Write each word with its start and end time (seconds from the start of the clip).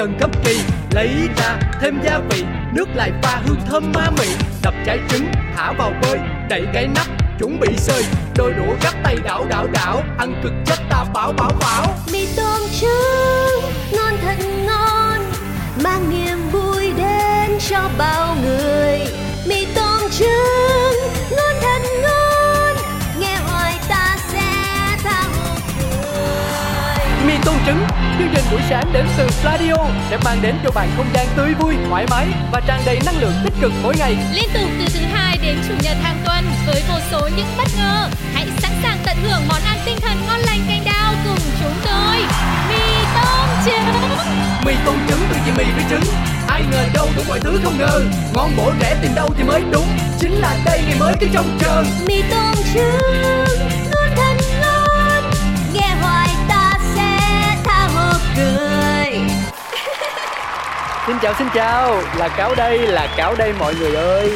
dần 0.00 0.16
khắp 0.20 0.30
gấp 0.32 0.44
kỳ. 0.44 0.60
Lấy 0.90 1.28
ra 1.36 1.58
thêm 1.80 2.00
gia 2.04 2.18
vị, 2.18 2.44
nước 2.72 2.88
lại 2.94 3.12
pha 3.22 3.40
hương 3.46 3.60
thơm 3.68 3.92
ma 3.94 4.10
mị. 4.18 4.26
Đập 4.62 4.74
trái 4.86 4.98
trứng, 5.08 5.26
thả 5.56 5.72
vào 5.72 5.92
bơi, 6.02 6.18
đậy 6.48 6.62
cái 6.74 6.88
nắp, 6.94 7.06
chuẩn 7.38 7.60
bị 7.60 7.68
sơi. 7.76 8.04
Đôi 8.36 8.52
đũa 8.52 8.74
gắp 8.82 8.94
tay 9.04 9.16
đảo 9.24 9.46
đảo 9.50 9.66
đảo, 9.72 10.02
ăn 10.18 10.40
cực 10.42 10.52
chất 10.66 10.78
ta 10.90 11.04
bảo 11.14 11.32
bảo 11.32 11.52
bảo. 11.60 11.94
Mì 12.12 12.26
tôm 12.36 12.60
trứng, 12.80 13.70
ngon 13.92 14.12
thật 14.22 14.36
ngon, 14.66 15.20
mang 15.84 16.10
niềm 16.10 16.38
vui 16.52 16.92
đến 16.96 17.58
cho 17.68 17.90
bao 17.98 18.36
người. 18.44 19.00
Mì 19.46 19.66
tôm 19.74 20.10
trứng. 20.10 20.59
Chương 28.20 28.28
trình 28.34 28.44
buổi 28.50 28.60
sáng 28.68 28.92
đến 28.92 29.06
từ 29.16 29.28
Pladio 29.42 29.76
sẽ 30.10 30.18
mang 30.24 30.38
đến 30.42 30.54
cho 30.64 30.70
bạn 30.70 30.88
không 30.96 31.06
gian 31.14 31.26
tươi 31.36 31.54
vui 31.60 31.74
thoải 31.88 32.06
mái 32.10 32.26
và 32.52 32.60
tràn 32.66 32.80
đầy 32.86 32.98
năng 33.06 33.20
lượng 33.20 33.32
tích 33.44 33.52
cực 33.60 33.72
mỗi 33.82 33.94
ngày 33.98 34.16
Liên 34.32 34.48
tục 34.54 34.68
từ 34.78 34.84
thứ 34.94 35.00
hai 35.12 35.38
đến 35.42 35.58
chủ 35.68 35.74
nhật 35.82 35.96
hàng 36.02 36.22
tuần 36.24 36.44
với 36.66 36.82
vô 36.88 36.94
số 37.10 37.28
những 37.36 37.46
bất 37.58 37.68
ngờ. 37.78 38.08
Hãy 38.34 38.46
sẵn 38.62 38.72
sàng 38.82 38.98
tận 39.06 39.16
hưởng 39.22 39.42
món 39.48 39.62
ăn 39.64 39.78
tinh 39.86 39.96
thần 40.00 40.16
ngon 40.26 40.40
lành 40.40 40.60
canh 40.68 40.82
đao 40.84 41.14
cùng 41.24 41.38
chúng 41.60 41.74
tôi. 41.84 42.16
Mì 42.68 42.94
tôm 43.14 43.48
trứng. 43.64 44.10
mì 44.66 44.72
tôm 44.86 44.96
trứng 45.08 45.20
từ 45.30 45.36
chỉ 45.46 45.52
mì 45.56 45.64
với 45.74 45.84
trứng 45.90 46.14
ai 46.48 46.62
ngờ 46.70 46.84
đâu 46.94 47.08
đủ 47.16 47.22
mọi 47.28 47.40
thứ 47.40 47.60
không 47.64 47.78
ngờ 47.78 48.02
ngon 48.34 48.50
bổ 48.56 48.72
rẻ 48.80 48.96
tìm 49.02 49.14
đâu 49.14 49.28
thì 49.38 49.44
mới 49.44 49.62
đúng 49.72 49.86
chính 50.20 50.32
là 50.32 50.56
đây 50.64 50.82
ngày 50.86 50.96
mới 51.00 51.14
cứ 51.20 51.26
trông 51.32 51.58
chờ 51.60 51.84
mì 52.06 52.22
tôm 52.30 52.54
trứng 52.74 53.79
Xin 61.10 61.18
chào 61.22 61.34
xin 61.38 61.48
chào, 61.54 62.02
là 62.16 62.28
cáo 62.28 62.54
đây, 62.54 62.78
là 62.78 63.14
cáo 63.16 63.34
đây 63.34 63.52
mọi 63.58 63.74
người 63.74 63.94
ơi. 63.94 64.30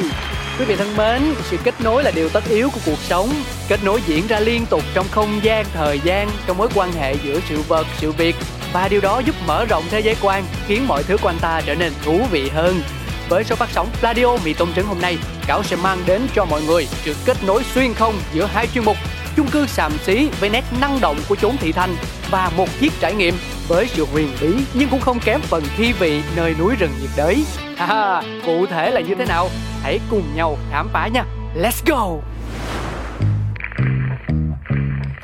Quý 0.59 0.65
vị 0.65 0.77
thân 0.77 0.97
mến, 0.97 1.35
sự 1.43 1.57
kết 1.65 1.75
nối 1.81 2.05
là 2.05 2.11
điều 2.11 2.29
tất 2.29 2.45
yếu 2.49 2.71
của 2.71 2.81
cuộc 2.87 2.99
sống. 2.99 3.29
Kết 3.69 3.85
nối 3.85 4.01
diễn 4.07 4.27
ra 4.27 4.41
liên 4.41 4.67
tục 4.67 4.83
trong 4.95 5.07
không 5.11 5.41
gian, 5.43 5.65
thời 5.75 6.01
gian 6.05 6.29
Trong 6.47 6.59
mối 6.59 6.69
quan 6.75 6.93
hệ 6.93 7.15
giữa 7.25 7.41
sự 7.49 7.63
vật, 7.69 7.87
sự 7.99 8.13
việc. 8.13 8.37
Và 8.73 8.89
điều 8.89 9.01
đó 9.01 9.19
giúp 9.19 9.35
mở 9.47 9.65
rộng 9.65 9.85
thế 9.91 10.01
giới 10.01 10.17
quan 10.23 10.45
Khiến 10.67 10.89
mọi 10.89 11.03
thứ 11.03 11.17
quanh 11.23 11.39
ta 11.41 11.61
trở 11.67 11.75
nên 11.75 11.93
thú 12.05 12.21
vị 12.31 12.49
hơn. 12.49 12.83
Với 13.29 13.45
số 13.45 13.57
phát 13.57 13.69
sóng 13.73 13.89
Radio 14.03 14.37
Mì 14.45 14.55
Tôm 14.55 14.73
Trứng 14.77 14.87
hôm 14.87 15.01
nay 15.01 15.19
Cáo 15.47 15.63
sẽ 15.63 15.77
mang 15.77 15.99
đến 16.07 16.27
cho 16.35 16.45
mọi 16.45 16.63
người 16.63 16.89
sự 17.05 17.15
kết 17.25 17.37
nối 17.47 17.63
xuyên 17.75 17.95
không 17.95 18.15
giữa 18.33 18.47
hai 18.47 18.67
chuyên 18.75 18.85
mục 18.85 18.97
chung 19.37 19.47
cư 19.51 19.67
xàm 19.67 19.93
xí 20.07 20.29
với 20.41 20.51
nét 20.51 20.65
năng 20.81 21.01
động 21.01 21.17
của 21.29 21.37
chốn 21.37 21.57
thị 21.57 21.73
thành 21.73 21.97
và 22.31 22.51
một 22.57 22.69
chiếc 22.81 22.93
trải 23.01 23.15
nghiệm 23.15 23.35
với 23.69 23.87
sự 23.87 24.07
huyền 24.13 24.29
bí 24.41 24.65
nhưng 24.75 24.89
cũng 24.89 25.01
không 25.01 25.21
kém 25.21 25.41
phần 25.41 25.63
thi 25.77 25.93
vị 25.93 26.23
nơi 26.37 26.55
núi 26.59 26.75
rừng 26.79 26.91
nhiệt 27.01 27.11
đới. 27.17 27.45
Ha, 27.77 28.23
cụ 28.47 28.67
thể 28.67 28.91
là 28.91 29.01
như 29.01 29.15
thế 29.15 29.25
nào? 29.27 29.49
Hãy 29.83 30.01
cùng 30.11 30.35
nhau 30.35 30.59
khám 30.71 30.89
phá 30.93 31.09
nha. 31.09 31.25
Let's 31.57 31.83
go. 31.87 32.09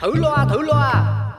Thử 0.01 0.15
loa, 0.15 0.45
thử 0.51 0.59
loa. 0.59 0.93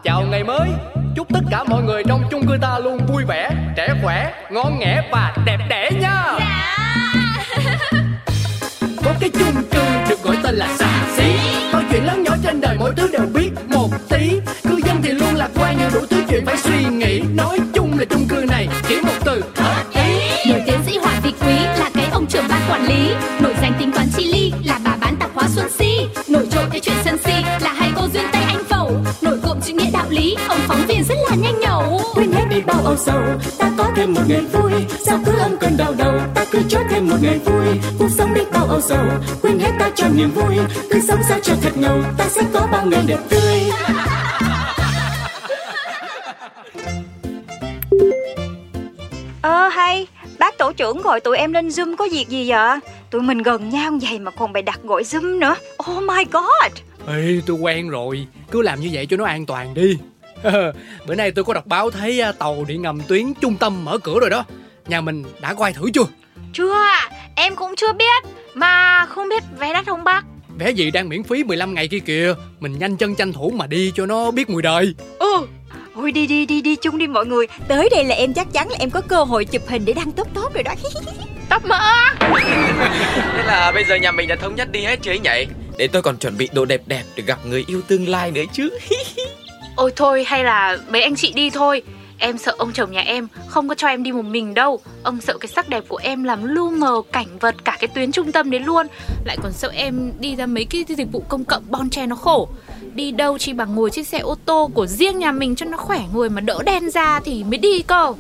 Chào 0.04 0.22
ngày 0.22 0.44
mới. 0.44 0.70
Chúc 1.16 1.28
tất 1.34 1.42
cả 1.52 1.64
mọi 1.64 1.84
người 1.84 2.04
trong 2.08 2.24
chung 2.32 2.48
cư 2.48 2.58
ta 2.62 2.80
luôn 2.80 3.00
vui 3.08 3.24
vẻ, 3.28 3.50
trẻ 3.76 3.88
khỏe, 4.04 4.34
ngon 4.52 4.80
nghẻ 4.80 5.10
và 5.12 5.36
đẹp 5.46 5.58
đẽ 5.70 5.90
nha. 6.02 6.24
Có 9.06 9.14
cái 9.20 9.30
chung 9.30 9.64
cư 9.72 9.82
được 10.10 10.24
gọi 10.24 10.38
tên 10.44 10.56
là 10.56 10.68
xà 10.78 11.06
xí 11.18 11.34
Bao 11.74 11.82
chuyện 11.92 12.06
lớn 12.06 12.24
nhỏ 12.24 12.36
trên 12.44 12.62
đời 12.62 12.76
mỗi 12.80 12.94
thứ 12.98 13.10
đều 13.12 13.26
biết 13.34 13.50
một 13.68 13.90
tí 14.10 14.40
Dân 14.92 15.02
thì 15.04 15.12
luôn 15.12 15.36
lạc 15.36 15.50
quan 15.56 15.78
nhiều 15.78 15.90
đủ 15.94 16.00
thứ 16.10 16.24
chuyện 16.30 16.46
phải 16.46 16.58
suy 16.58 16.84
nghĩ 16.84 17.22
Nói 17.36 17.60
chung 17.74 18.00
là 18.00 18.06
chung 18.06 18.28
cư 18.28 18.46
này 18.50 18.68
chỉ 18.88 19.02
một 19.02 19.14
từ 19.26 19.44
hợp 19.56 19.84
ý 19.94 20.52
Nổi 20.52 20.62
tiến 20.66 20.80
sĩ 20.86 20.98
Hoàng 20.98 21.22
Thị 21.24 21.34
Quý 21.42 21.54
là 21.54 21.90
cái 21.94 22.08
ông 22.12 22.26
trưởng 22.28 22.46
ban 22.50 22.62
quản 22.70 22.86
lý. 22.88 23.14
Nổi 23.42 23.54
danh 23.62 23.74
tính 23.80 23.92
toán 23.92 24.08
chi 24.18 24.26
ly 24.26 24.52
là 24.66 24.80
bà 24.84 24.96
bán 25.02 25.16
tạp 25.20 25.30
hóa 25.34 25.48
Xuân 25.56 25.70
Si. 25.80 26.08
Nổi 26.28 26.48
trội 26.52 26.64
cái 26.72 26.80
chuyện 26.80 26.96
sân 27.06 27.18
si 27.26 27.34
là 27.62 27.74
hai 27.74 27.92
cô 27.96 28.08
duyên 28.14 28.26
tay 28.32 28.44
anh 28.44 28.64
phẩu. 28.70 28.92
Nổi 29.22 29.40
cộm 29.44 29.58
chữ 29.62 29.74
nghĩa 29.74 29.92
đạo 29.94 30.06
lý, 30.10 30.36
ông 30.48 30.60
phóng 30.68 30.86
viên 30.88 31.04
rất 31.04 31.16
là 31.30 31.36
nhanh 31.36 31.60
nhẩu. 31.60 32.02
quên 32.16 32.32
hết 32.32 32.46
đi 32.50 32.62
bao 32.62 32.82
âu 32.84 32.98
sầu 32.98 33.22
ta 33.58 33.72
có 33.78 33.92
thêm 33.96 34.14
một 34.14 34.22
ngày 34.28 34.42
vui 34.42 34.72
sao 35.06 35.20
cứ 35.26 35.32
âm 35.40 35.58
cơn 35.58 35.78
đau 35.78 35.94
đầu 35.98 36.20
ta 36.36 36.46
cứ 36.52 36.60
cho 36.70 36.80
thêm 36.90 37.10
một 37.10 37.18
ngày 37.22 37.40
vui 37.46 37.66
cuộc 38.00 38.10
sống 38.10 38.34
đi 38.34 38.42
bao 38.54 38.66
âu 38.66 38.82
sầu 38.82 39.06
quên 39.42 39.60
hết 39.60 39.72
ta 39.80 39.92
cho 39.96 40.08
niềm 40.16 40.32
vui 40.32 40.56
cứ 40.92 41.00
sống 41.08 41.20
sao 41.30 41.40
cho 41.44 41.54
thật 41.62 41.78
ngầu 41.78 42.04
ta 42.18 42.26
sẽ 42.30 42.42
có 42.54 42.68
bao 42.72 42.86
ngày 42.86 43.04
đẹp 43.08 43.20
tươi 43.30 43.62
Ờ 49.52 49.68
hay, 49.68 50.08
bác 50.40 50.58
tổ 50.58 50.72
trưởng 50.72 51.02
gọi 51.02 51.20
tụi 51.20 51.38
em 51.38 51.54
lên 51.54 51.68
Zoom 51.68 51.96
có 51.96 52.08
việc 52.12 52.30
gì 52.30 52.50
vậy? 52.50 52.80
Tụi 53.10 53.22
mình 53.22 53.38
gần 53.38 53.70
nhau 53.70 53.92
vậy 54.02 54.20
mà 54.20 54.32
còn 54.32 54.54
bày 54.54 54.64
đặt 54.64 54.80
gọi 54.84 55.04
Zoom 55.04 55.40
nữa. 55.40 55.56
Oh 55.92 56.04
my 56.04 56.24
god. 56.32 56.72
Ê, 57.08 57.42
tôi 57.46 57.58
quen 57.58 57.90
rồi, 57.90 58.28
cứ 58.52 58.62
làm 58.62 58.82
như 58.82 58.90
vậy 58.94 59.06
cho 59.06 59.18
nó 59.18 59.26
an 59.26 59.46
toàn 59.46 59.74
đi 59.74 59.98
Bữa 61.08 61.16
nay 61.16 61.32
tôi 61.32 61.46
có 61.46 61.54
đọc 61.54 61.66
báo 61.68 61.92
thấy 61.92 62.22
à, 62.22 62.32
tàu 62.32 62.66
điện 62.68 62.82
ngầm 62.82 63.02
tuyến 63.08 63.34
trung 63.34 63.56
tâm 63.58 63.86
mở 63.86 63.98
cửa 63.98 64.20
rồi 64.20 64.30
đó 64.30 64.44
Nhà 64.88 65.02
mình 65.02 65.24
đã 65.42 65.54
có 65.54 65.64
ai 65.64 65.74
thử 65.74 65.90
chưa? 65.94 66.06
Chưa 66.54 66.76
em 67.36 67.56
cũng 67.56 67.76
chưa 67.76 67.94
biết 67.94 68.24
Mà 68.54 69.06
không 69.06 69.30
biết 69.30 69.44
vé 69.60 69.74
đắt 69.74 69.86
không 69.86 70.04
bác 70.04 70.24
Vé 70.58 70.72
gì 70.72 70.92
đang 70.92 71.10
miễn 71.10 71.24
phí 71.24 71.44
15 71.44 71.74
ngày 71.74 71.88
kia 71.88 72.00
kìa 72.00 72.34
Mình 72.60 72.80
nhanh 72.80 72.98
chân 72.98 73.16
tranh 73.16 73.34
thủ 73.34 73.54
mà 73.56 73.68
đi 73.68 73.92
cho 73.96 74.06
nó 74.06 74.32
biết 74.32 74.50
mùi 74.50 74.62
đời 74.62 74.96
Ừ, 75.20 75.48
Ôi 75.96 76.12
đi 76.12 76.28
đi 76.28 76.46
đi 76.46 76.62
đi 76.62 76.76
chung 76.76 76.98
đi 76.98 77.08
mọi 77.08 77.26
người. 77.26 77.48
Tới 77.68 77.90
đây 77.92 78.04
là 78.04 78.16
em 78.16 78.34
chắc 78.34 78.54
chắn 78.54 78.70
là 78.70 78.76
em 78.80 78.90
có 78.90 79.02
cơ 79.02 79.24
hội 79.24 79.46
chụp 79.46 79.62
hình 79.68 79.86
để 79.86 79.94
đăng 79.94 80.12
tốt 80.12 80.28
tốt 80.34 80.54
rồi 80.54 80.64
đó. 80.64 80.74
tóc 81.50 81.66
mỡ 81.66 81.80
Thế 83.16 83.44
là 83.46 83.72
bây 83.74 83.84
giờ 83.84 83.96
nhà 83.96 84.12
mình 84.12 84.28
đã 84.28 84.36
thống 84.36 84.56
nhất 84.56 84.72
đi 84.72 84.84
hết 84.84 85.00
chứ 85.02 85.12
ấy 85.12 85.20
nhỉ? 85.20 85.54
Để 85.78 85.88
tôi 85.88 86.02
còn 86.02 86.18
chuẩn 86.18 86.38
bị 86.38 86.50
đồ 86.54 86.66
đẹp 86.66 86.82
đẹp 86.86 87.04
để 87.16 87.24
gặp 87.24 87.46
người 87.46 87.64
yêu 87.68 87.82
tương 87.88 88.08
lai 88.08 88.32
nữa 88.32 88.44
chứ. 88.54 88.70
Ôi 89.76 89.92
thôi 89.96 90.24
hay 90.28 90.44
là 90.44 90.78
mấy 90.90 91.02
anh 91.02 91.16
chị 91.16 91.34
đi 91.36 91.50
thôi 91.50 91.84
Em 92.18 92.38
sợ 92.38 92.56
ông 92.58 92.74
chồng 92.74 92.92
nhà 92.92 93.02
em 93.02 93.28
không 93.48 93.70
có 93.70 93.76
cho 93.76 93.88
em 93.88 94.04
đi 94.04 94.12
một 94.12 94.26
mình 94.26 94.54
đâu 94.54 94.80
Ông 95.04 95.22
sợ 95.22 95.38
cái 95.38 95.48
sắc 95.48 95.70
đẹp 95.70 95.84
của 95.88 95.98
em 95.98 96.24
làm 96.24 96.44
lu 96.44 96.72
mờ 96.72 97.02
cảnh 97.12 97.40
vật 97.40 97.56
cả 97.64 97.78
cái 97.80 97.88
tuyến 97.88 98.12
trung 98.12 98.32
tâm 98.32 98.52
đấy 98.52 98.60
luôn 98.60 98.88
Lại 99.26 99.38
còn 99.44 99.52
sợ 99.52 99.72
em 99.74 100.14
đi 100.20 100.36
ra 100.36 100.46
mấy 100.46 100.66
cái 100.66 100.86
dịch 100.88 101.12
vụ 101.12 101.24
công 101.30 101.46
cộng 101.46 101.64
bon 101.70 101.90
chen 101.90 102.10
nó 102.10 102.16
khổ 102.16 102.50
Đi 102.96 103.12
đâu 103.12 103.38
chỉ 103.38 103.54
bằng 103.54 103.76
ngồi 103.76 103.90
chiếc 103.90 104.08
xe 104.08 104.20
ô 104.20 104.36
tô 104.46 104.72
của 104.74 104.88
riêng 104.88 105.20
nhà 105.20 105.32
mình 105.32 105.56
cho 105.56 105.66
nó 105.66 105.78
khỏe 105.78 106.00
người 106.14 106.30
mà 106.30 106.42
đỡ 106.42 106.60
đen 106.66 106.90
ra 106.90 107.20
thì 107.20 107.44
mới 107.44 107.58
đi 107.58 107.82
cơ 107.82 108.14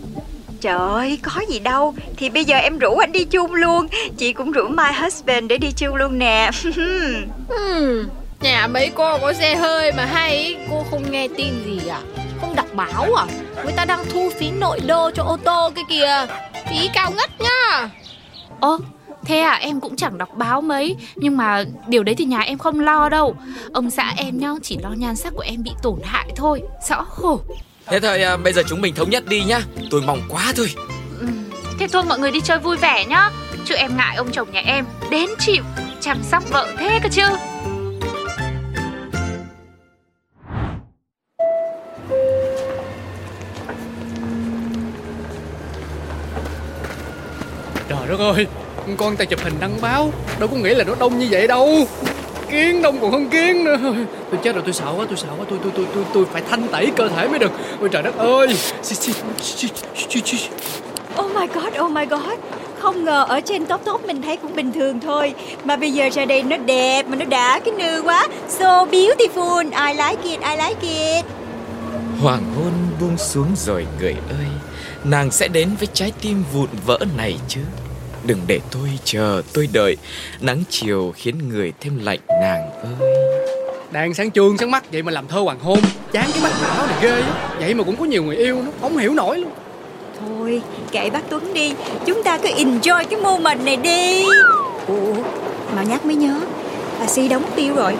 Trời 0.61 0.77
ơi, 0.77 1.19
có 1.21 1.41
gì 1.49 1.59
đâu. 1.59 1.93
Thì 2.17 2.29
bây 2.29 2.45
giờ 2.45 2.57
em 2.57 2.77
rủ 2.77 2.95
anh 2.95 3.11
đi 3.11 3.25
chung 3.25 3.55
luôn. 3.55 3.87
Chị 4.17 4.33
cũng 4.33 4.51
rủ 4.51 4.67
my 4.67 4.83
husband 5.01 5.47
để 5.49 5.57
đi 5.57 5.71
chung 5.71 5.95
luôn 5.95 6.19
nè. 6.19 6.51
Hmm, 7.47 8.09
nhà 8.41 8.67
mấy 8.67 8.91
cô 8.95 9.17
có 9.17 9.33
xe 9.33 9.55
hơi 9.55 9.91
mà 9.91 10.05
hay 10.05 10.55
cô 10.69 10.85
không 10.91 11.11
nghe 11.11 11.27
tin 11.37 11.53
gì 11.65 11.87
à? 11.89 11.99
Không 12.41 12.55
đọc 12.55 12.65
báo 12.73 13.13
à? 13.13 13.25
Người 13.63 13.73
ta 13.75 13.85
đang 13.85 14.05
thu 14.13 14.29
phí 14.39 14.51
nội 14.51 14.79
đô 14.79 15.11
cho 15.11 15.23
ô 15.23 15.37
tô 15.43 15.69
cái 15.75 15.83
kìa. 15.89 16.27
Phí 16.69 16.89
cao 16.93 17.11
ngất 17.11 17.29
nhá. 17.41 17.89
Ơ, 18.59 18.77
thế 19.25 19.39
à 19.39 19.53
em 19.53 19.79
cũng 19.79 19.95
chẳng 19.95 20.17
đọc 20.17 20.29
báo 20.35 20.61
mấy 20.61 20.95
Nhưng 21.15 21.37
mà 21.37 21.63
điều 21.87 22.03
đấy 22.03 22.15
thì 22.15 22.25
nhà 22.25 22.39
em 22.39 22.57
không 22.57 22.79
lo 22.79 23.09
đâu 23.09 23.35
Ông 23.73 23.89
xã 23.89 24.13
em 24.17 24.39
nhá 24.39 24.49
chỉ 24.63 24.77
lo 24.77 24.89
nhan 24.89 25.15
sắc 25.15 25.33
của 25.35 25.43
em 25.45 25.63
bị 25.63 25.71
tổn 25.83 25.99
hại 26.03 26.31
thôi 26.35 26.61
Rõ 26.89 27.03
khổ 27.03 27.39
Thế 27.85 27.99
thôi 27.99 28.21
à, 28.23 28.37
bây 28.37 28.53
giờ 28.53 28.63
chúng 28.67 28.81
mình 28.81 28.95
thống 28.95 29.09
nhất 29.09 29.25
đi 29.27 29.43
nhá. 29.43 29.61
Tôi 29.91 30.01
mong 30.01 30.21
quá 30.29 30.53
thôi. 30.55 30.67
Ừ, 31.19 31.27
Thế 31.79 31.87
thôi 31.87 32.03
mọi 32.09 32.19
người 32.19 32.31
đi 32.31 32.41
chơi 32.41 32.59
vui 32.59 32.77
vẻ 32.77 33.05
nhá 33.05 33.29
Chứ 33.65 33.75
em 33.75 33.97
ngại 33.97 34.15
ông 34.15 34.31
chồng 34.31 34.51
nhà 34.51 34.61
em 34.65 34.85
Đến 35.09 35.29
chịu 35.39 35.63
chăm 36.01 36.23
sóc 36.23 36.43
vợ 36.49 36.67
thế 36.77 36.99
cơ 37.03 37.09
chứ 37.09 37.23
Trời 47.89 48.07
đất 48.07 48.19
ơi 48.19 48.47
Con 48.97 49.15
ta 49.15 49.25
chụp 49.25 49.39
hình 49.43 49.53
đăng 49.59 49.81
báo. 49.81 50.11
Đâu 50.39 50.49
có 50.51 50.57
nghĩa 50.57 50.73
là 50.73 50.83
nó 50.83 50.95
đông 50.99 51.19
như 51.19 51.27
vậy 51.31 51.47
đâu. 51.47 51.87
Kiến 52.49 52.81
đông 52.81 53.01
còn 53.01 53.11
hơn 53.11 53.29
kiến 53.29 53.63
nữa. 53.63 53.77
Tôi 54.31 54.39
chết 54.43 54.55
rồi 54.55 54.63
tôi 54.65 54.73
sợ 54.73 54.93
quá 54.97 55.05
tôi 55.09 55.17
sợ 55.17 55.27
quá. 55.37 55.45
Tôi 55.49 55.59
tôi 55.63 55.71
tôi 55.75 55.85
tôi, 55.95 56.03
tôi 56.13 56.25
phải 56.33 56.41
thanh 56.49 56.67
tẩy 56.67 56.91
cơ 56.95 57.09
thể 57.09 57.27
mới 57.27 57.39
được. 57.39 57.51
Ôi 57.79 57.89
trời 57.91 58.03
đất 58.03 58.17
ơi. 58.17 58.47
Xì, 58.83 58.95
xì, 58.95 59.13
xì, 59.41 59.67
xì, 60.09 60.21
xì. 60.25 60.37
oh 61.19 61.31
my 61.35 61.47
god, 61.53 61.73
oh 61.79 61.91
my 61.91 62.05
god. 62.05 62.39
Không 62.79 63.05
ngờ 63.05 63.25
ở 63.29 63.39
trên 63.41 63.65
top 63.65 63.81
top 63.85 64.05
mình 64.05 64.21
thấy 64.21 64.37
cũng 64.37 64.55
bình 64.55 64.71
thường 64.73 64.99
thôi. 64.99 65.33
Mà 65.63 65.75
bây 65.75 65.91
giờ 65.91 66.09
ra 66.13 66.25
đây 66.25 66.43
nó 66.43 66.57
đẹp 66.57 67.07
mà 67.07 67.15
nó 67.15 67.25
đã 67.25 67.59
cái 67.59 67.73
nư 67.77 68.01
quá. 68.01 68.27
So 68.49 68.85
beautiful. 68.85 69.63
I 69.87 69.93
like 69.93 70.29
it, 70.29 70.39
I 70.41 70.67
like 70.67 71.15
it. 71.15 71.25
Hoàng 72.21 72.43
hôn 72.55 72.71
buông 72.99 73.17
xuống 73.17 73.47
rồi 73.55 73.85
người 73.99 74.15
ơi. 74.29 74.47
Nàng 75.03 75.31
sẽ 75.31 75.47
đến 75.47 75.69
với 75.79 75.87
trái 75.93 76.11
tim 76.21 76.43
vụn 76.53 76.67
vỡ 76.85 76.99
này 77.17 77.35
chứ. 77.47 77.61
Đừng 78.25 78.39
để 78.47 78.59
tôi 78.71 78.89
chờ, 79.03 79.41
tôi 79.53 79.69
đợi. 79.73 79.97
Nắng 80.39 80.63
chiều 80.69 81.13
khiến 81.17 81.49
người 81.49 81.73
thêm 81.79 81.99
lạnh 82.03 82.19
nàng 82.41 82.69
ơi. 82.99 83.15
Đang 83.91 84.13
sáng 84.13 84.31
trường 84.31 84.57
sáng 84.57 84.71
mắt 84.71 84.91
vậy 84.91 85.03
mà 85.03 85.11
làm 85.11 85.27
thơ 85.27 85.39
hoàng 85.39 85.59
hôn. 85.59 85.79
Chán 86.11 86.29
cái 86.33 86.43
mắt 86.43 86.51
não 86.63 86.87
này 86.87 86.97
ghê 87.01 87.21
á. 87.21 87.55
Vậy 87.59 87.73
mà 87.73 87.83
cũng 87.83 87.95
có 87.95 88.05
nhiều 88.05 88.23
người 88.23 88.35
yêu 88.35 88.61
nó 88.65 88.71
Không 88.81 88.97
hiểu 88.97 89.13
nổi 89.13 89.37
luôn. 89.37 89.51
Thôi 90.19 90.61
kệ 90.91 91.09
bác 91.09 91.29
Tuấn 91.29 91.53
đi. 91.53 91.73
Chúng 92.05 92.23
ta 92.23 92.37
cứ 92.37 92.49
enjoy 92.49 93.03
cái 93.09 93.21
moment 93.21 93.65
này 93.65 93.75
đi. 93.75 94.25
Ủa 94.87 95.13
mà 95.75 95.83
nhắc 95.83 96.05
mới 96.05 96.15
nhớ 96.15 96.39
Bà 96.99 97.07
Si 97.07 97.27
đóng 97.27 97.43
tiêu 97.55 97.75
rồi. 97.75 97.95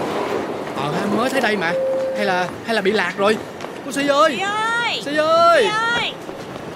Ờ 0.75 0.93
mới 1.17 1.29
thấy 1.29 1.41
đây 1.41 1.55
mà. 1.55 1.73
Hay 2.15 2.25
là 2.25 2.47
hay 2.65 2.75
là 2.75 2.81
bị 2.81 2.91
lạc 2.91 3.13
rồi? 3.17 3.37
Cô 3.85 3.91
Si 3.91 4.07
ơi! 4.07 4.35
Si 4.37 4.41
ơi! 4.41 5.01
Si 5.05 5.15
ơi! 5.17 5.65
Ơi! 5.65 6.11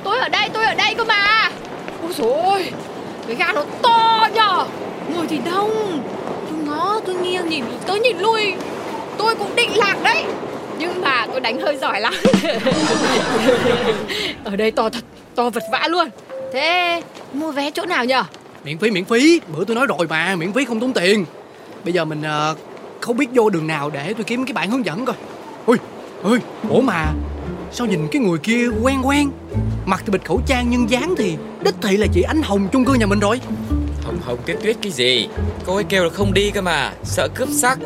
Tôi 0.03 0.19
ở 0.19 0.29
đây, 0.29 0.49
tôi 0.53 0.65
ở 0.65 0.73
đây 0.73 0.95
cơ 0.95 1.03
mà. 1.03 1.51
Ôi 2.01 2.11
dồi 2.13 2.31
ôi 2.31 2.71
cái 3.27 3.35
ga 3.35 3.53
nó 3.53 3.63
to 3.81 4.27
nhở, 4.33 4.65
Người 5.13 5.27
thì 5.27 5.39
đông. 5.45 6.01
Tôi 6.49 6.59
ngó, 6.65 6.99
tôi 7.05 7.15
nghiêng 7.15 7.49
nhìn 7.49 7.63
tới 7.87 7.99
nhìn 7.99 8.17
lui. 8.19 8.53
Tôi 9.17 9.35
cũng 9.35 9.55
định 9.55 9.77
lạc 9.77 9.97
đấy. 10.03 10.23
Nhưng 10.79 11.01
mà 11.01 11.27
tôi 11.31 11.39
đánh 11.39 11.59
hơi 11.61 11.77
giỏi 11.77 12.01
lắm. 12.01 12.13
Ở 14.43 14.55
đây 14.55 14.71
to 14.71 14.89
thật, 14.89 15.03
to 15.35 15.49
vật 15.49 15.63
vã 15.71 15.87
luôn. 15.87 16.09
Thế 16.53 17.01
mua 17.33 17.51
vé 17.51 17.71
chỗ 17.71 17.85
nào 17.85 18.05
nhở? 18.05 18.23
Miễn 18.63 18.77
phí 18.77 18.91
miễn 18.91 19.05
phí. 19.05 19.41
Bữa 19.55 19.65
tôi 19.65 19.75
nói 19.75 19.85
rồi 19.87 20.07
mà 20.09 20.35
miễn 20.35 20.53
phí 20.53 20.65
không 20.65 20.79
tốn 20.79 20.93
tiền. 20.93 21.25
Bây 21.83 21.93
giờ 21.93 22.05
mình 22.05 22.21
uh, 22.21 22.57
không 23.01 23.17
biết 23.17 23.27
vô 23.33 23.49
đường 23.49 23.67
nào 23.67 23.89
để 23.89 24.13
tôi 24.13 24.23
kiếm 24.23 24.45
cái 24.45 24.53
bản 24.53 24.71
hướng 24.71 24.85
dẫn 24.85 25.05
coi. 25.05 25.15
Ui 25.65 25.77
ui 26.23 26.39
Ủa 26.69 26.81
mà 26.81 27.05
Sao 27.77 27.87
nhìn 27.87 28.07
cái 28.11 28.21
người 28.21 28.37
kia 28.37 28.67
quen 28.81 29.01
quen? 29.07 29.31
Mặt 29.85 30.01
thì 30.05 30.11
bịt 30.11 30.25
khẩu 30.25 30.41
trang 30.45 30.69
nhưng 30.69 30.89
dáng 30.89 31.15
thì 31.17 31.37
Đích 31.63 31.75
thị 31.81 31.97
là 31.97 32.07
chị 32.13 32.21
Ánh 32.21 32.41
Hồng 32.41 32.67
chung 32.71 32.85
cư 32.85 32.93
nhà 32.93 33.05
mình 33.05 33.19
rồi. 33.19 33.41
Hồng 34.03 34.17
hồng 34.23 34.37
tuyết 34.45 34.57
tuyết 34.63 34.75
cái 34.81 34.91
gì? 34.91 35.27
Cô 35.65 35.75
ấy 35.75 35.83
kêu 35.83 36.03
là 36.03 36.09
không 36.09 36.33
đi 36.33 36.51
cơ 36.51 36.61
mà 36.61 36.91
Sợ 37.03 37.27
cướp 37.35 37.49
sắc. 37.51 37.79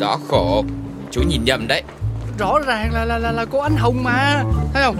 Rõ 0.00 0.16
khổ. 0.28 0.64
Chú 1.10 1.22
nhìn 1.28 1.44
nhầm 1.44 1.68
đấy. 1.68 1.82
Rõ 2.38 2.58
ràng 2.66 2.92
là 2.92 3.04
là 3.04 3.18
là, 3.18 3.32
là 3.32 3.44
cô 3.44 3.58
Ánh 3.58 3.76
Hồng 3.76 4.04
mà. 4.04 4.44
Thấy 4.74 4.82
không? 4.82 4.96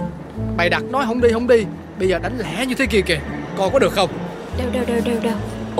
Bày 0.57 0.69
đặt 0.69 0.83
nói 0.83 1.05
không 1.05 1.21
đi 1.21 1.29
không 1.33 1.47
đi. 1.47 1.65
Bây 1.99 2.07
giờ 2.07 2.19
đánh 2.19 2.37
lẻ 2.37 2.65
như 2.65 2.75
thế 2.75 2.85
kia 2.85 3.01
kìa. 3.01 3.19
Coi 3.57 3.69
có 3.69 3.79
được 3.79 3.93
không? 3.93 4.09
Đâu 4.57 4.67
đâu 4.73 4.83
đâu 4.87 4.99
đâu 5.05 5.17
đâu. 5.23 5.37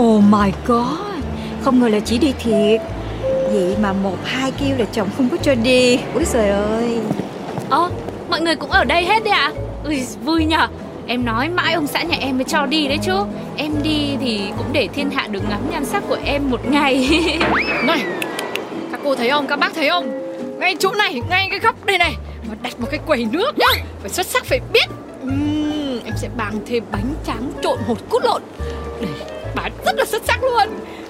Oh 0.08 0.24
my 0.24 0.52
god. 0.66 1.24
Không 1.64 1.80
ngờ 1.80 1.88
là 1.88 2.00
chỉ 2.00 2.18
đi 2.18 2.34
thiệt. 2.40 2.82
Vậy 3.52 3.76
mà 3.82 3.94
một 3.94 4.18
hai 4.24 4.52
kêu 4.52 4.78
là 4.78 4.86
chồng 4.92 5.10
không 5.18 5.30
có 5.30 5.38
cho 5.38 5.56
đi. 5.56 6.00
Úi 6.14 6.26
trời 6.34 6.50
ơi. 6.50 7.00
Ơ, 7.70 7.90
mọi 8.32 8.42
người 8.42 8.56
cũng 8.56 8.72
ở 8.72 8.84
đây 8.84 9.06
hết 9.06 9.24
đấy 9.24 9.34
ạ. 9.34 9.52
Ui, 9.84 10.04
vui 10.24 10.46
nhở? 10.46 10.68
Em 11.08 11.26
nói 11.26 11.50
mãi 11.50 11.74
ông 11.74 11.88
xã 11.88 12.04
nhà 12.04 12.18
em 12.20 12.38
mới 12.38 12.44
cho 12.44 12.66
đi 12.66 12.88
đấy 12.88 12.98
chứ. 13.04 13.14
Em 13.58 13.72
đi 13.84 14.18
thì 14.22 14.42
cũng 14.58 14.68
để 14.74 14.88
thiên 14.94 15.10
hạ 15.10 15.28
được 15.28 15.50
ngắm 15.50 15.60
nhan 15.72 15.86
sắc 15.86 16.04
của 16.08 16.18
em 16.26 16.50
một 16.50 16.60
ngày. 16.70 17.10
Này 17.84 18.04
Các 18.92 19.00
cô 19.04 19.16
thấy 19.16 19.30
không, 19.30 19.48
các 19.48 19.60
bác 19.60 19.74
thấy 19.76 19.90
không? 19.90 20.22
Ngay 20.60 20.76
chỗ 20.80 20.92
này, 20.92 21.22
ngay 21.30 21.48
cái 21.50 21.60
góc 21.60 21.86
đây 21.86 21.98
này. 21.98 22.14
Mà 22.50 22.56
đặt 22.62 22.80
một 22.80 22.88
cái 22.92 23.00
quầy 23.08 23.26
nước 23.32 23.52
nhá. 23.58 23.84
Phải 24.02 24.10
xuất 24.10 24.26
sắc, 24.26 24.46
phải 24.46 24.60
biết. 24.74 24.90
Uhm, 25.24 26.00
Em 26.06 26.14
sẽ 26.18 26.30
bán 26.38 26.54
thêm 26.68 26.84
bánh 26.92 27.14
tráng 27.28 27.52
trộn 27.64 27.80
hột 27.88 27.98
cút 28.10 28.24
lộn. 28.24 28.42
Để 29.02 29.08
bán 29.56 29.72
rất 29.86 29.96
là 29.98 30.06
xuất 30.06 30.22
sắc 30.28 30.44
luôn. 30.44 30.68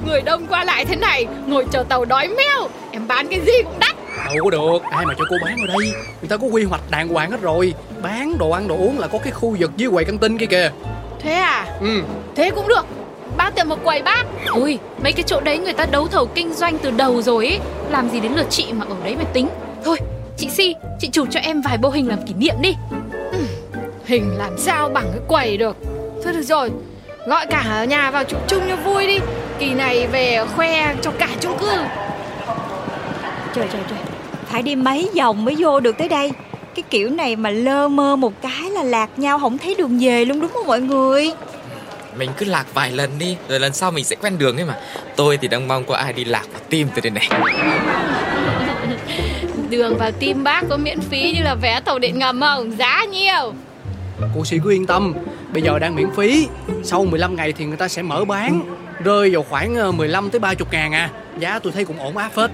Người 0.07 0.21
đông 0.21 0.47
qua 0.47 0.63
lại 0.63 0.85
thế 0.85 0.95
này 0.95 1.25
Ngồi 1.47 1.65
chờ 1.71 1.83
tàu 1.89 2.05
đói 2.05 2.27
meo. 2.27 2.69
Em 2.91 3.07
bán 3.07 3.27
cái 3.27 3.39
gì 3.39 3.53
cũng 3.63 3.79
đắt. 3.79 3.95
Đâu 4.17 4.43
có 4.43 4.49
được 4.49 4.79
Ai 4.91 5.05
mà 5.05 5.13
cho 5.17 5.25
cô 5.29 5.35
bán 5.45 5.57
ở 5.61 5.67
đây? 5.67 5.91
Người 6.21 6.29
ta 6.29 6.37
có 6.37 6.47
quy 6.47 6.63
hoạch 6.63 6.81
đàng 6.91 7.07
hoàng 7.07 7.31
hết 7.31 7.41
rồi. 7.41 7.73
Bán 8.01 8.37
đồ 8.37 8.49
ăn 8.49 8.67
đồ 8.67 8.75
uống 8.75 8.99
là 8.99 9.07
có 9.07 9.17
cái 9.17 9.31
khu 9.31 9.55
vực 9.59 9.71
dưới 9.77 9.89
quầy 9.91 10.05
căng 10.05 10.17
tin 10.17 10.37
kia 10.37 10.45
kìa. 10.45 10.71
Thế 11.19 11.33
à, 11.33 11.65
Ừ. 11.81 12.01
Thế 12.35 12.51
cũng 12.55 12.67
được. 12.67 12.85
Bác 13.37 13.55
tiền 13.55 13.69
một 13.69 13.83
quầy 13.83 14.01
bác? 14.01 14.23
Ui, 14.53 14.79
mấy 15.03 15.11
cái 15.11 15.23
chỗ 15.27 15.41
đấy 15.41 15.57
người 15.57 15.73
ta 15.73 15.85
đấu 15.85 16.07
thầu 16.07 16.25
kinh 16.25 16.53
doanh 16.53 16.77
từ 16.77 16.91
đầu 16.91 17.21
rồi 17.21 17.47
ấy 17.47 17.59
Làm 17.89 18.09
gì 18.09 18.19
đến 18.19 18.31
lượt 18.31 18.45
chị 18.49 18.65
mà 18.73 18.85
ở 18.89 18.95
đấy 19.03 19.15
mà 19.15 19.23
tính? 19.33 19.47
Thôi, 19.85 19.97
chị 20.37 20.49
Si, 20.49 20.75
chị 20.99 21.09
chụp 21.09 21.27
cho 21.31 21.39
em 21.39 21.61
vài 21.61 21.77
bộ 21.77 21.89
hình 21.89 22.07
làm 22.07 22.27
kỷ 22.27 22.33
niệm 22.33 22.55
đi. 22.61 22.75
Hình 24.05 24.37
làm 24.37 24.57
sao 24.57 24.89
bằng 24.89 25.05
cái 25.11 25.21
quầy 25.27 25.57
được? 25.57 25.77
Thôi 26.23 26.33
được 26.33 26.41
rồi 26.41 26.71
Gọi 27.25 27.45
cả 27.45 27.85
nhà 27.89 28.11
vào 28.11 28.23
chụp 28.23 28.39
chung 28.47 28.63
cho 28.69 28.75
vui 28.75 29.07
đi. 29.07 29.19
Kỳ 29.59 29.73
này 29.73 30.07
về 30.07 30.45
khoe 30.55 30.95
cho 31.01 31.11
cả 31.19 31.29
chung 31.39 31.57
cư 31.59 31.71
Trời 33.55 33.67
trời 33.73 33.81
trời. 33.89 33.99
Phải 34.45 34.61
đi 34.61 34.75
mấy 34.75 35.09
vòng 35.17 35.45
mới 35.45 35.55
vô 35.59 35.79
được 35.79 35.97
tới 35.97 36.07
đây. 36.07 36.31
Cái 36.75 36.83
kiểu 36.89 37.09
này 37.09 37.35
mà 37.35 37.49
lơ 37.49 37.87
mơ 37.87 38.15
một 38.15 38.33
cái 38.41 38.69
là 38.69 38.83
lạc 38.83 39.09
nhau 39.19 39.39
Không 39.39 39.57
thấy 39.57 39.75
đường 39.75 39.99
về 40.01 40.25
luôn 40.25 40.39
đúng 40.41 40.51
không 40.53 40.67
mọi 40.67 40.81
người? 40.81 41.31
Mình 42.17 42.29
cứ 42.37 42.45
lạc 42.45 42.65
vài 42.73 42.91
lần 42.91 43.11
đi 43.19 43.37
Rồi 43.49 43.59
lần 43.59 43.73
sau 43.73 43.91
mình 43.91 44.05
sẽ 44.05 44.15
quen 44.15 44.37
đường 44.37 44.57
ấy 44.57 44.65
mà. 44.65 44.75
Tôi 45.15 45.37
thì 45.37 45.47
đang 45.47 45.67
mong 45.67 45.83
có 45.83 45.95
ai 45.95 46.13
đi 46.13 46.25
lạc 46.25 46.43
vào 46.53 46.61
tim 46.69 46.87
tôi 46.95 47.01
đây 47.01 47.11
này. 47.11 47.29
Đường 49.69 49.97
vào 49.97 50.11
tim 50.11 50.43
bác 50.43 50.63
có 50.69 50.77
miễn 50.77 50.99
phí 50.99 51.31
như 51.31 51.43
là 51.43 51.55
vé 51.55 51.79
tàu 51.79 51.99
điện 51.99 52.19
ngầm 52.19 52.41
không? 52.41 52.71
Giá 52.77 53.05
nhiều 53.11 53.53
Cô 54.35 54.45
Si 54.45 54.59
cứ 54.63 54.71
yên 54.71 54.85
tâm 54.85 55.13
Bây 55.53 55.61
giờ 55.61 55.79
đang 55.79 55.95
miễn 55.95 56.07
phí. 56.17 56.47
Sau 56.83 57.05
15 57.05 57.35
ngày 57.35 57.53
thì 57.53 57.65
người 57.65 57.77
ta 57.77 57.87
sẽ 57.87 58.01
mở 58.01 58.25
bán 58.25 58.61
Rơi 59.03 59.33
vào 59.33 59.45
khoảng 59.49 59.75
ờ, 59.75 59.91
15 59.91 60.29
tới 60.29 60.39
30 60.39 60.67
ngàn 60.71 60.91
à. 60.91 61.09
Giá 61.39 61.59
tôi 61.59 61.73
thấy 61.73 61.85
cũng 61.85 61.99
ổn 61.99 62.17
áp 62.17 62.29
phết 62.29 62.51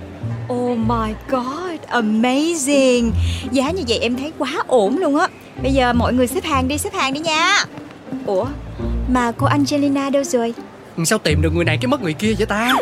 Oh 0.54 0.78
my 0.78 1.14
god 1.30 1.80
Amazing. 1.90 3.12
Giá 3.52 3.72
như 3.72 3.84
vậy 3.88 4.00
em 4.00 4.18
thấy 4.18 4.32
quá 4.38 4.54
ổn 4.68 4.98
luôn 4.98 5.16
á. 5.20 5.28
Bây 5.64 5.74
giờ 5.74 5.94
mọi 5.94 6.14
người 6.14 6.28
xếp 6.28 6.44
hàng 6.44 6.68
đi 6.68 6.78
xếp 6.78 6.94
hàng 6.94 7.14
đi 7.14 7.20
nha. 7.20 7.66
Ủa 8.26 8.46
Mà 9.08 9.32
cô 9.38 9.48
Angelina 9.48 10.10
đâu 10.10 10.24
rồi? 10.24 10.54
Sao 11.06 11.20
tìm 11.20 11.42
được 11.42 11.54
người 11.54 11.66
này 11.66 11.78
cái 11.82 11.88
mất 11.88 12.02
người 12.02 12.14
kia 12.14 12.34
vậy 12.38 12.46
ta? 12.46 12.74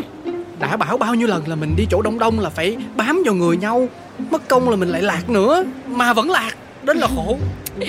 Đã 0.59 0.77
bảo 0.77 0.97
bao 0.97 1.15
nhiêu 1.15 1.27
lần 1.27 1.47
là 1.47 1.55
mình 1.55 1.75
đi 1.75 1.85
chỗ 1.89 2.01
đông 2.01 2.19
đông 2.19 2.39
là 2.39 2.49
phải 2.49 2.77
bám 2.95 3.23
vào 3.25 3.33
người 3.33 3.57
nhau. 3.57 3.87
Mất 4.31 4.47
công 4.47 4.69
là 4.69 4.75
mình 4.75 4.89
lại 4.89 5.01
lạc 5.01 5.29
nữa. 5.29 5.63
Mà 5.87 6.13
vẫn 6.13 6.29
lạc 6.29 6.51
Đến 6.83 6.97
là 6.97 7.07
khổ. 7.15 7.37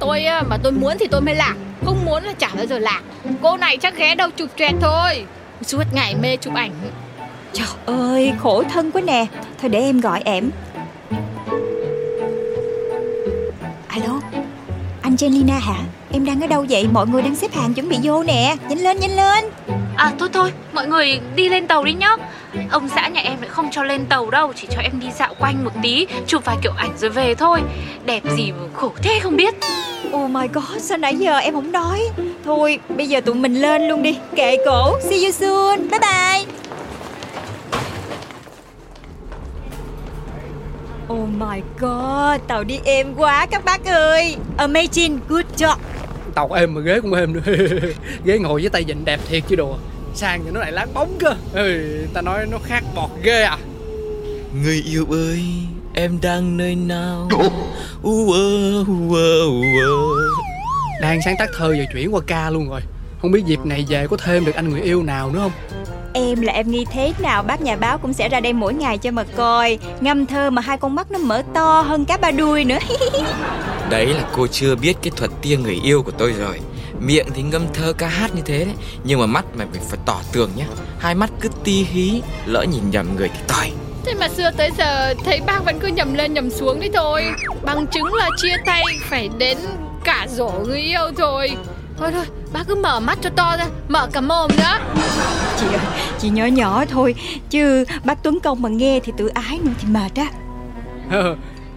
Tôi 0.00 0.24
á, 0.24 0.42
mà 0.42 0.56
tôi 0.62 0.72
muốn 0.72 0.92
thì 1.00 1.06
tôi 1.10 1.20
mới 1.20 1.34
lạc 1.34 1.54
Không 1.84 2.04
muốn 2.04 2.24
là 2.24 2.32
chả 2.32 2.48
bao 2.56 2.66
giờ 2.66 2.78
lạc. 2.78 3.02
Cô 3.42 3.56
này 3.56 3.76
chắc 3.76 3.96
ghé 3.96 4.14
đâu 4.14 4.30
chụp 4.36 4.48
choẹt 4.56 4.74
thôi. 4.80 5.24
Suốt 5.62 5.84
ngày 5.92 6.14
mê 6.22 6.36
chụp 6.36 6.54
ảnh 6.54 6.70
Trời 7.52 7.66
ơi 7.86 8.32
khổ 8.38 8.62
thân 8.70 8.90
quá 8.90 9.02
nè. 9.02 9.26
Thôi 9.60 9.68
để 9.68 9.80
em 9.80 10.00
gọi 10.00 10.22
em. 10.24 10.50
Alo 13.88 14.20
Angelina 15.02 15.58
hả? 15.58 15.74
Em 16.12 16.24
đang 16.24 16.40
ở 16.40 16.46
đâu 16.46 16.66
vậy? 16.68 16.86
Mọi 16.92 17.06
người 17.06 17.22
đang 17.22 17.36
xếp 17.36 17.52
hàng 17.54 17.74
chuẩn 17.74 17.88
bị 17.88 17.96
vô 18.02 18.22
nè. 18.22 18.56
Nhanh 18.68 18.78
lên 18.78 19.00
nhanh 19.00 19.16
lên. 19.16 19.44
À 19.96 20.12
thôi 20.18 20.28
thôi, 20.32 20.52
mọi 20.72 20.86
người 20.86 21.20
đi 21.36 21.48
lên 21.48 21.66
tàu 21.66 21.84
đi 21.84 21.92
nhá. 21.92 22.16
Ông 22.70 22.88
xã 22.88 23.08
nhà 23.08 23.20
em 23.20 23.40
lại 23.40 23.48
không 23.48 23.68
cho 23.70 23.82
lên 23.82 24.06
tàu 24.06 24.30
đâu. 24.30 24.52
Chỉ 24.56 24.66
cho 24.70 24.80
em 24.80 25.00
đi 25.00 25.06
dạo 25.18 25.34
quanh 25.38 25.64
một 25.64 25.72
tí. 25.82 26.06
Chụp 26.26 26.44
vài 26.44 26.56
kiểu 26.62 26.72
ảnh 26.76 26.90
rồi 26.98 27.10
về 27.10 27.34
thôi. 27.34 27.60
Đẹp 28.04 28.22
gì 28.36 28.52
mà 28.52 28.66
khổ 28.74 28.92
thế 29.02 29.18
không 29.22 29.36
biết. 29.36 29.54
Oh 30.12 30.30
my 30.30 30.48
god 30.52 30.82
sao 30.82 30.98
nãy 30.98 31.16
giờ 31.16 31.36
em 31.36 31.54
không 31.54 31.72
nói? 31.72 32.00
Thôi 32.44 32.78
bây 32.88 33.08
giờ 33.08 33.20
tụi 33.20 33.34
mình 33.34 33.54
lên 33.54 33.88
luôn 33.88 34.02
đi. 34.02 34.18
Kệ 34.36 34.56
cổ. 34.66 34.98
See 35.00 35.22
you 35.22 35.30
soon. 35.30 35.88
Bye 35.90 36.00
bye 36.00 36.61
Oh 41.12 41.28
my 41.28 41.62
god 41.78 42.40
Tàu 42.48 42.64
đi 42.64 42.80
êm 42.84 43.14
quá 43.14 43.46
các 43.46 43.64
bác 43.64 43.84
ơi. 43.84 44.36
Amazing 44.58 45.18
Good 45.28 45.44
job. 45.56 45.76
Tàu 46.34 46.52
êm 46.52 46.74
mà 46.74 46.80
ghế 46.80 47.00
cũng 47.00 47.14
êm 47.14 47.32
nữa. 47.32 47.40
Ghế 48.24 48.38
ngồi 48.38 48.60
với 48.60 48.70
tay 48.70 48.84
vịn 48.84 49.04
đẹp 49.04 49.20
thiệt 49.28 49.42
chứ 49.48 49.56
đùa 49.56 49.76
Sang 50.14 50.44
thì 50.44 50.50
nó 50.50 50.60
lại 50.60 50.72
láng 50.72 50.94
bóng 50.94 51.16
cơ. 51.20 51.34
Ừ, 51.52 52.06
Ta 52.14 52.22
nói 52.22 52.46
nó 52.46 52.58
khác 52.64 52.84
bọt 52.94 53.10
ghê 53.22 53.42
à. 53.42 53.58
Người 54.62 54.82
yêu 54.86 55.06
ơi 55.10 55.42
Em 55.94 56.18
đang 56.22 56.56
nơi 56.56 56.74
nào? 56.74 57.28
U 58.02 58.32
ơ, 58.32 58.84
u 58.88 59.14
ơ, 59.14 59.44
u 59.46 59.62
ơ. 59.80 59.96
Đang 61.00 61.22
sáng 61.24 61.36
tác 61.38 61.50
thơ 61.56 61.74
và 61.78 61.84
chuyển 61.92 62.14
qua 62.14 62.20
ca 62.26 62.50
luôn 62.50 62.68
rồi. 62.68 62.80
Không 63.22 63.32
biết 63.32 63.44
dịp 63.46 63.60
này 63.64 63.86
về 63.88 64.06
có 64.10 64.16
thêm 64.16 64.44
được 64.44 64.54
anh 64.54 64.68
người 64.68 64.80
yêu 64.80 65.02
nào 65.02 65.30
nữa 65.30 65.38
không 65.38 65.52
Em 66.14 66.40
là 66.40 66.52
em 66.52 66.70
nghi 66.70 66.84
thế 66.90 67.12
nào? 67.18 67.42
Bác 67.42 67.60
nhà 67.60 67.76
báo 67.76 67.98
cũng 67.98 68.12
sẽ 68.12 68.28
ra 68.28 68.40
đây 68.40 68.52
mỗi 68.52 68.74
ngày 68.74 68.98
cho 68.98 69.10
mà 69.10 69.24
coi. 69.36 69.78
Ngâm 70.00 70.26
thơ 70.26 70.50
mà 70.50 70.62
hai 70.62 70.78
con 70.78 70.94
mắt 70.94 71.10
nó 71.10 71.18
mở 71.18 71.42
to 71.54 71.80
hơn 71.80 72.04
cá 72.04 72.16
ba 72.16 72.30
đuôi 72.30 72.64
nữa. 72.64 72.78
Đấy 73.90 74.06
là 74.06 74.24
cô 74.36 74.46
chưa 74.46 74.74
biết 74.76 74.96
cái 75.02 75.12
thuật 75.16 75.30
tia 75.42 75.56
người 75.56 75.80
yêu 75.84 76.02
của 76.02 76.10
tôi 76.10 76.32
rồi. 76.32 76.60
Miệng 77.00 77.26
thì 77.34 77.42
ngâm 77.42 77.62
thơ 77.74 77.92
ca 77.92 78.08
hát 78.08 78.34
như 78.34 78.42
thế 78.44 78.64
đấy 78.64 78.74
Nhưng 79.04 79.20
mà 79.20 79.26
mắt 79.26 79.44
mày 79.56 79.66
phải 79.88 79.98
tỏ 80.06 80.20
tường 80.32 80.50
nhá. 80.56 80.66
Hai 80.98 81.14
mắt 81.14 81.30
cứ 81.40 81.48
ti 81.64 81.86
hí 81.90 82.22
Lỡ 82.46 82.62
nhìn 82.62 82.90
nhầm 82.90 83.16
người 83.16 83.28
thì 83.28 83.40
tỏi 83.48 83.70
Thế 84.04 84.14
mà 84.14 84.28
xưa 84.28 84.50
tới 84.56 84.70
giờ 84.78 85.14
thấy 85.24 85.40
bác 85.46 85.64
vẫn 85.64 85.78
cứ 85.80 85.88
nhầm 85.88 86.14
lên 86.14 86.34
nhầm 86.34 86.50
xuống 86.50 86.80
đấy 86.80 86.90
thôi. 86.94 87.24
Bằng 87.62 87.86
chứng 87.86 88.14
là 88.14 88.30
chia 88.36 88.56
tay 88.66 88.84
phải 89.10 89.30
đến 89.38 89.58
cả 90.04 90.26
rổ 90.30 90.50
người 90.50 90.80
yêu 90.80 91.10
thôi. 91.16 91.50
Thôi 91.98 92.10
thôi, 92.12 92.24
bác 92.52 92.66
cứ 92.68 92.74
mở 92.74 93.00
mắt 93.00 93.18
cho 93.22 93.30
to 93.36 93.56
ra, 93.58 93.66
mở 93.88 94.08
cả 94.12 94.20
mồm 94.20 94.50
nữa. 94.56 94.78
Chị 95.60 95.66
ơi, 95.66 95.86
chị 96.18 96.30
nhỏ 96.30 96.44
nhỏ 96.44 96.84
thôi 96.90 97.14
Chứ 97.50 97.84
bác 98.04 98.22
Tuấn 98.22 98.40
Công 98.40 98.62
mà 98.62 98.68
nghe 98.68 99.00
thì 99.04 99.12
tự 99.16 99.28
ái 99.28 99.58
nữa 99.62 99.72
thì 99.80 99.88
mệt 99.88 100.12
á. 100.14 100.26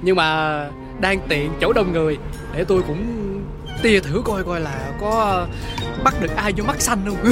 Nhưng 0.01 0.15
mà 0.15 0.60
đang 1.00 1.20
tiện 1.27 1.51
chỗ 1.62 1.74
đông 1.74 1.94
người 1.94 2.17
Để 2.55 2.63
tôi 2.63 2.82
cũng 2.88 3.25
tia 3.82 4.00
thử 4.00 4.22
coi 4.25 4.44
coi 4.44 4.60
là 4.60 4.91
có 5.01 5.46
bắt 6.03 6.22
được 6.22 6.36
ai 6.36 6.53
vô 6.58 6.63
mắt 6.63 6.82
xanh 6.82 7.00
không? 7.05 7.32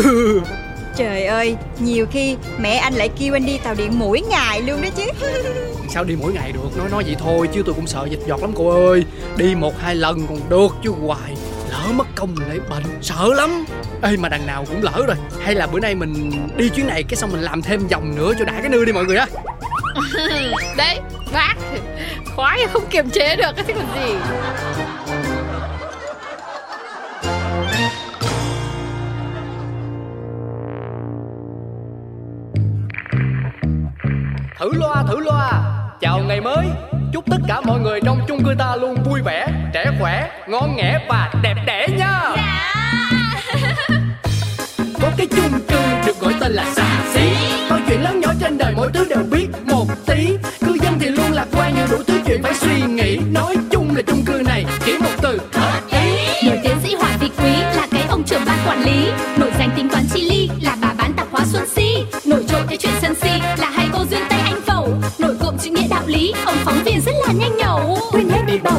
Trời 0.95 1.25
ơi, 1.25 1.55
nhiều 1.79 2.05
khi 2.11 2.37
mẹ 2.59 2.75
anh 2.75 2.93
lại 2.93 3.09
kêu 3.19 3.33
anh 3.33 3.45
đi 3.45 3.57
tàu 3.57 3.75
điện 3.75 3.99
mỗi 3.99 4.21
ngày 4.21 4.61
luôn 4.61 4.81
đó 4.81 4.89
chứ. 4.95 5.03
Sao 5.89 6.03
đi 6.03 6.15
mỗi 6.15 6.33
ngày 6.33 6.51
được? 6.51 6.77
Nói 6.77 6.89
nói 6.89 7.03
vậy 7.03 7.15
thôi 7.19 7.49
chứ 7.53 7.63
tôi 7.65 7.75
cũng 7.75 7.87
sợ 7.87 8.07
dịch 8.09 8.19
giọt 8.27 8.41
lắm 8.41 8.51
cô 8.55 8.87
ơi. 8.87 9.03
Đi 9.37 9.55
một 9.55 9.79
hai 9.79 9.95
lần 9.95 10.27
còn 10.27 10.39
được 10.49 10.75
chứ 10.83 10.89
hoài 10.89 11.35
lỡ 11.73 11.91
mất 11.93 12.07
công 12.15 12.35
lại 12.47 12.59
bệnh 12.69 12.83
sợ 13.01 13.33
lắm. 13.35 13.65
Ê 14.01 14.17
mà 14.17 14.29
đằng 14.29 14.47
nào 14.47 14.65
cũng 14.69 14.83
lỡ 14.83 15.03
rồi. 15.07 15.15
Hay 15.43 15.55
là 15.55 15.67
bữa 15.67 15.79
nay 15.79 15.95
mình 15.95 16.31
đi 16.57 16.69
chuyến 16.69 16.87
này 16.87 17.03
cái 17.03 17.15
xong 17.15 17.31
mình 17.31 17.41
làm 17.41 17.61
thêm 17.61 17.87
vòng 17.87 18.15
nữa 18.15 18.33
cho 18.39 18.45
đã 18.45 18.53
cái 18.61 18.69
nư 18.69 18.85
đi 18.85 18.93
mọi 18.93 19.05
người 19.05 19.17
á. 19.17 19.25
Đấy 20.77 20.99
bác 21.33 21.53
khoái 22.35 22.67
không 22.73 22.83
kiềm 22.89 23.09
chế 23.09 23.35
được 23.35 23.51
cái 23.55 23.65
còn 23.75 23.85
gì? 23.95 24.15
Thử 34.59 34.71
loa 34.73 35.03
thử 35.07 35.19
loa. 35.19 35.63
Chào 36.01 36.19
ngày 36.19 36.41
mới. 36.41 36.65
Chúc 37.13 37.25
tất 37.31 37.37
cả 37.47 37.61
mọi 37.61 37.79
người 37.79 37.99
trong 38.05 38.19
chung 38.27 38.43
cư 38.43 38.53
ta 38.57 38.75
luôn 38.75 39.03
vui 39.03 39.21
vẻ 39.21 39.47
trẻ 39.73 39.91
khỏe 39.99 40.29
ngon 40.47 40.75
nghẻ 40.75 40.99
và 41.09 41.33
đẹp 41.41 41.55
đẽ 41.65 41.87
nha. 41.97 42.21
Có 45.01 45.11
cái 45.17 45.27
chung 45.27 45.59
cư 45.67 45.79
được 46.05 46.19
gọi 46.19 46.33
tên 46.39 46.51
là 46.51 46.65
xà 46.75 47.01
xí. 47.13 47.29
Mọi 47.69 47.81
chuyện 47.87 48.03
lớn 48.03 48.19
nhỏ 48.19 48.33
trên 48.39 48.57
đời 48.57 48.73
mỗi 48.77 48.89
thứ 48.93 49.05
đều 49.09 49.23
biết 49.31 49.47
một 49.65 49.85
tí. 50.05 50.27
Cư 50.59 50.77
dân 50.83 50.99
thì 50.99 51.09
luôn 51.09 51.31
lạc 51.31 51.47
quan 51.51 51.73
nhưng 51.77 51.87
đủ 51.91 52.03
thứ 52.07 52.19
chuyện 52.25 52.43
phải 52.43 52.53
suy 52.53 52.81
nghĩ. 52.81 53.17
Nói 53.17 53.57
chung 53.71 53.95
là 53.95 54.01
chung 54.01 54.25
cư 54.25 54.41
này 54.45 54.65
chỉ 54.85 54.97
một 54.97 55.11
từ 55.21 55.39
hợp 55.53 55.81
ý. 55.91 56.17
Nổi 56.47 56.59
tiến 56.63 56.75
sĩ 56.83 56.95
Hoàng 56.95 57.17
Vị 57.19 57.29
Quý 57.37 57.51
là 57.75 57.87
cái 57.91 58.03
ông 58.09 58.23
trưởng 58.23 58.45
ban 58.45 58.57
quản 58.67 58.83
lý. 58.83 59.11
Nổi 59.37 59.51
danh 59.59 59.69
tính 59.75 59.89
toán 59.89 60.03
chi 60.13 60.21
ly 60.29 60.49
là 60.61 60.77
bà 60.81 60.93
bán 60.97 61.13
tạp 61.13 61.27
hóa 61.31 61.41
Xuân 61.51 61.63
Si. 61.75 62.05
Nổi 62.25 62.43
trội 62.47 62.61
cái 62.69 62.77
chuyện 62.77 62.93
sân 63.01 63.15
si 63.15 63.29
là 63.57 63.69
hai 63.69 63.87
cô 63.93 63.99
duyên 64.11 64.21
Tây 64.29 64.39
Anh 64.39 64.61
Phẩu. 64.65 64.89
Nổi 65.19 65.35
cộm 65.39 65.57
chữ 65.57 65.69
nghĩa 65.69 65.87
đạo 65.89 66.03
lý, 66.07 66.33
ông 66.45 66.57
phóng 66.65 66.83
viên 66.85 67.01
rất 67.01 67.11
là 67.27 67.33
nhanh 67.33 67.57
nhẩu. 67.57 67.97
Quên 68.11 68.29
hết 68.29 68.42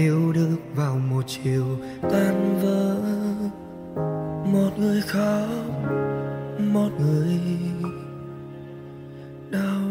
Yêu 0.00 0.32
được 0.32 0.56
vào 0.74 0.96
một 1.10 1.22
chiều 1.26 1.64
tan 2.02 2.60
vỡ. 2.62 2.96
Một 4.52 4.70
người 4.78 5.00
khóc, 5.00 5.48
một 6.58 6.88
người 7.00 7.38
đau. 9.50 9.82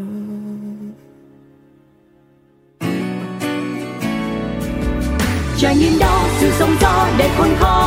Trải 5.58 5.76
nghiệm 5.78 6.00
đó, 6.00 6.26
sự 6.40 6.52
sống 6.52 6.76
gió 6.82 7.08
để 7.18 7.30
khôn 7.38 7.50
khó. 7.60 7.79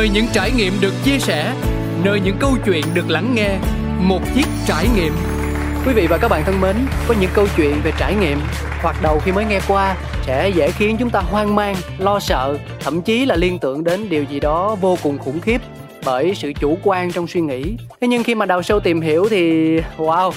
Nơi 0.00 0.08
những 0.08 0.26
trải 0.32 0.50
nghiệm 0.56 0.72
được 0.80 0.92
chia 1.04 1.18
sẻ 1.18 1.54
Nơi 2.04 2.20
những 2.20 2.36
câu 2.40 2.56
chuyện 2.66 2.84
được 2.94 3.10
lắng 3.10 3.32
nghe. 3.34 3.58
Một 3.98 4.20
chiếc 4.34 4.46
trải 4.66 4.86
nghiệm. 4.96 5.12
Quý 5.86 5.92
vị 5.92 6.06
và 6.06 6.18
các 6.18 6.28
bạn 6.28 6.42
thân 6.44 6.60
mến 6.60 6.76
Có 7.08 7.14
những 7.20 7.30
câu 7.34 7.46
chuyện 7.56 7.74
về 7.84 7.92
trải 7.98 8.14
nghiệm 8.14 8.38
Hoặc 8.82 8.96
đầu 9.02 9.20
khi 9.24 9.32
mới 9.32 9.44
nghe 9.44 9.60
qua 9.68 9.96
Sẽ 10.22 10.48
dễ 10.48 10.70
khiến 10.70 10.96
chúng 10.98 11.10
ta 11.10 11.20
hoang 11.20 11.54
mang, 11.54 11.74
lo 11.98 12.18
sợ 12.18 12.58
Thậm 12.80 13.02
chí 13.02 13.26
là 13.26 13.36
liên 13.36 13.58
tưởng 13.58 13.84
đến 13.84 14.08
điều 14.08 14.24
gì 14.24 14.40
đó 14.40 14.76
vô 14.80 14.98
cùng 15.02 15.18
khủng 15.18 15.40
khiếp 15.40 15.60
Bởi 16.04 16.34
sự 16.34 16.52
chủ 16.60 16.78
quan 16.82 17.12
trong 17.12 17.26
suy 17.26 17.40
nghĩ. 17.40 17.76
Thế 18.00 18.08
nhưng 18.08 18.22
khi 18.22 18.34
mà 18.34 18.46
đào 18.46 18.62
sâu 18.62 18.80
tìm 18.80 19.00
hiểu 19.00 19.26
thì 19.30 19.76
Wow 19.96 20.32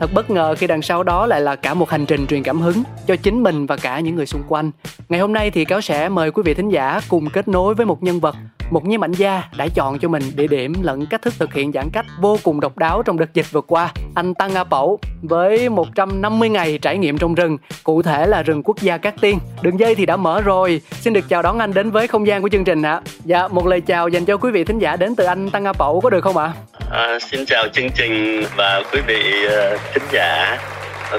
Thật 0.00 0.10
bất 0.14 0.30
ngờ 0.30 0.54
khi 0.58 0.66
đằng 0.66 0.82
sau 0.82 1.02
đó 1.02 1.26
lại 1.26 1.40
là 1.40 1.56
cả 1.56 1.74
một 1.74 1.90
hành 1.90 2.06
trình 2.06 2.26
truyền 2.26 2.42
cảm 2.42 2.60
hứng 2.60 2.82
cho 3.06 3.16
chính 3.16 3.42
mình 3.42 3.66
và 3.66 3.76
cả 3.76 4.00
những 4.00 4.14
người 4.14 4.26
xung 4.26 4.42
quanh. 4.48 4.70
Ngày 5.08 5.20
hôm 5.20 5.32
nay 5.32 5.50
thì 5.50 5.64
cáo 5.64 5.80
sẽ 5.80 6.08
mời 6.08 6.30
quý 6.30 6.42
vị 6.46 6.54
thính 6.54 6.68
giả 6.68 7.00
cùng 7.08 7.30
kết 7.30 7.48
nối 7.48 7.74
với 7.74 7.86
một 7.86 8.02
nhân 8.02 8.20
vật, 8.20 8.36
một 8.70 8.86
nhiếp 8.86 9.00
ảnh 9.00 9.12
gia 9.12 9.42
đã 9.56 9.68
chọn 9.74 9.98
cho 9.98 10.08
mình 10.08 10.22
địa 10.36 10.46
điểm 10.46 10.72
lẫn 10.82 11.06
cách 11.06 11.22
thức 11.22 11.34
thực 11.38 11.54
hiện 11.54 11.72
giãn 11.72 11.88
cách 11.92 12.06
vô 12.20 12.38
cùng 12.42 12.60
độc 12.60 12.78
đáo 12.78 13.02
trong 13.02 13.18
đợt 13.18 13.34
dịch 13.34 13.46
vừa 13.50 13.60
qua. 13.60 13.92
Anh 14.14 14.34
Tăng 14.34 14.54
A 14.54 14.64
Pẩu 14.64 14.98
với 15.22 15.68
150 15.68 16.48
ngày 16.48 16.78
trải 16.78 16.98
nghiệm 16.98 17.18
trong 17.18 17.34
rừng, 17.34 17.58
cụ 17.82 18.02
thể 18.02 18.26
là 18.26 18.42
rừng 18.42 18.62
quốc 18.62 18.80
gia 18.80 18.98
Cát 18.98 19.14
Tiên. 19.20 19.38
Đường 19.62 19.80
dây 19.80 19.94
thì 19.94 20.06
đã 20.06 20.16
mở 20.16 20.40
rồi. 20.40 20.80
Xin 20.90 21.12
được 21.12 21.28
chào 21.28 21.42
đón 21.42 21.58
anh 21.58 21.74
đến 21.74 21.90
với 21.90 22.06
không 22.06 22.26
gian 22.26 22.42
của 22.42 22.48
chương 22.48 22.64
trình 22.64 22.82
ạ. 22.82 23.00
Dạ, 23.24 23.48
một 23.48 23.66
lời 23.66 23.80
chào 23.80 24.08
dành 24.08 24.24
cho 24.24 24.36
quý 24.36 24.50
vị 24.50 24.64
thính 24.64 24.78
giả 24.78 24.96
đến 24.96 25.16
từ 25.16 25.24
anh 25.24 25.50
Tăng 25.50 25.64
A 25.64 25.72
Pẩu 25.72 26.00
có 26.00 26.10
được 26.10 26.24
không 26.24 26.36
ạ? 26.36 26.52
À, 26.90 27.18
xin 27.20 27.46
chào 27.46 27.64
chương 27.72 27.90
trình 27.90 28.44
và 28.56 28.82
quý 28.92 29.00
vị 29.06 29.46
uh, 29.46 29.80
thính 29.94 30.02
giả. 30.12 30.58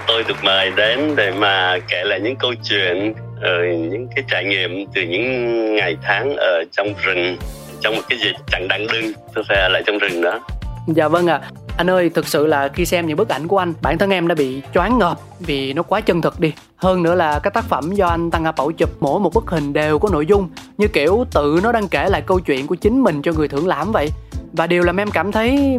Tôi 0.07 0.23
được 0.27 0.43
mời 0.43 0.71
đến 0.75 1.15
để 1.15 1.31
mà 1.31 1.77
kể 1.87 2.03
lại 2.03 2.19
những 2.19 2.35
câu 2.35 2.53
chuyện, 2.69 3.13
uh, 3.39 3.91
những 3.91 4.07
cái 4.15 4.23
trải 4.27 4.45
nghiệm 4.45 4.85
từ 4.93 5.01
những 5.01 5.75
ngày 5.75 5.97
tháng 6.01 6.35
ở 6.35 6.63
trong 6.71 6.93
rừng, 7.03 7.37
trong 7.81 7.95
một 7.95 8.01
cái 8.09 8.19
gì 8.19 8.31
chẳng 8.51 8.67
đáng 8.67 8.87
đương 8.87 9.13
tôi 9.33 9.43
phải 9.47 9.57
ở 9.57 9.69
lại 9.69 9.83
trong 9.85 9.97
rừng 9.97 10.21
đó. 10.21 10.39
Dạ 10.87 11.07
vâng 11.07 11.27
ạ. 11.27 11.39
À. 11.43 11.49
Anh 11.77 11.89
ơi, 11.89 12.09
thực 12.09 12.27
sự 12.27 12.47
là 12.47 12.67
khi 12.67 12.85
xem 12.85 13.07
những 13.07 13.17
bức 13.17 13.29
ảnh 13.29 13.47
của 13.47 13.57
anh, 13.57 13.73
bản 13.81 13.97
thân 13.97 14.09
em 14.09 14.27
đã 14.27 14.35
bị 14.35 14.61
choáng 14.73 14.97
ngợp 14.97 15.17
vì 15.39 15.73
nó 15.73 15.83
quá 15.83 16.01
chân 16.01 16.21
thực 16.21 16.39
đi. 16.39 16.53
Hơn 16.75 17.03
nữa 17.03 17.15
là 17.15 17.39
các 17.39 17.53
tác 17.53 17.63
phẩm 17.63 17.91
do 17.91 18.07
anh 18.07 18.31
Tăng 18.31 18.45
A 18.45 18.51
Bảo 18.51 18.71
chụp 18.71 18.89
mỗi 18.99 19.19
một 19.19 19.33
bức 19.33 19.43
hình 19.47 19.73
đều 19.73 19.99
có 19.99 20.09
nội 20.11 20.25
dung 20.25 20.49
như 20.77 20.87
kiểu 20.87 21.25
tự 21.33 21.59
nó 21.63 21.71
đang 21.71 21.87
kể 21.87 22.09
lại 22.09 22.21
câu 22.21 22.39
chuyện 22.39 22.67
của 22.67 22.75
chính 22.75 23.03
mình 23.03 23.21
cho 23.21 23.31
người 23.31 23.47
thưởng 23.47 23.67
lãm 23.67 23.91
vậy 23.91 24.09
và 24.53 24.67
điều 24.67 24.83
làm 24.83 24.99
em 24.99 25.11
cảm 25.11 25.31
thấy 25.31 25.77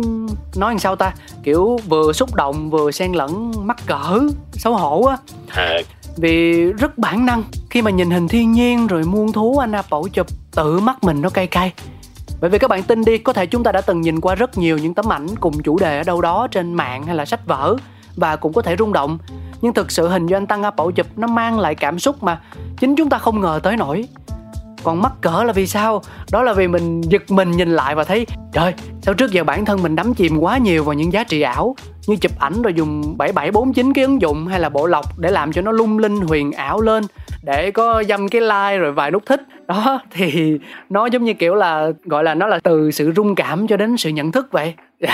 nói 0.57 0.73
làm 0.73 0.79
sao 0.79 0.96
ta 0.96 1.12
kiểu 1.42 1.79
vừa 1.88 2.12
xúc 2.12 2.35
động 2.35 2.70
vừa 2.70 2.90
xen 2.90 3.12
lẫn 3.12 3.53
mắc 3.62 3.77
cỡ 3.87 4.18
xấu 4.53 4.75
hổ 4.75 5.03
á 5.03 5.16
À, 5.49 5.79
vì 6.16 6.64
rất 6.73 6.99
bản 6.99 7.27
năng, 7.27 7.42
khi 7.70 7.83
mà 7.83 7.90
nhìn 7.90 8.11
hình 8.11 8.29
thiên 8.29 8.53
nhiên 8.53 8.87
rồi 8.87 9.05
muôn 9.05 9.33
thú 9.33 9.59
anh 9.59 9.73
A 9.73 9.83
chụp, 10.12 10.27
tự 10.51 10.81
mắt 10.81 11.05
mình 11.05 11.20
nó 11.23 11.31
cay 11.31 11.46
cay. 11.46 11.73
Bởi 12.40 12.51
vì 12.51 12.59
các 12.59 12.70
bạn 12.70 12.83
tin 12.83 13.05
đi, 13.05 13.18
có 13.18 13.33
thể 13.33 13.46
chúng 13.46 13.62
ta 13.62 13.73
đã 13.73 13.81
từng 13.81 14.01
nhìn 14.01 14.20
qua 14.20 14.35
rất 14.35 14.59
nhiều 14.59 14.79
những 14.79 14.94
tấm 14.94 15.12
ảnh 15.12 15.27
cùng 15.40 15.62
chủ 15.62 15.79
đề 15.79 15.99
ở 15.99 16.03
đâu 16.03 16.20
đó 16.20 16.46
trên 16.51 16.75
mạng 16.75 17.03
hay 17.03 17.16
là 17.16 17.25
sách 17.25 17.46
vở 17.46 17.77
và 18.16 18.37
cũng 18.37 18.53
có 18.53 18.62
thể 18.62 18.77
rung 18.79 18.92
động. 18.92 19.18
Nhưng 19.62 19.75
thực 19.75 19.90
sự 19.90 20.09
hình 20.09 20.27
do 20.27 20.37
anh 20.37 20.46
Tăng 20.46 20.62
Apple 20.62 20.87
chụp 20.94 21.07
nó 21.16 21.27
mang 21.27 21.59
lại 21.59 21.75
cảm 21.75 21.99
xúc 21.99 22.23
mà 22.23 22.40
chính 22.79 22.96
chúng 22.96 23.09
ta 23.09 23.18
không 23.18 23.40
ngờ 23.40 23.61
tới 23.62 23.77
nổi 23.77 24.09
còn 24.83 25.03
mắc 25.03 25.12
cỡ 25.21 25.45
là 25.45 25.53
vì 25.53 25.66
sao? 25.66 26.03
Đó 26.33 26.43
là 26.43 26.53
vì 26.53 26.69
mình 26.69 27.01
giật 27.01 27.31
mình 27.31 27.51
nhìn 27.51 27.71
lại 27.71 27.95
và 27.95 28.05
thấy, 28.05 28.27
trời, 28.53 28.75
sao 29.03 29.14
trước 29.14 29.33
giờ 29.33 29.45
bản 29.45 29.64
thân 29.64 29.83
mình 29.83 29.97
đắm 29.97 30.14
chìm 30.14 30.38
quá 30.38 30.59
nhiều 30.59 30.85
vào 30.85 30.95
những 30.95 31.12
giá 31.12 31.25
trị 31.25 31.40
ảo, 31.40 31.77
như 32.07 32.16
chụp 32.16 32.33
ảnh 32.38 32.62
rồi 32.62 32.75
dùng 32.75 33.14
7749 33.19 33.93
cái 33.93 34.05
ứng 34.05 34.21
dụng 34.21 34.47
hay 34.47 34.61
là 34.61 34.69
bộ 34.69 34.87
lọc 34.87 35.19
để 35.19 35.31
làm 35.31 35.53
cho 35.53 35.62
nó 35.62 35.73
lung 35.73 35.99
linh 35.99 36.16
huyền 36.16 36.53
ảo 36.53 36.81
lên, 36.81 37.05
để 37.43 37.71
có 37.71 38.03
dăm 38.09 38.29
cái 38.29 38.40
like 38.40 38.79
rồi 38.79 38.93
vài 38.93 39.11
nút 39.11 39.23
thích. 39.27 39.40
Đó, 39.66 40.01
thì 40.11 40.59
nó 40.88 41.07
giống 41.07 41.25
như 41.25 41.35
kiểu 41.35 41.55
là, 41.55 41.90
gọi 42.05 42.25
là 42.25 42.35
nó 42.35 42.47
là 42.47 42.59
từ 42.62 42.90
sự 42.90 43.12
rung 43.16 43.35
cảm 43.35 43.66
cho 43.66 43.77
đến 43.77 43.97
sự 43.97 44.11
nhận 44.11 44.33
thức 44.33 44.49
vậy. 44.53 44.75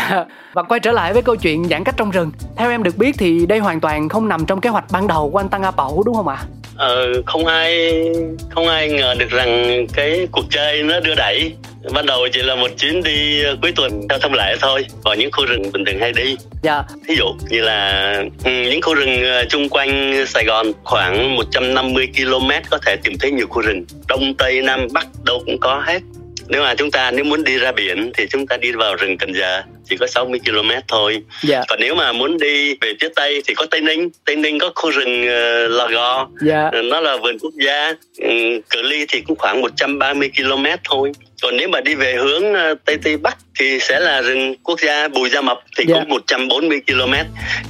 Và 0.52 0.62
quay 0.68 0.81
trở 0.81 0.92
lại 0.92 1.12
với 1.12 1.22
câu 1.22 1.37
chuyện 1.37 1.64
giãn 1.64 1.85
cách 1.85 1.94
trong 1.96 2.11
rừng. 2.11 2.31
Theo 2.57 2.70
em 2.70 2.83
được 2.83 2.96
biết 2.98 3.14
thì 3.18 3.46
đây 3.46 3.59
hoàn 3.59 3.81
toàn 3.81 4.09
không 4.09 4.29
nằm 4.29 4.46
trong 4.46 4.61
kế 4.61 4.70
hoạch 4.70 4.85
ban 4.92 5.07
đầu 5.07 5.31
của 5.31 5.40
anh 5.40 5.48
tăng 5.48 5.62
a 5.62 5.70
pẩu 5.70 6.02
đúng 6.07 6.14
không 6.14 6.29
ạ? 6.29 6.38
Ờ, 6.76 7.22
không 7.26 7.46
ai 7.46 8.02
không 8.50 8.68
ai 8.68 8.88
ngờ 8.88 9.14
được 9.18 9.30
rằng 9.30 9.86
cái 9.94 10.26
cuộc 10.32 10.44
chơi 10.50 10.82
nó 10.82 11.00
đưa 11.00 11.14
đẩy. 11.14 11.52
Ban 11.92 12.06
đầu 12.06 12.28
chỉ 12.32 12.42
là 12.42 12.54
một 12.54 12.70
chuyến 12.78 13.02
đi 13.02 13.42
cuối 13.62 13.72
tuần 13.76 14.06
theo 14.08 14.18
thông 14.18 14.34
lệ 14.34 14.56
thôi 14.60 14.86
vào 15.04 15.14
những 15.14 15.30
khu 15.32 15.44
rừng 15.44 15.62
bình 15.72 15.84
thường 15.84 16.00
hay 16.00 16.12
đi. 16.12 16.36
Dạ. 16.62 16.82
Thí 17.08 17.14
dụ 17.16 17.24
như 17.50 17.60
là 17.60 18.12
ừ, 18.44 18.50
những 18.50 18.82
khu 18.82 18.94
rừng 18.94 19.24
ờ, 19.24 19.44
chung 19.48 19.68
quanh 19.68 20.24
Sài 20.26 20.44
Gòn 20.44 20.66
khoảng 20.84 21.36
150 21.36 22.08
km 22.16 22.50
có 22.70 22.78
thể 22.86 22.96
tìm 23.04 23.18
thấy 23.18 23.30
nhiều 23.30 23.46
khu 23.46 23.62
rừng. 23.62 23.84
Đông 24.08 24.34
tây 24.38 24.62
nam 24.62 24.86
bắc 24.92 25.06
đâu 25.24 25.42
cũng 25.46 25.60
có 25.60 25.82
hết. 25.86 26.02
Nếu 26.48 26.62
mà 26.62 26.74
chúng 26.74 26.90
ta 26.90 27.10
nếu 27.10 27.24
muốn 27.24 27.44
đi 27.44 27.58
ra 27.58 27.72
biển 27.72 28.10
thì 28.14 28.26
chúng 28.30 28.46
ta 28.46 28.56
đi 28.56 28.72
vào 28.72 28.94
rừng 28.94 29.18
Cần 29.18 29.34
Giờ 29.34 29.62
chỉ 29.88 29.96
có 29.96 30.07
60 30.07 30.40
km 30.46 30.70
thôi. 30.88 31.22
Dạ. 31.42 31.62
Còn 31.68 31.81
nếu 31.81 31.94
mà 31.94 32.12
muốn 32.12 32.38
đi 32.38 32.75
về 32.81 32.92
phía 33.01 33.09
tây 33.16 33.42
thì 33.46 33.55
có 33.55 33.66
tây 33.70 33.81
ninh. 33.81 34.09
Tây 34.25 34.37
ninh 34.37 34.59
có 34.59 34.70
khu 34.75 34.90
rừng 34.90 35.22
uh, 35.22 35.70
lò 35.70 35.88
gò. 35.88 36.29
Dạ. 36.42 36.68
Ờ, 36.72 36.83
nó 36.83 37.01
là 37.01 37.16
vườn 37.16 37.38
quốc 37.38 37.53
gia. 37.66 37.92
Ừ, 38.18 38.61
cự 38.70 38.83
ly 38.83 39.07
thì 39.09 39.20
cũng 39.20 39.37
khoảng 39.37 39.61
130 39.61 40.31
km 40.37 40.64
thôi. 40.85 41.12
Còn 41.42 41.57
nếu 41.57 41.68
mà 41.68 41.81
đi 41.81 41.94
về 41.94 42.14
hướng 42.14 42.55
ờ, 42.55 42.75
tây 42.85 42.96
tây 43.03 43.16
bắc 43.16 43.37
thì 43.59 43.79
sẽ 43.81 44.01
là 44.01 44.20
rừng 44.20 44.55
quốc 44.62 44.81
gia 44.81 45.09
Bù 45.09 45.29
Gia 45.29 45.40
Mập 45.40 45.59
thì 45.77 45.85
Dạ. 45.88 45.94
cũng 45.94 46.09
140 46.09 46.81
km. 46.87 47.14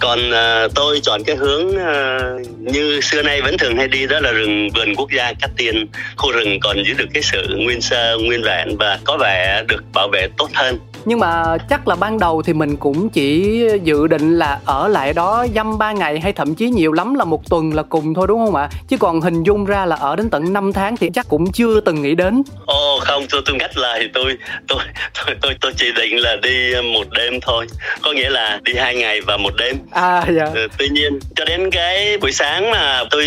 Còn 0.00 0.30
ờ, 0.30 0.68
tôi 0.74 1.00
chọn 1.02 1.24
cái 1.26 1.36
hướng 1.36 1.76
ờ, 1.78 2.20
như 2.58 3.00
xưa 3.00 3.22
nay 3.22 3.42
vẫn 3.42 3.58
thường 3.58 3.76
hay 3.76 3.88
đi 3.88 4.06
đó 4.06 4.20
là 4.20 4.32
rừng 4.32 4.68
vườn 4.74 4.94
quốc 4.96 5.10
gia 5.16 5.32
Cát 5.40 5.50
Tiên. 5.56 5.86
Khu 6.16 6.32
rừng 6.32 6.60
còn 6.60 6.76
giữ 6.84 6.94
được 6.98 7.06
cái 7.14 7.22
sự 7.22 7.56
nguyên 7.56 7.80
sơ 7.80 8.16
nguyên 8.18 8.42
vẹn 8.42 8.76
và 8.78 8.98
có 9.04 9.16
vẻ 9.16 9.62
được 9.68 9.84
bảo 9.94 10.08
vệ 10.08 10.28
tốt 10.38 10.48
hơn. 10.54 10.78
Nhưng 11.04 11.20
mà 11.20 11.42
chắc 11.70 11.88
là 11.88 11.94
ban 12.06 12.18
đầu 12.18 12.42
thì 12.42 12.52
mình 12.52 12.76
cũng 12.76 13.08
chỉ 13.10 13.60
dự 13.82 14.06
định 14.06 14.38
là 14.38 14.58
ở 14.64 14.88
lại 14.88 15.12
đó 15.12 15.46
dăm 15.54 15.78
ba 15.78 15.92
ngày 15.92 16.20
hay 16.20 16.32
thậm 16.32 16.54
chí 16.54 16.66
nhiều 16.66 16.92
lắm 16.92 17.14
là 17.14 17.24
một 17.24 17.50
tuần 17.50 17.74
là 17.74 17.82
cùng 17.82 18.14
thôi 18.14 18.26
đúng 18.28 18.46
không 18.46 18.54
ạ? 18.54 18.68
Chứ 18.88 18.96
còn 19.00 19.20
hình 19.20 19.42
dung 19.42 19.64
ra 19.64 19.86
là 19.86 19.96
ở 19.96 20.16
đến 20.16 20.30
tận 20.30 20.52
5 20.52 20.72
tháng 20.72 20.96
thì 20.96 21.10
chắc 21.14 21.28
cũng 21.28 21.52
chưa 21.52 21.80
từng 21.80 22.02
nghĩ 22.02 22.14
đến. 22.14 22.42
Ồ 22.66 22.98
không, 23.00 23.26
tôi 23.30 23.42
tôi 23.46 23.56
ngắt 23.56 23.76
lời. 23.76 24.10
Tôi 24.14 24.36
tôi 24.68 24.78
tôi 25.14 25.36
tôi 25.42 25.54
tôi 25.60 25.72
chỉ 25.76 25.86
định 25.96 26.18
là 26.18 26.36
đi 26.42 26.74
một 26.94 27.04
đêm 27.10 27.40
thôi, 27.40 27.66
có 28.02 28.12
nghĩa 28.12 28.30
là 28.30 28.60
đi 28.62 28.74
hai 28.74 28.96
ngày 28.96 29.20
và 29.20 29.36
một 29.36 29.56
đêm. 29.56 29.76
à 29.90 30.24
dạ. 30.36 30.50
Ừ, 30.54 30.68
tuy 30.78 30.88
nhiên 30.88 31.18
cho 31.36 31.44
đến 31.44 31.70
cái 31.70 32.18
buổi 32.18 32.32
sáng 32.32 32.70
mà 32.70 33.04
tôi 33.10 33.26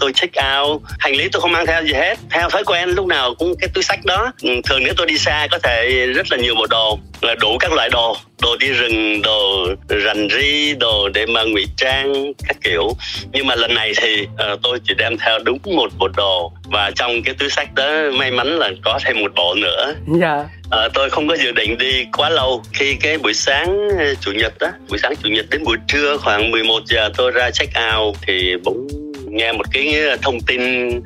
tôi 0.00 0.12
check 0.12 0.34
out 0.58 0.82
hành 0.98 1.12
lý 1.12 1.28
tôi 1.32 1.40
không 1.42 1.52
mang 1.52 1.66
theo 1.66 1.82
gì 1.82 1.92
hết. 1.92 2.18
Theo 2.30 2.50
thói 2.50 2.64
quen 2.64 2.88
lúc 2.88 3.06
nào 3.06 3.34
cũng 3.38 3.54
cái 3.60 3.68
túi 3.74 3.84
sách 3.84 4.04
đó. 4.04 4.32
Ừ, 4.42 4.50
thường 4.64 4.82
nếu 4.84 4.94
tôi 4.96 5.06
đi 5.06 5.18
xa 5.18 5.46
có 5.50 5.58
thể 5.62 6.06
rất 6.14 6.26
là 6.30 6.36
nhiều 6.36 6.54
bộ 6.54 6.66
đồ 6.70 6.98
là 7.20 7.34
đủ 7.34 7.56
các 7.60 7.72
loại 7.72 7.88
đồ 7.90 8.13
đồ 8.42 8.56
đi 8.56 8.72
rừng 8.72 9.22
đồ 9.22 9.68
rành 9.88 10.28
ri 10.30 10.74
đồ 10.74 11.08
để 11.08 11.26
mà 11.26 11.42
ngụy 11.42 11.66
trang 11.76 12.32
các 12.48 12.56
kiểu. 12.62 12.88
Nhưng 13.32 13.46
mà 13.46 13.54
lần 13.54 13.74
này 13.74 13.92
thì 13.96 14.26
ờ, 14.36 14.56
tôi 14.62 14.78
chỉ 14.84 14.94
đem 14.94 15.18
theo 15.18 15.38
đúng 15.38 15.58
một 15.64 15.90
bộ 15.98 16.08
đồ. 16.16 16.52
Và 16.64 16.90
trong 16.94 17.22
cái 17.22 17.34
túi 17.38 17.50
sách 17.50 17.74
đó 17.74 17.92
may 18.18 18.30
mắn 18.30 18.46
là 18.58 18.70
có 18.84 18.98
thêm 19.04 19.20
một 19.20 19.32
bộ 19.36 19.54
nữa. 19.54 19.94
Dạ. 20.20 20.44
Ờ, 20.70 20.88
tôi 20.94 21.10
không 21.10 21.28
có 21.28 21.36
dự 21.36 21.52
định 21.52 21.78
đi 21.78 22.04
quá 22.16 22.30
lâu. 22.30 22.62
Khi 22.72 22.94
cái 23.00 23.18
buổi 23.18 23.34
sáng 23.34 23.88
ờ, 23.98 24.14
chủ 24.20 24.32
nhật 24.32 24.58
đó 24.58 24.68
buổi 24.88 24.98
sáng 24.98 25.14
chủ 25.22 25.28
nhật 25.28 25.46
đến 25.50 25.64
buổi 25.64 25.76
trưa 25.88 26.16
khoảng 26.16 26.50
11 26.50 26.82
giờ 26.86 27.10
tôi 27.16 27.30
ra 27.30 27.50
check 27.50 27.72
out 27.96 28.16
thì 28.26 28.56
bỗng 28.64 28.86
nghe 29.34 29.52
một 29.52 29.64
cái 29.72 29.94
thông 30.22 30.40
tin 30.40 30.60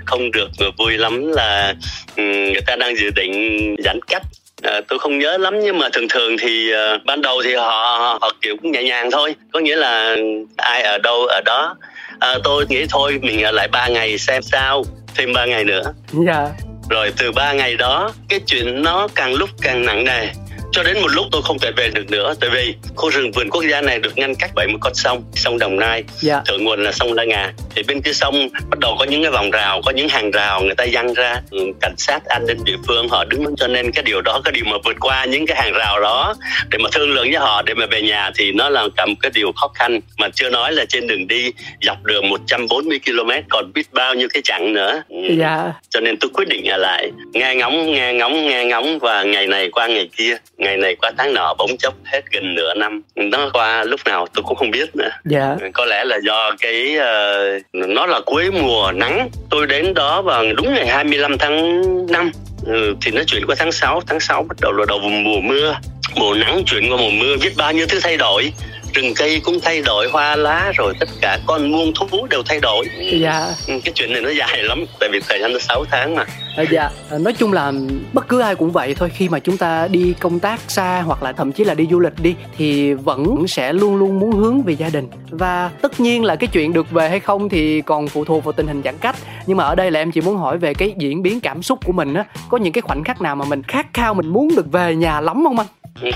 không 0.05 0.31
được 0.31 0.49
vui 0.79 0.99
lắm 0.99 1.27
là 1.27 1.75
ừ, 2.16 2.23
người 2.23 2.61
ta 2.66 2.77
đang 2.77 2.97
dự 2.97 3.11
định 3.11 3.77
giãn 3.85 4.01
cách 4.07 4.23
Ờ, 4.62 4.81
tôi 4.88 4.99
không 4.99 5.18
nhớ 5.18 5.37
lắm 5.37 5.61
nhưng 5.61 5.79
mà 5.79 5.88
thường 5.92 6.09
thường 6.09 6.37
thì 6.40 6.71
ờ, 6.71 6.99
ban 7.05 7.23
đầu 7.23 7.42
thì 7.44 7.55
họ 7.55 8.18
họ 8.21 8.31
kiểu 8.40 8.57
cũng 8.62 8.73
nhẹ 8.73 8.83
nhàng 8.83 9.11
thôi. 9.11 9.35
Có 9.53 9.61
nghĩa 9.61 9.77
là 9.77 10.16
ai 10.57 10.83
ở 10.83 10.99
đâu 10.99 11.27
ở 11.27 11.40
đó. 11.44 11.77
Ờ, 12.21 12.40
tôi 12.44 12.66
nghĩ 12.68 12.87
thôi 12.90 13.18
mình 13.23 13.42
ở 13.42 13.51
lại 13.51 13.68
ba 13.68 13.88
ngày 13.88 14.18
xem 14.18 14.42
sao 14.42 14.85
thêm 15.16 15.33
ba 15.33 15.47
ngày 15.47 15.64
nữa. 15.64 15.83
Dạ. 16.27 16.49
Rồi 16.90 17.12
từ 17.18 17.33
ba 17.33 17.53
ngày 17.53 17.77
đó 17.77 18.12
cái 18.29 18.40
chuyện 18.47 18.83
nó 18.83 19.09
càng 19.14 19.35
lúc 19.35 19.51
càng 19.62 19.87
nặng 19.87 20.05
nề 20.05 20.27
cho 20.72 20.83
đến 20.83 21.00
một 21.00 21.09
lúc 21.14 21.26
tôi 21.33 21.42
không 21.42 21.59
thể 21.59 21.70
về 21.76 21.90
được 21.94 22.11
nữa 22.11 22.35
tại 22.40 22.50
vì 22.50 22.74
khu 22.96 23.11
rừng 23.11 23.33
vườn 23.33 23.50
quốc 23.50 23.62
gia 23.70 23.81
này 23.81 23.98
được 23.98 24.18
ngăn 24.18 24.35
cách 24.35 24.50
bởi 24.54 24.66
một 24.66 24.78
con 24.81 24.94
sông 24.94 25.22
sông 25.35 25.59
đồng 25.59 25.78
nai. 25.78 26.04
Dạ. 26.20 26.42
Thượng 26.46 26.64
nguồn 26.64 26.85
là 26.85 26.92
sông 26.92 27.12
la 27.12 27.24
ngà. 27.24 27.52
Thì 27.74 27.83
bên 27.88 28.00
kia 28.02 28.12
sông 28.12 28.48
bắt 28.70 28.78
đầu 28.78 28.96
có 28.98 29.04
những 29.04 29.22
cái 29.22 29.31
vòng 29.31 29.50
rào 29.50 29.81
có 29.85 29.90
những 29.90 30.09
hàng 30.09 30.31
rào 30.31 30.61
người 30.61 30.74
ta 30.74 30.87
dăng 30.92 31.14
ra 31.14 31.40
ừ, 31.50 31.59
cảnh 31.81 31.94
sát 31.98 32.24
an 32.24 32.46
ninh 32.46 32.64
địa 32.64 32.76
phương 32.87 33.09
họ 33.09 33.24
đứng 33.24 33.44
cho 33.57 33.66
nên 33.66 33.92
cái 33.92 34.02
điều 34.04 34.20
đó 34.20 34.40
cái 34.44 34.52
điều 34.52 34.64
mà 34.64 34.76
vượt 34.85 34.96
qua 35.00 35.24
những 35.24 35.46
cái 35.46 35.57
hàng 35.57 35.72
rào 35.72 36.00
đó 36.00 36.35
để 36.70 36.78
mà 36.78 36.90
thương 36.92 37.11
lượng 37.11 37.26
với 37.31 37.38
họ 37.38 37.62
để 37.62 37.74
mà 37.74 37.87
về 37.87 38.02
nhà 38.02 38.31
thì 38.35 38.52
nó 38.52 38.68
là 38.68 38.88
cả 38.96 39.07
một 39.07 39.14
cái 39.20 39.31
điều 39.35 39.52
khó 39.52 39.68
khăn. 39.74 40.00
Mà 40.18 40.28
chưa 40.35 40.50
nói 40.50 40.72
là 40.72 40.85
trên 40.88 41.07
đường 41.07 41.26
đi 41.28 41.52
dọc 41.83 42.04
đường 42.04 42.28
140 42.28 43.00
km 43.07 43.31
còn 43.48 43.72
biết 43.72 43.92
bao 43.92 44.14
nhiêu 44.14 44.28
cái 44.35 44.42
chặng 44.44 44.72
nữa. 44.72 45.02
Ừ. 45.09 45.16
dạ. 45.38 45.72
Cho 45.90 46.00
nên 46.00 46.16
tôi 46.20 46.31
quyết 46.35 46.48
định 46.48 46.64
ở 46.68 46.76
lại. 46.76 47.11
Nghe 47.33 47.54
ngóng 47.54 47.92
nghe 47.92 48.12
ngóng 48.12 48.46
nghe 48.46 48.64
ngóng 48.64 48.98
và 48.98 49.22
ngày 49.22 49.46
này 49.46 49.70
qua 49.70 49.87
ngày 49.87 50.09
kia 50.16 50.37
ngày 50.59 50.77
này 50.77 50.97
qua 50.97 51.12
tháng 51.18 51.35
nọ 51.35 51.55
bỗng 51.59 51.77
chốc 51.79 51.94
hết 52.05 52.21
gần 52.31 52.55
nửa 52.55 52.75
năm. 52.75 53.03
Nó 53.16 53.51
qua 53.53 53.85
lúc 53.85 54.01
nào 54.05 54.27
tôi 54.35 54.42
cũng 54.47 54.57
không 54.57 54.71
biết 54.71 54.97
nữa. 54.97 55.09
Dạ. 55.25 55.57
Có 55.73 55.85
lẽ 55.85 56.05
là 56.05 56.18
do 56.23 56.51
cái 56.61 56.97
ờ, 56.97 57.59
nó 57.73 58.07
là 58.07 58.21
cuối 58.27 58.51
mùa 58.51 58.92
nắng. 58.92 59.29
Tôi 59.51 59.66
đến 59.66 59.94
đó 59.94 60.23
vào 60.23 60.44
đúng 60.57 60.75
ngày 60.75 60.87
25 60.87 61.38
tháng 61.38 61.83
5 62.07 62.31
ừ, 62.66 62.94
thì 63.03 63.11
nó 63.11 63.23
chuyển 63.27 63.47
qua 63.47 63.57
tháng 63.59 63.73
6 63.73 64.01
tháng 64.07 64.21
6 64.21 64.42
bắt 64.42 64.57
đầu 64.61 64.73
là 64.73 64.85
đầu 64.88 64.99
mùa 64.99 65.40
mưa. 65.40 65.77
Mùa 66.16 66.35
nắng 66.35 66.62
chuyển 66.66 66.90
qua 66.90 66.97
mùa 66.97 67.11
mưa. 67.11 67.37
Biết 67.42 67.53
bao 67.57 67.73
nhiêu 67.73 67.87
thứ 67.87 68.01
thay 68.03 68.16
đổi 68.16 68.53
rừng 68.94 69.12
cây 69.16 69.40
cũng 69.44 69.61
thay 69.62 69.83
đổi 69.83 70.09
hoa 70.12 70.37
lá 70.37 70.72
rồi 70.77 70.94
tất 71.01 71.09
cả 71.20 71.38
con 71.46 71.72
muôn 71.72 71.92
thú 71.94 72.27
đều 72.31 72.42
thay 72.46 72.61
đổi. 72.61 72.87
Dạ. 73.20 73.55
Ừ, 73.66 73.81
cái 73.85 73.92
chuyện 73.94 74.12
này 74.12 74.22
nó 74.22 74.31
dài 74.31 74.62
lắm 74.62 74.85
tại 75.01 75.09
vì 75.12 75.20
thời 75.29 75.40
gian 75.40 75.53
nó 75.53 75.59
6 75.59 75.85
tháng 75.90 76.14
mà. 76.14 76.24
À, 76.57 76.64
dạ. 76.70 76.90
À, 77.11 77.18
nói 77.18 77.33
chung 77.33 77.53
là 77.53 77.72
bất 78.12 78.29
cứ 78.29 78.40
ai 78.40 78.55
cũng 78.55 78.70
vậy 78.70 78.94
thôi 78.94 79.11
khi 79.14 79.29
mà 79.29 79.38
chúng 79.38 79.57
ta 79.57 79.88
đi 79.88 80.14
công 80.20 80.38
tác 80.38 80.61
xa 80.68 81.03
hoặc 81.07 81.22
là 81.22 81.33
thậm 81.33 81.53
chí 81.53 81.64
là 81.64 81.74
đi 81.74 81.87
du 81.90 82.01
lịch 82.01 82.12
đi 82.22 82.35
thì 82.57 82.94
vẫn 82.94 83.48
sẽ 83.48 83.72
luôn 83.72 83.96
luôn 83.96 84.18
muốn 84.18 84.31
hướng 84.31 84.62
về 84.62 84.72
gia 84.72 84.88
đình. 84.88 85.09
Và 85.31 85.70
tất 85.83 86.01
nhiên 86.01 86.24
là 86.24 86.37
cái 86.37 86.48
chuyện 86.53 86.72
được 86.72 86.90
về 86.90 87.09
hay 87.09 87.20
không 87.20 87.48
thì 87.48 87.81
còn 87.81 88.09
phụ 88.09 88.24
thuộc 88.24 88.44
vào 88.44 88.53
tình 88.53 88.66
hình 88.66 88.83
giãn 88.85 88.98
cách. 88.98 89.16
Nhưng 89.46 89.57
mà 89.57 89.64
ở 89.64 89.74
đây 89.74 89.90
là 89.90 90.01
em 90.01 90.12
chỉ 90.12 90.20
muốn 90.20 90.37
hỏi 90.37 90.59
về 90.59 90.74
cái 90.74 90.94
diễn 90.98 91.22
biến 91.22 91.40
cảm 91.40 91.62
xúc 91.62 91.79
của 91.85 91.92
mình 91.92 92.14
á. 92.14 92.24
Có 92.48 92.59
những 92.59 92.72
cái 92.72 92.83
khoảnh 92.83 93.05
khắc 93.05 93.20
nào 93.20 93.37
mà 93.37 93.44
mình 93.44 93.62
khát 93.62 93.87
khao 93.94 94.14
mình 94.14 94.29
muốn 94.29 94.48
được 94.57 94.72
về 94.72 94.94
nhà 94.94 95.20
lắm 95.20 95.44
không 95.44 95.59
anh 95.59 95.66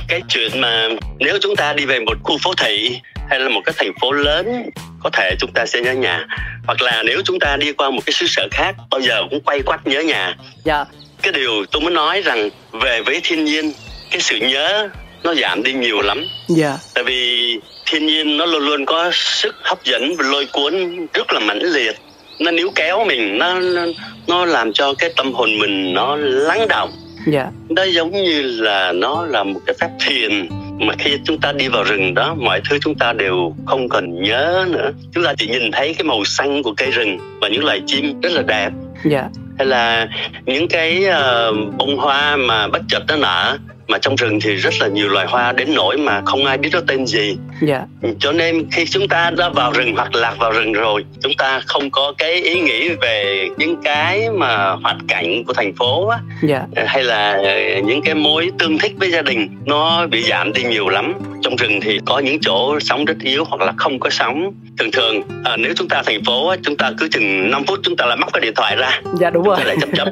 cái 0.09 0.23
chuyện 0.29 0.61
mà 0.61 0.89
nếu 1.19 1.39
chúng 1.41 1.57
ta 1.57 1.73
đi 1.73 1.85
về 1.85 2.01
một 2.01 2.19
khu 2.23 2.39
phố 2.43 2.55
thị 2.55 3.01
hay 3.31 3.41
là 3.41 3.49
một 3.49 3.61
cái 3.65 3.75
thành 3.79 3.93
phố 4.01 4.13
lớn 4.13 4.63
có 5.03 5.11
thể 5.13 5.35
chúng 5.39 5.53
ta 5.55 5.67
sẽ 5.67 5.81
nhớ 5.81 5.93
nhà. 5.93 6.27
Hoặc 6.67 6.83
là 6.83 7.03
nếu 7.03 7.23
chúng 7.25 7.39
ta 7.39 7.57
đi 7.57 7.73
qua 7.73 7.91
một 7.91 8.01
cái 8.07 8.13
xứ 8.13 8.27
sở 8.27 8.49
khác 8.51 8.75
bao 8.91 9.01
giờ 9.01 9.23
cũng 9.31 9.41
quay 9.41 9.63
quắt 9.63 9.87
nhớ 9.87 10.01
nhà. 10.01 10.37
Dạ. 10.65 10.85
Cái 11.23 11.33
điều 11.33 11.65
tôi 11.71 11.83
muốn 11.83 11.95
nói 11.95 12.23
rằng 12.23 12.49
về 12.73 13.03
với 13.03 13.21
thiên 13.25 13.45
nhiên 13.45 13.73
cái 14.11 14.21
sự 14.21 14.37
nhớ 14.37 14.89
nó 15.25 15.35
giảm 15.35 15.63
đi 15.63 15.73
nhiều 15.73 16.03
lắm. 16.03 16.27
Dạ. 16.49 16.79
Tại 16.95 17.05
vì 17.05 17.59
thiên 17.87 18.07
nhiên 18.07 18.37
nó 18.37 18.47
luôn 18.47 18.63
luôn 18.63 18.87
có 18.87 19.11
sức 19.13 19.55
hấp 19.63 19.85
dẫn 19.85 20.17
và 20.17 20.25
lôi 20.31 20.47
cuốn 20.53 21.07
rất 21.15 21.33
là 21.33 21.41
mãnh 21.41 21.63
liệt. 21.63 21.97
Nó 22.41 22.51
níu 22.51 22.71
kéo 22.75 23.05
mình 23.05 23.39
nó 23.39 23.61
nó, 23.61 23.83
nó 24.27 24.45
làm 24.45 24.73
cho 24.73 24.95
cái 24.99 25.11
tâm 25.17 25.33
hồn 25.33 25.59
mình 25.59 25.95
nó 25.95 26.17
lắng 26.17 26.69
động 26.69 26.93
dạ. 27.27 27.51
Nó 27.69 27.83
giống 27.83 28.11
như 28.13 28.43
là 28.43 28.93
nó 28.93 29.27
là 29.27 29.45
một 29.45 29.61
cái 29.67 29.77
phép 29.81 29.91
thiền 30.07 30.49
mà 30.79 30.95
khi 30.99 31.19
chúng 31.25 31.41
ta 31.41 31.53
đi 31.53 31.69
vào 31.69 31.85
rừng 31.85 32.15
đó 32.15 32.35
mọi 32.35 32.61
thứ 32.71 32.79
chúng 32.81 32.95
ta 32.95 33.13
đều 33.13 33.55
không 33.67 33.89
cần 33.89 34.23
nhớ 34.23 34.67
nữa. 34.71 34.91
Chúng 35.15 35.25
ta 35.25 35.35
chỉ 35.39 35.49
nhìn 35.49 35.71
thấy 35.73 35.95
cái 35.95 36.05
màu 36.05 36.25
xanh 36.25 36.63
của 36.63 36.75
cây 36.77 36.91
rừng 36.91 37.39
và 37.41 37.49
những 37.49 37.65
loài 37.65 37.83
chim 37.87 38.21
rất 38.21 38.33
là 38.33 38.43
đẹp. 38.43 38.71
Dạ. 39.05 39.29
Hay 39.59 39.67
là 39.67 40.09
những 40.47 40.69
cái 40.69 41.05
uh, 41.09 41.75
bông 41.77 41.97
hoa 41.97 42.37
mà 42.37 42.69
bất 42.69 42.83
chợt 42.89 43.03
nó 43.09 43.17
nở 43.17 43.59
mà 43.93 43.99
trong 43.99 44.17
rừng 44.17 44.41
thì 44.41 44.57
rất 44.57 44.75
là 44.81 44.89
nhiều 44.89 45.09
loài 45.09 45.27
hoa 45.27 45.53
đến 45.53 45.69
nỗi 45.75 45.97
mà 45.97 46.23
không 46.25 46.45
ai 46.47 46.59
biết 46.59 46.69
nó 46.73 46.81
tên 46.87 47.07
gì. 47.07 47.37
Dạ. 47.63 47.83
Cho 48.19 48.33
nên 48.33 48.71
khi 48.71 48.85
chúng 48.87 49.09
ta 49.09 49.31
đã 49.31 49.49
vào 49.49 49.73
rừng 49.73 49.95
hoặc 49.97 50.15
lạc 50.15 50.35
vào 50.39 50.53
rừng 50.53 50.73
rồi 50.73 51.05
chúng 51.23 51.33
ta 51.39 51.61
không 51.67 51.91
có 51.91 52.15
cái 52.19 52.33
ý 52.33 52.61
nghĩ 52.61 52.89
về 52.89 53.49
những 53.57 53.77
cái 53.85 54.31
mà 54.31 54.71
hoạt 54.71 54.97
cảnh 55.09 55.45
của 55.47 55.53
thành 55.53 55.73
phố 55.75 56.09
á, 56.09 56.19
dạ. 56.43 56.63
Hay 56.87 57.05
là 57.05 57.43
những 57.85 58.03
cái 58.05 58.15
mối 58.15 58.51
tương 58.59 58.79
thích 58.79 58.93
với 58.99 59.11
gia 59.11 59.23
đình 59.23 59.49
nó 59.67 60.07
bị 60.07 60.23
giảm 60.23 60.53
đi 60.53 60.63
nhiều 60.63 60.89
lắm. 60.89 61.15
Trong 61.43 61.57
rừng 61.57 61.81
thì 61.83 61.99
có 62.05 62.19
những 62.19 62.39
chỗ 62.41 62.81
sóng 62.81 63.05
rất 63.05 63.17
yếu 63.21 63.45
hoặc 63.45 63.61
là 63.61 63.73
không 63.77 64.01
có 64.01 64.11
sóng 64.11 64.53
thường 64.79 64.91
thường. 64.91 65.23
À, 65.45 65.57
nếu 65.57 65.73
chúng 65.77 65.89
ta 65.89 66.03
thành 66.07 66.25
phố 66.25 66.49
á, 66.49 66.57
chúng 66.63 66.77
ta 66.77 66.93
cứ 66.99 67.09
chừng 67.09 67.51
5 67.51 67.65
phút 67.67 67.79
chúng 67.83 67.97
ta 67.97 68.07
lại 68.07 68.17
móc 68.17 68.33
cái 68.33 68.41
điện 68.41 68.53
thoại 68.57 68.77
ra. 68.77 69.01
Dạ 69.21 69.31
đúng 69.31 69.45
chúng 69.45 69.55
rồi. 69.55 69.59
ta 69.59 69.65
lại 69.65 69.77
chấp 69.81 69.89
chấp 69.97 70.09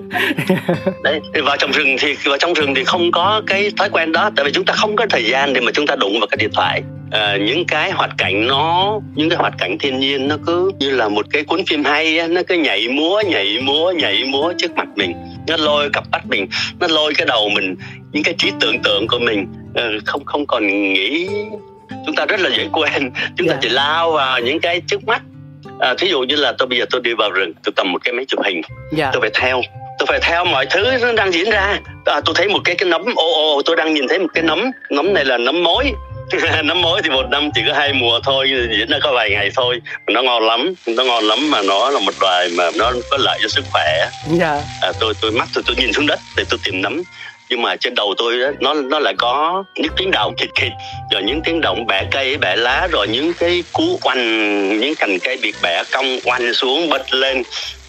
đấy 1.03 1.21
thì 1.35 1.41
vào 1.41 1.57
trong 1.57 1.71
rừng 1.71 1.97
thì 1.99 2.15
vào 2.25 2.39
trong 2.39 2.55
rừng 2.55 2.75
thì 2.75 2.85
không 2.85 3.13
có 3.13 3.43
cái 3.47 3.70
thói 3.77 3.89
quen 3.93 4.13
đó 4.13 4.31
tại 4.37 4.45
vì 4.45 4.53
chúng 4.53 4.65
ta 4.65 4.75
không 4.75 4.97
có 4.97 5.07
thời 5.11 5.25
gian 5.25 5.53
để 5.53 5.61
mà 5.61 5.73
chúng 5.75 5.87
ta 5.87 5.97
đụng 5.97 6.21
vào 6.21 6.27
cái 6.27 6.37
điện 6.37 6.51
thoại. 6.55 6.83
À, 7.11 7.37
những 7.37 7.65
cái 7.67 7.91
hoạt 7.91 8.11
cảnh 8.19 8.47
nó 8.47 9.01
những 9.15 9.31
cái 9.31 9.39
hoạt 9.39 9.55
cảnh 9.59 9.79
thiên 9.79 9.99
nhiên 10.01 10.29
nó 10.29 10.37
cứ 10.47 10.71
như 10.79 10.91
là 10.91 11.09
một 11.09 11.27
cái 11.31 11.45
cuốn 11.45 11.61
phim 11.67 11.85
hay 11.85 12.29
nó 12.29 12.41
cứ 12.49 12.55
nhảy 12.55 12.89
múa 12.89 13.23
nhảy 13.27 13.59
múa 13.63 13.93
nhảy 13.97 14.25
múa 14.25 14.53
trước 14.59 14.73
mặt 14.77 14.89
mình. 14.97 15.13
Nó 15.49 15.57
lôi 15.57 15.91
cặp 15.93 16.05
mắt 16.13 16.27
mình 16.27 16.47
nó 16.81 16.87
lôi 16.87 17.15
cái 17.15 17.27
đầu 17.27 17.49
mình 17.49 17.77
những 18.13 18.23
cái 18.23 18.35
trí 18.39 18.51
tưởng 18.61 18.83
tượng 18.83 19.07
của 19.09 19.19
mình. 19.19 19.47
Ờ, 19.75 19.91
không 20.07 20.25
không 20.25 20.47
còn 20.47 20.67
nghĩ 20.67 21.29
chúng 22.07 22.15
ta 22.15 22.27
rất 22.27 22.41
là 22.41 22.51
dễ 22.57 22.69
quên. 22.73 23.11
Chúng 23.37 23.49
ta 23.49 23.55
Dạ. 23.55 23.59
chỉ 23.63 23.69
lao 23.69 24.13
vào 24.13 24.41
những 24.41 24.61
cái 24.61 24.81
trước 24.87 25.05
mắt. 25.07 25.23
À, 25.81 25.95
thí 25.99 26.09
dụ 26.09 26.21
như 26.21 26.37
là 26.37 26.53
tôi 26.59 26.69
bây 26.69 26.79
giờ 26.79 26.85
tôi 26.91 27.01
đi 27.05 27.15
vào 27.15 27.31
rừng 27.31 27.53
tôi 27.65 27.73
cầm 27.77 27.93
một 27.93 27.99
cái 28.05 28.13
máy 28.13 28.25
chụp 28.29 28.41
hình. 28.45 28.61
Dạ. 28.93 29.11
Tôi 29.13 29.21
phải 29.21 29.31
theo 29.35 29.63
tôi 30.01 30.07
phải 30.07 30.21
theo 30.21 30.45
mọi 30.45 30.67
thứ 30.67 30.99
nó 31.01 31.13
đang 31.13 31.35
diễn 31.35 31.51
ra. 31.51 31.79
À, 32.05 32.21
tôi 32.25 32.35
thấy 32.39 32.49
một 32.49 32.61
cái 32.65 32.75
cái 32.75 32.89
nấm 32.89 33.03
ô 33.17 33.33
ô 33.33 33.63
tôi 33.63 33.77
đang 33.77 33.95
nhìn 33.95 34.09
thấy 34.09 34.19
một 34.19 34.29
cái 34.35 34.43
nấm. 34.43 34.71
Nấm 34.91 35.15
này 35.15 35.25
là 35.25 35.39
nấm 35.39 35.63
mối. 35.63 35.93
Nấm 36.65 36.83
mối 36.83 37.01
thì 37.05 37.11
một 37.11 37.27
năm 37.31 37.51
chỉ 37.55 37.61
có 37.67 37.75
hai 37.75 37.93
mùa 37.93 38.21
thôi 38.25 38.49
diễn 38.79 38.89
ra 38.89 38.99
có 39.03 39.13
vài 39.13 39.31
ngày 39.31 39.51
thôi. 39.57 39.81
Nó 40.07 40.23
ngon 40.23 40.43
lắm 40.43 40.75
nó 40.87 41.05
ngon 41.05 41.25
lắm 41.25 41.51
mà 41.51 41.63
nó 41.63 41.91
là 41.91 42.01
một 42.01 42.15
loài 42.21 42.49
mà 42.57 42.71
nó 42.77 42.93
có 43.11 43.17
lợi 43.21 43.39
cho 43.43 43.49
sức 43.49 43.65
khỏe. 43.73 44.09
Dạ. 44.39 44.61
À, 44.83 44.93
tôi 45.01 45.15
tôi 45.21 45.33
mắt 45.33 45.49
tôi 45.55 45.65
tôi 45.67 45.77
nhìn 45.77 45.93
xuống 45.93 46.07
đất 46.07 46.21
để 46.37 46.45
tôi 46.51 46.59
tìm 46.65 46.83
nấm. 46.83 47.03
Nhưng 47.49 47.63
mà 47.63 47.77
trên 47.77 47.95
đầu 47.95 48.15
tôi 48.19 48.39
đó, 48.39 48.49
nó 48.61 48.75
nó 48.75 48.99
lại 48.99 49.15
có 49.19 49.65
những 49.77 49.93
tiếng 49.97 50.11
động 50.11 50.35
khịt 50.39 50.51
khịt 50.55 50.73
rồi 51.11 51.23
những 51.23 51.41
tiếng 51.45 51.61
động 51.61 51.87
bẻ 51.87 52.05
cây 52.11 52.37
bẻ 52.37 52.57
lá 52.57 52.89
rồi 52.93 53.09
những 53.09 53.33
cái 53.33 53.63
cú 53.73 53.99
oanh 54.03 54.81
những 54.81 54.95
cành 54.95 55.19
cây 55.19 55.37
bị 55.43 55.53
bẻ 55.63 55.83
cong 55.93 56.19
oanh 56.25 56.55
xuống 56.55 56.91
bật 56.91 57.15
lên. 57.15 57.43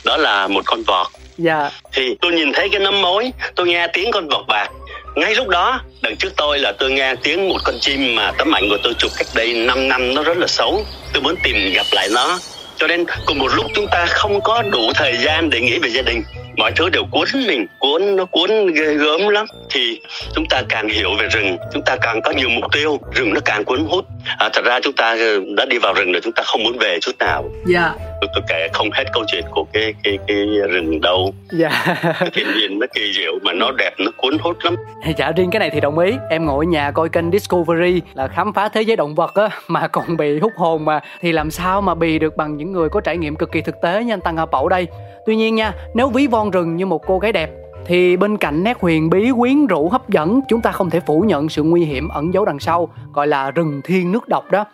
Đó 0.04 0.18
là 0.18 0.48
một 0.48 0.62
con 0.66 0.84
vọt 0.84 1.08
dạ. 1.44 1.70
Thì 1.94 2.16
tôi 2.22 2.32
nhìn 2.32 2.54
thấy 2.54 2.70
cái 2.70 2.80
nấm 2.80 3.02
mối, 3.02 3.32
tôi 3.56 3.68
nghe 3.68 3.88
tiếng 3.94 4.12
con 4.12 4.28
vật 4.28 4.44
bạc. 4.48 4.70
Ngay 5.16 5.36
lúc 5.36 5.48
đó, 5.48 5.82
đằng 6.02 6.16
trước 6.16 6.34
tôi 6.38 6.60
là 6.60 6.72
tôi 6.72 6.92
nghe 6.92 7.16
tiếng 7.24 7.50
một 7.50 7.58
con 7.64 7.76
chim 7.80 8.16
mà 8.16 8.32
tấm 8.38 8.56
ảnh 8.56 8.70
của 8.70 8.78
tôi 8.84 8.94
chụp 8.98 9.12
cách 9.18 9.28
đây 9.36 9.54
5 9.54 9.88
năm, 9.88 10.14
nó 10.14 10.24
rất 10.24 10.38
là 10.38 10.48
xấu. 10.48 10.86
Tôi 11.14 11.24
muốn 11.24 11.36
tìm 11.44 11.74
gặp 11.74 11.86
lại 11.92 12.10
nó. 12.12 12.40
Cho 12.78 12.88
nên 12.88 13.06
cùng 13.26 13.40
một 13.40 13.52
lúc 13.56 13.66
chúng 13.74 13.88
ta 13.92 14.06
không 14.06 14.42
có 14.42 14.62
đủ 14.62 14.92
thời 14.96 15.18
gian 15.18 15.50
để 15.50 15.62
nghĩ 15.62 15.80
về 15.80 15.90
gia 15.90 16.02
đình 16.02 16.24
mọi 16.58 16.72
thứ 16.76 16.90
đều 16.90 17.04
cuốn 17.12 17.28
mình 17.48 17.66
cuốn 17.80 18.16
nó 18.16 18.26
cuốn 18.26 18.50
ghê 18.74 18.94
gớm 18.94 19.28
lắm. 19.28 19.46
Thì 19.70 20.00
chúng 20.36 20.46
ta 20.50 20.62
càng 20.70 20.90
hiểu 20.90 21.10
về 21.20 21.28
rừng 21.28 21.58
chúng 21.74 21.82
ta 21.86 21.98
càng 22.02 22.22
có 22.22 22.32
nhiều 22.32 22.50
mục 22.50 22.72
tiêu 22.72 23.00
rừng 23.12 23.34
nó 23.34 23.40
càng 23.46 23.64
cuốn 23.66 23.86
hút. 23.86 24.06
À, 24.38 24.50
thật 24.54 24.66
ra 24.66 24.80
chúng 24.84 24.94
ta 24.94 25.16
ờ, 25.20 25.40
đã 25.58 25.66
đi 25.66 25.78
vào 25.78 25.94
rừng 25.94 26.12
rồi 26.12 26.22
chúng 26.24 26.34
ta 26.34 26.44
không 26.44 26.64
muốn 26.64 26.78
về 26.78 27.00
chút 27.02 27.12
nào. 27.20 27.50
Dạ. 27.68 27.94
Tôi, 28.22 28.30
tôi 28.34 28.44
kể 28.48 28.68
không 28.74 28.92
hết 28.92 29.04
câu 29.14 29.24
chuyện 29.28 29.44
của 29.52 29.66
cái 29.74 29.94
cái 30.04 30.18
cái 30.28 30.38
rừng 30.70 31.02
đâu. 31.02 31.34
Dạ. 31.52 31.86
Thiên 32.34 32.48
nhiên 32.58 32.80
nó 32.80 32.88
kỳ 32.94 33.12
diệu 33.18 33.40
mà 33.42 33.54
nó 33.54 33.72
đẹp 33.72 33.92
nó 33.98 34.12
cuốn 34.18 34.38
hút 34.40 34.58
lắm. 34.64 34.76
Dạ 35.18 35.32
riêng 35.32 35.52
cái 35.52 35.60
này 35.60 35.70
thì 35.74 35.80
đồng 35.80 36.00
ý. 36.00 36.12
Em 36.30 36.46
ngồi 36.46 36.66
ở 36.66 36.70
nhà 36.70 36.92
coi 36.92 37.10
kênh 37.10 37.32
Discovery 37.32 38.02
Là 38.14 38.28
khám 38.28 38.54
phá 38.54 38.70
thế 38.70 38.82
giới 38.82 38.96
động 38.96 39.16
vật 39.16 39.36
á 39.36 39.50
Mà 39.68 39.88
còn 39.88 40.18
bị 40.18 40.40
hút 40.40 40.52
hồn 40.58 40.86
mà. 40.86 41.00
Thì 41.22 41.32
làm 41.32 41.52
sao 41.52 41.82
mà 41.82 41.96
bì 41.96 42.20
được 42.20 42.38
bằng 42.38 42.58
những 42.58 42.72
người 42.72 42.90
có 42.90 43.02
trải 43.02 43.18
nghiệm 43.18 43.36
cực 43.36 43.52
kỳ 43.52 43.62
thực 43.62 43.82
tế 43.82 44.04
như 44.04 44.14
anh 44.14 44.22
Tăng 44.22 44.38
Hà 44.38 44.46
Pậu 44.46 44.70
đây. 44.70 44.88
Tuy 45.26 45.36
nhiên 45.36 45.56
nha 45.56 45.74
Nếu 45.94 46.10
ví 46.10 46.28
von 46.28 46.41
con 46.42 46.52
rừng 46.52 46.76
như 46.76 46.86
một 46.86 47.02
cô 47.08 47.20
gái 47.20 47.32
đẹp 47.32 47.52
thì 47.86 48.18
bên 48.18 48.38
cạnh 48.38 48.64
nét 48.64 48.78
huyền 48.80 49.10
bí 49.10 49.32
quyến 49.38 49.68
rũ 49.68 49.90
hấp 49.90 50.10
dẫn 50.10 50.42
chúng 50.48 50.62
ta 50.62 50.72
không 50.72 50.90
thể 50.90 51.00
phủ 51.00 51.22
nhận 51.22 51.50
sự 51.50 51.64
nguy 51.64 51.86
hiểm 51.86 52.08
ẩn 52.08 52.34
giấu 52.34 52.46
đằng 52.46 52.60
sau 52.60 52.90
gọi 53.14 53.28
là 53.28 53.52
rừng 53.52 53.82
thiên 53.84 54.12
nước 54.12 54.28
độc 54.28 54.52
đó. 54.52 54.66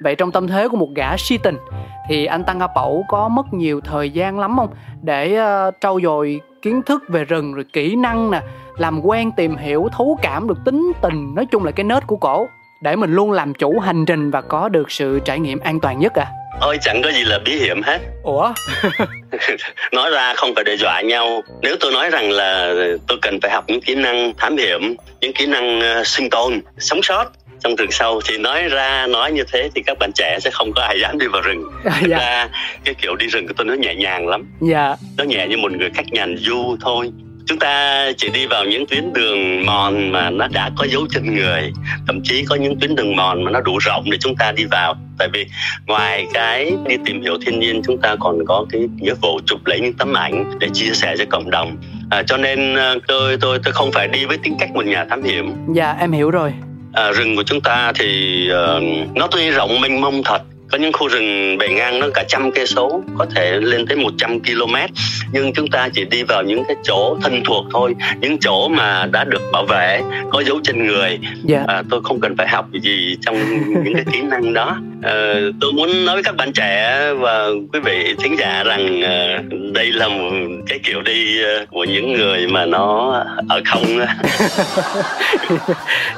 Vậy 0.00 0.14
trong 0.14 0.32
tâm 0.32 0.48
thế 0.48 0.68
của 0.68 0.76
một 0.76 0.88
gã 0.94 1.16
si 1.16 1.38
tình 1.38 1.56
thì 2.08 2.26
anh 2.26 2.44
tăng 2.44 2.60
a 2.60 2.66
pẩu 2.66 3.04
có 3.08 3.28
mất 3.28 3.54
nhiều 3.54 3.80
thời 3.80 4.10
gian 4.10 4.38
lắm 4.38 4.56
không? 4.56 4.68
Để 5.02 5.38
uh, 5.68 5.74
trau 5.80 6.00
dồi 6.02 6.40
kiến 6.62 6.82
thức 6.82 7.02
về 7.08 7.24
rừng 7.24 7.54
rồi 7.54 7.64
kỹ 7.72 7.96
năng 7.96 8.30
nè 8.30 8.40
làm 8.76 9.00
quen 9.00 9.32
tìm 9.32 9.56
hiểu 9.56 9.88
thấu 9.92 10.18
cảm 10.22 10.48
được 10.48 10.58
tính 10.64 10.92
tình 11.00 11.34
nói 11.34 11.46
chung 11.46 11.64
là 11.64 11.70
cái 11.70 11.84
nết 11.84 12.06
của 12.06 12.16
cổ 12.16 12.46
để 12.82 12.96
mình 12.96 13.12
luôn 13.12 13.32
làm 13.32 13.54
chủ 13.54 13.78
hành 13.78 14.06
trình 14.06 14.30
và 14.30 14.40
có 14.40 14.68
được 14.68 14.90
sự 14.90 15.20
trải 15.24 15.40
nghiệm 15.40 15.58
an 15.58 15.80
toàn 15.80 15.98
nhất 15.98 16.12
à 16.14 16.26
ôi 16.60 16.78
chẳng 16.80 17.02
có 17.02 17.10
gì 17.12 17.24
là 17.24 17.38
bí 17.38 17.56
hiểm 17.56 17.82
hết. 17.82 17.98
Ủa? 18.22 18.52
Nói 19.92 20.10
ra 20.10 20.34
không 20.34 20.54
phải 20.54 20.64
đe 20.64 20.76
dọa 20.76 21.00
nhau. 21.00 21.42
Nếu 21.62 21.76
tôi 21.80 21.92
nói 21.92 22.10
rằng 22.10 22.30
là 22.30 22.74
tôi 23.06 23.18
cần 23.22 23.40
phải 23.42 23.50
học 23.50 23.64
những 23.68 23.80
kỹ 23.80 23.94
năng 23.94 24.32
thám 24.38 24.56
hiểm 24.56 24.96
những 25.20 25.32
kỹ 25.32 25.46
năng 25.46 25.78
uh, 25.78 26.06
sinh 26.06 26.30
tồn 26.30 26.60
sống 26.78 27.02
sót 27.02 27.24
trong 27.60 27.76
rừng 27.76 27.90
sâu 27.90 28.20
thì 28.28 28.38
nói 28.38 28.68
ra 28.68 29.06
nói 29.06 29.32
như 29.32 29.44
thế 29.52 29.70
thì 29.74 29.82
các 29.86 29.98
bạn 29.98 30.10
trẻ 30.14 30.38
sẽ 30.40 30.50
không 30.50 30.72
có 30.72 30.82
ai 30.82 31.00
dám 31.00 31.18
đi 31.18 31.26
vào 31.26 31.42
rừng. 31.42 31.64
Thực 31.84 31.90
dạ. 32.08 32.18
ra 32.18 32.48
cái 32.84 32.94
kiểu 32.94 33.16
đi 33.16 33.26
rừng 33.26 33.46
của 33.46 33.54
tôi 33.56 33.66
nó 33.66 33.74
nhẹ 33.74 33.94
nhàng 33.94 34.28
lắm. 34.28 34.54
Dạ. 34.60 34.96
Nó 35.16 35.24
nhẹ 35.24 35.46
như 35.46 35.56
một 35.56 35.72
người 35.72 35.90
khách 35.94 36.06
nhàn 36.12 36.36
du 36.36 36.76
thôi 36.80 37.10
chúng 37.46 37.58
ta 37.58 38.06
chỉ 38.16 38.28
đi 38.28 38.46
vào 38.46 38.64
những 38.64 38.86
tuyến 38.86 39.12
đường 39.12 39.66
mòn 39.66 40.12
mà 40.12 40.30
nó 40.30 40.48
đã 40.48 40.70
có 40.76 40.86
dấu 40.90 41.06
chân 41.10 41.34
người. 41.34 41.72
Thậm 42.06 42.20
chí 42.24 42.44
có 42.48 42.56
những 42.56 42.80
tuyến 42.80 42.94
đường 42.94 43.16
mòn 43.16 43.44
mà 43.44 43.50
nó 43.50 43.60
đủ 43.60 43.78
rộng 43.78 44.04
để 44.10 44.18
chúng 44.20 44.36
ta 44.36 44.52
đi 44.52 44.64
vào. 44.70 44.94
Tại 45.18 45.28
vì 45.32 45.46
ngoài 45.86 46.26
cái 46.34 46.72
đi 46.88 46.96
tìm 47.04 47.22
hiểu 47.22 47.38
thiên 47.46 47.60
nhiên 47.60 47.82
chúng 47.86 48.00
ta 48.00 48.16
còn 48.20 48.38
có 48.46 48.66
cái 48.70 48.82
nghĩa 48.96 49.14
vụ 49.22 49.40
chụp 49.46 49.60
lấy 49.66 49.80
những 49.80 49.92
tấm 49.92 50.16
ảnh 50.16 50.50
để 50.60 50.68
chia 50.72 50.90
sẻ 50.92 51.14
cho 51.18 51.24
cộng 51.30 51.50
đồng. 51.50 51.76
À, 52.10 52.22
cho 52.22 52.36
nên 52.36 52.74
à, 52.74 52.94
tôi 53.06 53.36
tôi 53.40 53.58
tôi 53.64 53.72
không 53.72 53.92
phải 53.92 54.08
đi 54.08 54.24
với 54.24 54.38
tính 54.38 54.56
cách 54.60 54.70
một 54.74 54.86
nhà 54.86 55.04
thám 55.10 55.22
hiểm. 55.22 55.52
Dạ 55.74 55.96
em 56.00 56.12
hiểu 56.12 56.30
rồi. 56.30 56.52
À, 56.92 57.10
rừng 57.10 57.36
của 57.36 57.42
chúng 57.42 57.60
ta 57.60 57.92
thì 57.98 58.48
uh, 58.50 58.82
nó 59.16 59.28
tuy 59.30 59.50
rộng 59.50 59.80
mênh 59.80 60.00
mông 60.00 60.22
thật 60.24 60.42
có 60.72 60.78
những 60.78 60.92
khu 60.92 61.08
rừng 61.08 61.58
bề 61.58 61.68
ngang 61.68 61.98
nó 61.98 62.06
cả 62.14 62.24
trăm 62.28 62.52
cây 62.52 62.66
số 62.66 63.02
có 63.18 63.26
thể 63.34 63.60
lên 63.60 63.86
tới 63.86 63.96
100 63.96 64.40
km 64.40 64.74
nhưng 65.32 65.52
chúng 65.52 65.68
ta 65.68 65.88
chỉ 65.92 66.04
đi 66.04 66.22
vào 66.22 66.42
những 66.42 66.64
cái 66.68 66.76
chỗ 66.82 67.18
thân 67.22 67.42
thuộc 67.44 67.64
thôi 67.72 67.94
những 68.20 68.38
chỗ 68.38 68.68
mà 68.68 69.06
đã 69.06 69.24
được 69.24 69.42
bảo 69.52 69.64
vệ 69.64 70.02
có 70.30 70.42
dấu 70.42 70.60
chân 70.64 70.86
người. 70.86 71.18
Dạ. 71.44 71.64
À, 71.68 71.82
tôi 71.90 72.00
không 72.04 72.20
cần 72.20 72.36
phải 72.36 72.48
học 72.48 72.66
gì 72.82 73.16
trong 73.20 73.36
những 73.84 73.94
cái 73.94 74.04
kỹ 74.12 74.20
năng 74.22 74.54
đó. 74.54 74.78
À, 75.02 75.34
tôi 75.60 75.72
muốn 75.72 76.04
nói 76.04 76.14
với 76.14 76.22
các 76.22 76.36
bạn 76.36 76.52
trẻ 76.52 77.00
và 77.18 77.46
quý 77.72 77.80
vị 77.84 78.14
thính 78.18 78.36
giả 78.38 78.64
rằng 78.64 79.02
à, 79.02 79.42
đây 79.72 79.92
là 79.92 80.08
một 80.08 80.30
cái 80.66 80.78
kiểu 80.84 81.02
đi 81.02 81.44
à, 81.44 81.64
của 81.70 81.84
những 81.84 82.12
người 82.12 82.46
mà 82.48 82.66
nó 82.66 83.12
ở 83.48 83.60
không. 83.64 83.84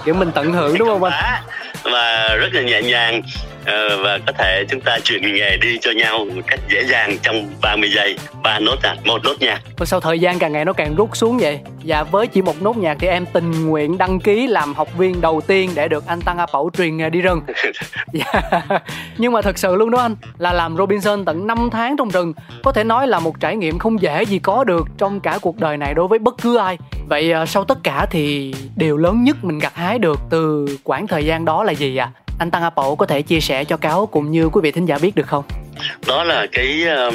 Kiểu 0.05 0.15
mình 0.15 0.31
tận 0.35 0.53
hưởng 0.53 0.79
đúng 0.79 0.89
không 0.89 1.05
anh? 1.05 1.43
Và 1.83 2.37
rất 2.41 2.55
là 2.55 2.63
nhẹ 2.63 2.83
nhàng. 2.83 3.23
ờ, 3.23 3.58
và 4.03 4.19
có 4.27 4.33
thể 4.39 4.65
chúng 4.69 4.81
ta 4.81 4.99
chuyển 5.05 5.35
nghề 5.35 5.57
đi 5.57 5.79
cho 5.81 5.91
nhau 5.91 6.25
một 6.35 6.43
cách 6.47 6.61
dễ 6.69 6.83
dàng 6.83 7.17
trong 7.23 7.47
30 7.63 7.91
giây 7.95 8.17
ba 8.43 8.59
nốt 8.59 8.77
nhạc 8.83 8.97
một 9.05 9.25
nốt 9.25 9.35
nhạc 9.41 9.61
Ủa 9.79 9.85
sao 9.85 10.01
thời 10.01 10.19
gian 10.19 10.39
càng 10.39 10.53
ngày 10.53 10.65
nó 10.65 10.73
càng 10.73 10.95
rút 10.95 11.17
xuống 11.17 11.39
vậy 11.39 11.61
Dạ 11.83 12.03
với 12.03 12.27
chỉ 12.27 12.43
một 12.43 12.63
nốt 12.63 12.77
nhạc 12.77 12.97
thì 13.01 13.09
em 13.09 13.27
tình 13.33 13.67
nguyện 13.67 13.99
đăng 13.99 14.21
ký 14.21 14.47
làm 14.47 14.75
học 14.75 14.89
viên 14.99 15.21
đầu 15.21 15.41
tiên 15.47 15.71
để 15.75 15.89
được 15.89 16.07
anh 16.07 16.21
Tăng 16.21 16.39
A 16.39 16.47
Pẩu 16.47 16.71
truyền 16.77 16.97
nghề 16.97 17.11
đi 17.11 17.21
rừng 17.21 17.43
dạ. 18.13 18.33
Nhưng 19.19 19.33
mà 19.33 19.43
thật 19.43 19.59
sự 19.59 19.77
luôn 19.77 19.91
đó 19.91 19.99
anh 19.99 20.17
Là 20.39 20.53
làm 20.53 20.77
Robinson 20.77 21.25
tận 21.25 21.47
5 21.47 21.69
tháng 21.73 21.97
trong 21.97 22.09
rừng 22.09 22.33
Có 22.65 22.73
thể 22.73 22.85
nói 22.85 23.07
là 23.07 23.19
một 23.19 23.41
trải 23.41 23.57
nghiệm 23.57 23.79
không 23.79 24.03
dễ 24.03 24.23
gì 24.23 24.39
có 24.39 24.65
được 24.65 24.87
Trong 24.99 25.21
cả 25.21 25.39
cuộc 25.43 25.61
đời 25.61 25.77
này 25.77 25.95
đối 25.95 26.09
với 26.09 26.19
bất 26.19 26.35
cứ 26.43 26.57
ai 26.57 26.79
Vậy 27.09 27.33
à, 27.33 27.47
sau 27.47 27.65
tất 27.65 27.79
cả 27.83 28.07
thì 28.11 28.55
điều 28.77 28.97
lớn 28.97 29.25
nhất 29.25 29.37
mình 29.43 29.59
gặt 29.59 29.75
hái 29.75 29.99
được 29.99 30.21
từ 30.31 30.67
quãng 30.85 31.07
thời 31.07 31.25
gian 31.25 31.45
đó 31.45 31.65
là 31.65 31.73
gì 31.73 31.97
ạ? 31.97 32.11
À? 32.15 32.28
Anh 32.39 32.51
Tăng 32.51 32.63
A 32.63 32.71
có 32.99 33.07
thể 33.09 33.23
chia 33.23 33.41
sẻ 33.41 33.65
cho 33.65 33.77
cáo 33.77 34.07
cũng 34.07 34.31
như 34.31 34.49
quý 34.49 34.61
vị 34.63 34.71
thính 34.71 34.87
giả 34.87 34.99
biết 34.99 35.15
được 35.15 35.27
không? 35.27 35.45
đó 36.07 36.25
là 36.25 36.47
cái 36.53 36.85
um, 36.85 37.15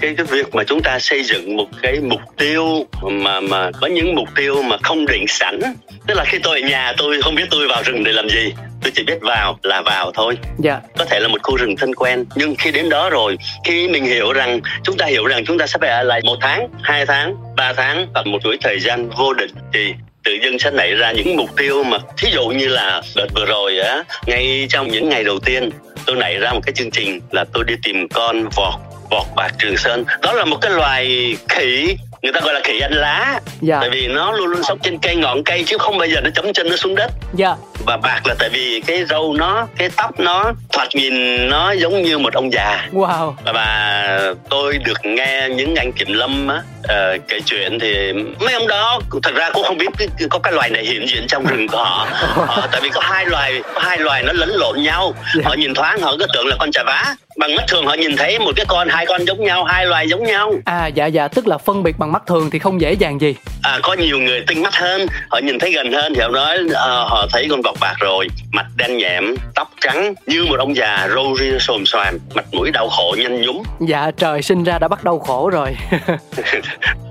cái 0.00 0.14
cái 0.16 0.26
việc 0.26 0.54
mà 0.54 0.64
chúng 0.64 0.82
ta 0.82 0.98
xây 0.98 1.22
dựng 1.24 1.56
một 1.56 1.66
cái 1.82 2.00
mục 2.00 2.20
tiêu 2.36 2.86
mà 3.02 3.40
mà 3.40 3.70
có 3.80 3.86
những 3.86 4.14
mục 4.14 4.28
tiêu 4.36 4.62
mà 4.62 4.76
không 4.82 5.06
định 5.06 5.24
sẵn. 5.28 5.60
Tức 6.06 6.14
là 6.14 6.24
khi 6.24 6.38
tôi 6.42 6.60
ở 6.60 6.68
nhà 6.68 6.92
tôi 6.98 7.22
không 7.22 7.34
biết 7.34 7.44
tôi 7.50 7.68
vào 7.68 7.82
rừng 7.82 8.04
để 8.04 8.12
làm 8.12 8.28
gì. 8.28 8.54
Tôi 8.82 8.92
chỉ 8.94 9.02
biết 9.04 9.18
vào 9.20 9.58
là 9.62 9.82
vào 9.82 10.12
thôi. 10.14 10.38
Dạ. 10.58 10.80
Có 10.98 11.04
thể 11.04 11.20
là 11.20 11.28
một 11.28 11.38
khu 11.42 11.56
rừng 11.56 11.76
thân 11.76 11.94
quen. 11.94 12.24
Nhưng 12.34 12.54
khi 12.58 12.70
đến 12.70 12.88
đó 12.88 13.10
rồi 13.10 13.38
khi 13.64 13.88
mình 13.88 14.04
hiểu 14.04 14.32
rằng 14.32 14.60
chúng 14.84 14.96
ta 14.96 15.06
hiểu 15.06 15.26
rằng 15.26 15.44
chúng 15.46 15.58
ta 15.58 15.66
sẽ 15.66 15.78
phải 15.80 15.90
ở 15.90 16.02
lại 16.02 16.20
một 16.24 16.36
tháng 16.40 16.68
hai 16.82 17.06
tháng 17.06 17.36
ba 17.56 17.72
tháng 17.72 18.06
hoặc 18.14 18.26
một 18.26 18.38
chuỗi 18.42 18.58
thời 18.62 18.80
gian 18.80 19.10
vô 19.10 19.32
định 19.34 19.50
thì 19.72 19.94
tự 20.26 20.32
dưng 20.42 20.58
sẽ 20.58 20.70
nảy 20.70 20.94
ra 20.94 21.12
những 21.12 21.36
mục 21.36 21.50
tiêu 21.56 21.84
mà, 21.84 21.98
thí 22.18 22.30
dụ 22.30 22.48
như 22.48 22.68
là 22.68 23.02
đợt 23.16 23.26
vừa 23.34 23.44
rồi 23.44 23.78
á, 23.78 24.04
ngay 24.26 24.66
trong 24.70 24.88
những 24.88 25.08
ngày 25.08 25.24
đầu 25.24 25.38
tiên, 25.38 25.70
tôi 26.06 26.16
nảy 26.16 26.36
ra 26.36 26.52
một 26.52 26.60
cái 26.66 26.72
chương 26.72 26.90
trình 26.90 27.20
là 27.30 27.44
tôi 27.52 27.64
đi 27.64 27.74
tìm 27.82 28.08
con 28.08 28.48
vọt 28.56 28.74
vọt 29.10 29.26
bạc 29.36 29.50
trường 29.58 29.76
sơn. 29.76 30.04
Đó 30.22 30.32
là 30.32 30.44
một 30.44 30.58
cái 30.60 30.70
loài 30.70 31.36
khỉ 31.48 31.96
người 32.22 32.32
ta 32.32 32.40
gọi 32.40 32.54
là 32.54 32.60
khỉ 32.64 32.80
ăn 32.80 32.92
lá. 32.92 33.40
Dạ. 33.60 33.78
Tại 33.80 33.90
vì 33.90 34.08
nó 34.08 34.32
luôn 34.32 34.46
luôn 34.46 34.62
sống 34.62 34.78
trên 34.82 34.98
cây 34.98 35.16
ngọn 35.16 35.44
cây 35.44 35.64
chứ 35.66 35.78
không 35.78 35.98
bao 35.98 36.08
giờ 36.08 36.20
nó 36.20 36.30
chấm 36.34 36.52
chân 36.52 36.68
nó 36.68 36.76
xuống 36.76 36.94
đất. 36.94 37.10
Dạ. 37.34 37.54
Và 37.86 37.96
bạc 37.96 38.20
là 38.24 38.34
tại 38.38 38.48
vì 38.52 38.82
cái 38.86 39.04
râu 39.04 39.34
nó 39.38 39.66
cái 39.76 39.88
tóc 39.96 40.20
nó 40.20 40.52
thoạt 40.72 40.88
nhìn 40.94 41.48
nó 41.48 41.72
giống 41.72 42.02
như 42.02 42.18
một 42.18 42.34
ông 42.34 42.52
già. 42.52 42.88
Wow. 42.92 43.32
Và, 43.54 44.32
tôi 44.50 44.78
được 44.78 44.98
nghe 45.04 45.48
những 45.48 45.74
anh 45.74 45.92
kiểm 45.92 46.12
lâm 46.12 46.48
á 46.48 46.62
uh, 46.78 47.22
kể 47.28 47.40
chuyện 47.46 47.78
thì 47.78 48.12
mấy 48.40 48.54
ông 48.54 48.68
đó 48.68 49.00
thật 49.22 49.34
ra 49.34 49.50
cũng 49.50 49.64
không 49.64 49.78
biết 49.78 49.86
cái, 49.98 50.08
có 50.30 50.38
cái 50.38 50.52
loài 50.52 50.70
này 50.70 50.84
hiện 50.84 51.08
diện 51.08 51.24
trong 51.28 51.46
rừng 51.46 51.68
của 51.68 51.84
họ. 51.84 52.08
Ờ, 52.46 52.68
tại 52.72 52.80
vì 52.80 52.88
có 52.88 53.00
hai 53.00 53.26
loài 53.26 53.62
có 53.74 53.80
hai 53.80 53.98
loài 53.98 54.22
nó 54.22 54.32
lẫn 54.32 54.48
lộn 54.48 54.82
nhau. 54.82 55.14
Họ 55.44 55.54
nhìn 55.54 55.74
thoáng 55.74 56.00
họ 56.00 56.16
cứ 56.18 56.26
tưởng 56.34 56.46
là 56.46 56.56
con 56.58 56.72
chà 56.72 56.82
vá 56.82 57.16
bằng 57.36 57.56
mắt 57.56 57.64
thường 57.68 57.86
họ 57.86 57.94
nhìn 57.94 58.16
thấy 58.16 58.38
một 58.38 58.52
cái 58.56 58.66
con 58.68 58.88
hai 58.88 59.06
con 59.06 59.24
giống 59.26 59.44
nhau 59.44 59.64
hai 59.64 59.86
loài 59.86 60.08
giống 60.08 60.24
nhau. 60.24 60.52
À 60.64 60.86
dạ 60.86 61.06
dạ 61.06 61.28
tức 61.28 61.46
là 61.46 61.58
phân 61.58 61.82
biệt 61.82 61.98
bằng 61.98 62.12
mắt 62.12 62.22
thường 62.26 62.50
thì 62.50 62.58
không 62.58 62.80
dễ 62.80 62.92
dàng 62.92 63.20
gì. 63.20 63.34
À, 63.62 63.78
có 63.82 63.92
nhiều 63.94 64.18
người 64.18 64.44
tinh 64.46 64.62
mắt 64.62 64.74
hơn 64.74 65.06
họ 65.30 65.38
nhìn 65.38 65.58
thấy 65.58 65.72
gần 65.72 65.92
hơn 65.92 66.14
thì 66.14 66.20
họ 66.20 66.28
nói 66.28 66.58
ờ, 66.74 67.04
họ 67.08 67.26
thấy 67.32 67.46
con 67.50 67.62
vọc 67.62 67.76
bạc 67.80 67.94
rồi 68.00 68.28
mặt 68.52 68.66
đen 68.76 68.96
nhẹm 68.98 69.34
tóc 69.54 69.70
trắng 69.80 70.14
như 70.26 70.44
một 70.44 70.56
ông 70.58 70.76
già 70.76 71.08
râu 71.14 71.36
ria 71.40 71.58
xồm 71.58 71.86
xoàm 71.86 72.18
mặt 72.34 72.44
mũi 72.52 72.70
đau 72.70 72.88
khổ 72.88 73.16
nhanh 73.18 73.40
nhúm. 73.40 73.62
Dạ 73.88 74.10
trời 74.16 74.42
sinh 74.42 74.64
ra 74.64 74.78
đã 74.78 74.88
bắt 74.88 75.04
đầu 75.04 75.18
khổ 75.18 75.50
rồi. 75.52 75.76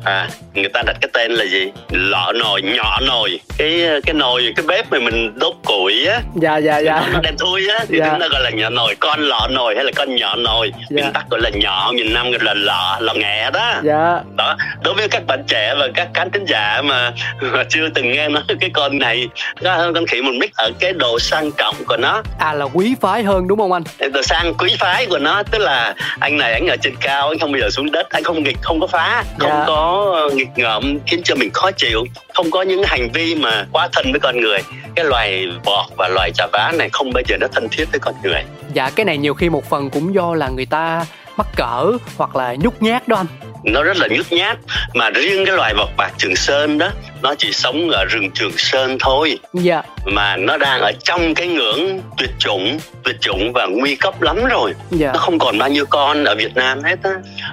À 0.06 0.30
người 0.54 0.70
ta 0.70 0.82
đặt 0.86 0.98
cái 1.02 1.10
tên 1.14 1.32
là 1.32 1.46
gì? 1.46 1.72
Lọ 1.92 2.32
nồi 2.36 2.62
nhỏ 2.62 3.00
nồi. 3.08 3.40
Cái 3.58 3.82
cái 4.06 4.14
nồi 4.14 4.54
cái 4.56 4.66
bếp 4.68 4.92
mà 4.92 5.00
mình 5.00 5.40
đốt 5.40 5.54
củi 5.66 6.06
á. 6.06 6.22
Dạ 6.36 6.58
dạ 6.58 6.78
dạ. 6.78 7.10
Nó 7.14 7.20
đen 7.22 7.36
thui 7.40 7.68
á 7.70 7.86
thì 7.90 7.98
Dạ. 8.00 8.10
chúng 8.10 8.20
ta 8.20 8.28
gọi 8.32 8.42
là 8.44 8.50
nhỏ 8.50 8.70
nồi 8.70 8.96
con 9.00 9.20
lọ 9.20 9.48
nồi 9.52 9.76
hay 9.76 9.84
là 9.84 9.92
con 9.96 10.15
nhỏ 10.16 10.36
nồi 10.36 10.72
Dạ. 10.76 10.96
miền 10.96 11.06
bắc 11.14 11.30
gọi 11.30 11.40
là 11.42 11.50
nhỏ 11.54 11.92
miền 11.96 12.14
nam 12.14 12.32
gọi 12.32 12.40
là 12.44 12.54
lọ 12.54 12.98
lọ 13.00 13.14
nghẹ 13.14 13.50
đó. 13.52 13.74
Dạ. 13.84 14.20
Đó 14.36 14.58
đối 14.84 14.94
với 14.94 15.08
các 15.08 15.26
bạn 15.28 15.44
trẻ 15.48 15.76
và 15.80 15.88
các 15.96 16.08
khán 16.14 16.32
thính 16.32 16.46
giả 16.48 16.82
mà, 16.82 17.12
mà 17.42 17.64
chưa 17.70 17.90
từng 17.96 18.12
nghe 18.12 18.30
nói 18.30 18.44
cái 18.60 18.70
con 18.74 19.00
này 19.00 19.28
có 19.64 19.92
con 19.94 20.06
khỉ 20.06 20.22
một 20.22 20.32
mít 20.40 20.52
ở 20.56 20.72
cái 20.80 20.94
độ 20.94 21.20
sang 21.20 21.52
trọng 21.58 21.76
của 21.88 21.98
nó. 21.98 22.22
À 22.40 22.54
là 22.54 22.66
quý 22.66 22.96
phái 23.02 23.24
hơn 23.24 23.48
đúng 23.48 23.60
không 23.60 23.72
anh? 23.72 23.84
Độ 24.14 24.22
sang 24.22 24.54
quý 24.54 24.76
phái 24.80 25.06
của 25.06 25.20
nó 25.20 25.44
tức 25.44 25.58
là 25.60 25.94
anh 26.20 26.38
này 26.38 26.54
anh 26.54 26.68
ở 26.68 26.76
trên 26.82 26.96
cao 27.02 27.30
anh 27.30 27.40
không 27.40 27.52
bao 27.52 27.62
giờ 27.62 27.70
xuống 27.70 27.92
đất 27.92 28.10
anh 28.10 28.24
không 28.24 28.44
nghịch 28.44 28.58
không 28.62 28.80
có 28.80 28.88
phá 28.88 29.24
không 29.40 29.50
Dạ. 29.50 29.64
có 29.68 30.12
ờ, 30.30 30.36
nghịch 30.36 30.48
ngợm 30.56 30.98
khiến 31.08 31.22
cho 31.24 31.36
mình 31.36 31.50
khó 31.54 31.72
chịu. 31.72 32.04
Không 32.34 32.52
có 32.52 32.62
những 32.62 32.84
hành 32.84 33.10
vi 33.14 33.36
mà 33.36 33.66
quá 33.72 33.90
thân 33.94 34.12
với 34.12 34.20
con 34.20 34.42
người. 34.42 34.60
Cái 34.96 35.06
loài 35.06 35.48
bọt 35.66 35.86
và 35.98 36.08
loài 36.08 36.32
chà 36.36 36.48
vá 36.54 36.72
này 36.78 36.90
không 36.94 37.12
bao 37.14 37.24
giờ 37.28 37.38
nó 37.42 37.48
thân 37.54 37.68
thiết 37.72 37.86
với 37.92 38.00
con 38.00 38.14
người 38.24 38.44
Dạ 38.76 38.90
cái 38.96 39.06
này 39.06 39.18
nhiều 39.18 39.34
khi 39.34 39.50
một 39.50 39.70
phần 39.70 39.90
cũng 39.90 40.14
do 40.14 40.34
là 40.34 40.50
người 40.50 40.66
ta 40.66 41.06
mắc 41.38 41.48
cỡ 41.56 41.92
hoặc 42.18 42.36
là 42.36 42.56
nhút 42.56 42.82
nhát 42.82 43.08
đó 43.08 43.18
anh. 43.18 43.26
Nó 43.64 43.84
rất 43.84 43.98
là 43.98 44.08
nhút 44.08 44.26
nhát, 44.32 44.58
mà 44.94 45.10
riêng 45.10 45.46
cái 45.46 45.56
loài 45.56 45.74
vọc 45.78 45.90
bạc 45.98 46.12
trường 46.18 46.36
sơn 46.36 46.78
đó 46.78 46.90
nó 47.22 47.36
chỉ 47.38 47.52
sống 47.52 47.90
ở 47.90 48.06
rừng 48.06 48.32
trường 48.32 48.58
sơn 48.58 48.98
thôi. 49.00 49.40
Dạ. 49.54 49.82
Mà 50.06 50.38
nó 50.38 50.58
đang 50.58 50.82
ở 50.82 50.92
trong 51.04 51.34
cái 51.34 51.48
ngưỡng 51.48 52.02
tuyệt 52.18 52.30
chủng 52.40 52.80
tuyệt 53.04 53.16
chủng 53.22 53.54
và 53.54 53.66
nguy 53.66 53.96
cấp 53.96 54.22
lắm 54.22 54.46
rồi. 54.46 54.74
Dạ. 54.90 55.12
Nó 55.14 55.20
không 55.20 55.40
còn 55.40 55.58
bao 55.58 55.70
nhiêu 55.70 55.86
con 55.90 56.24
ở 56.24 56.36
Việt 56.36 56.56
Nam 56.56 56.84
hết 56.84 56.96
á. 57.04 57.12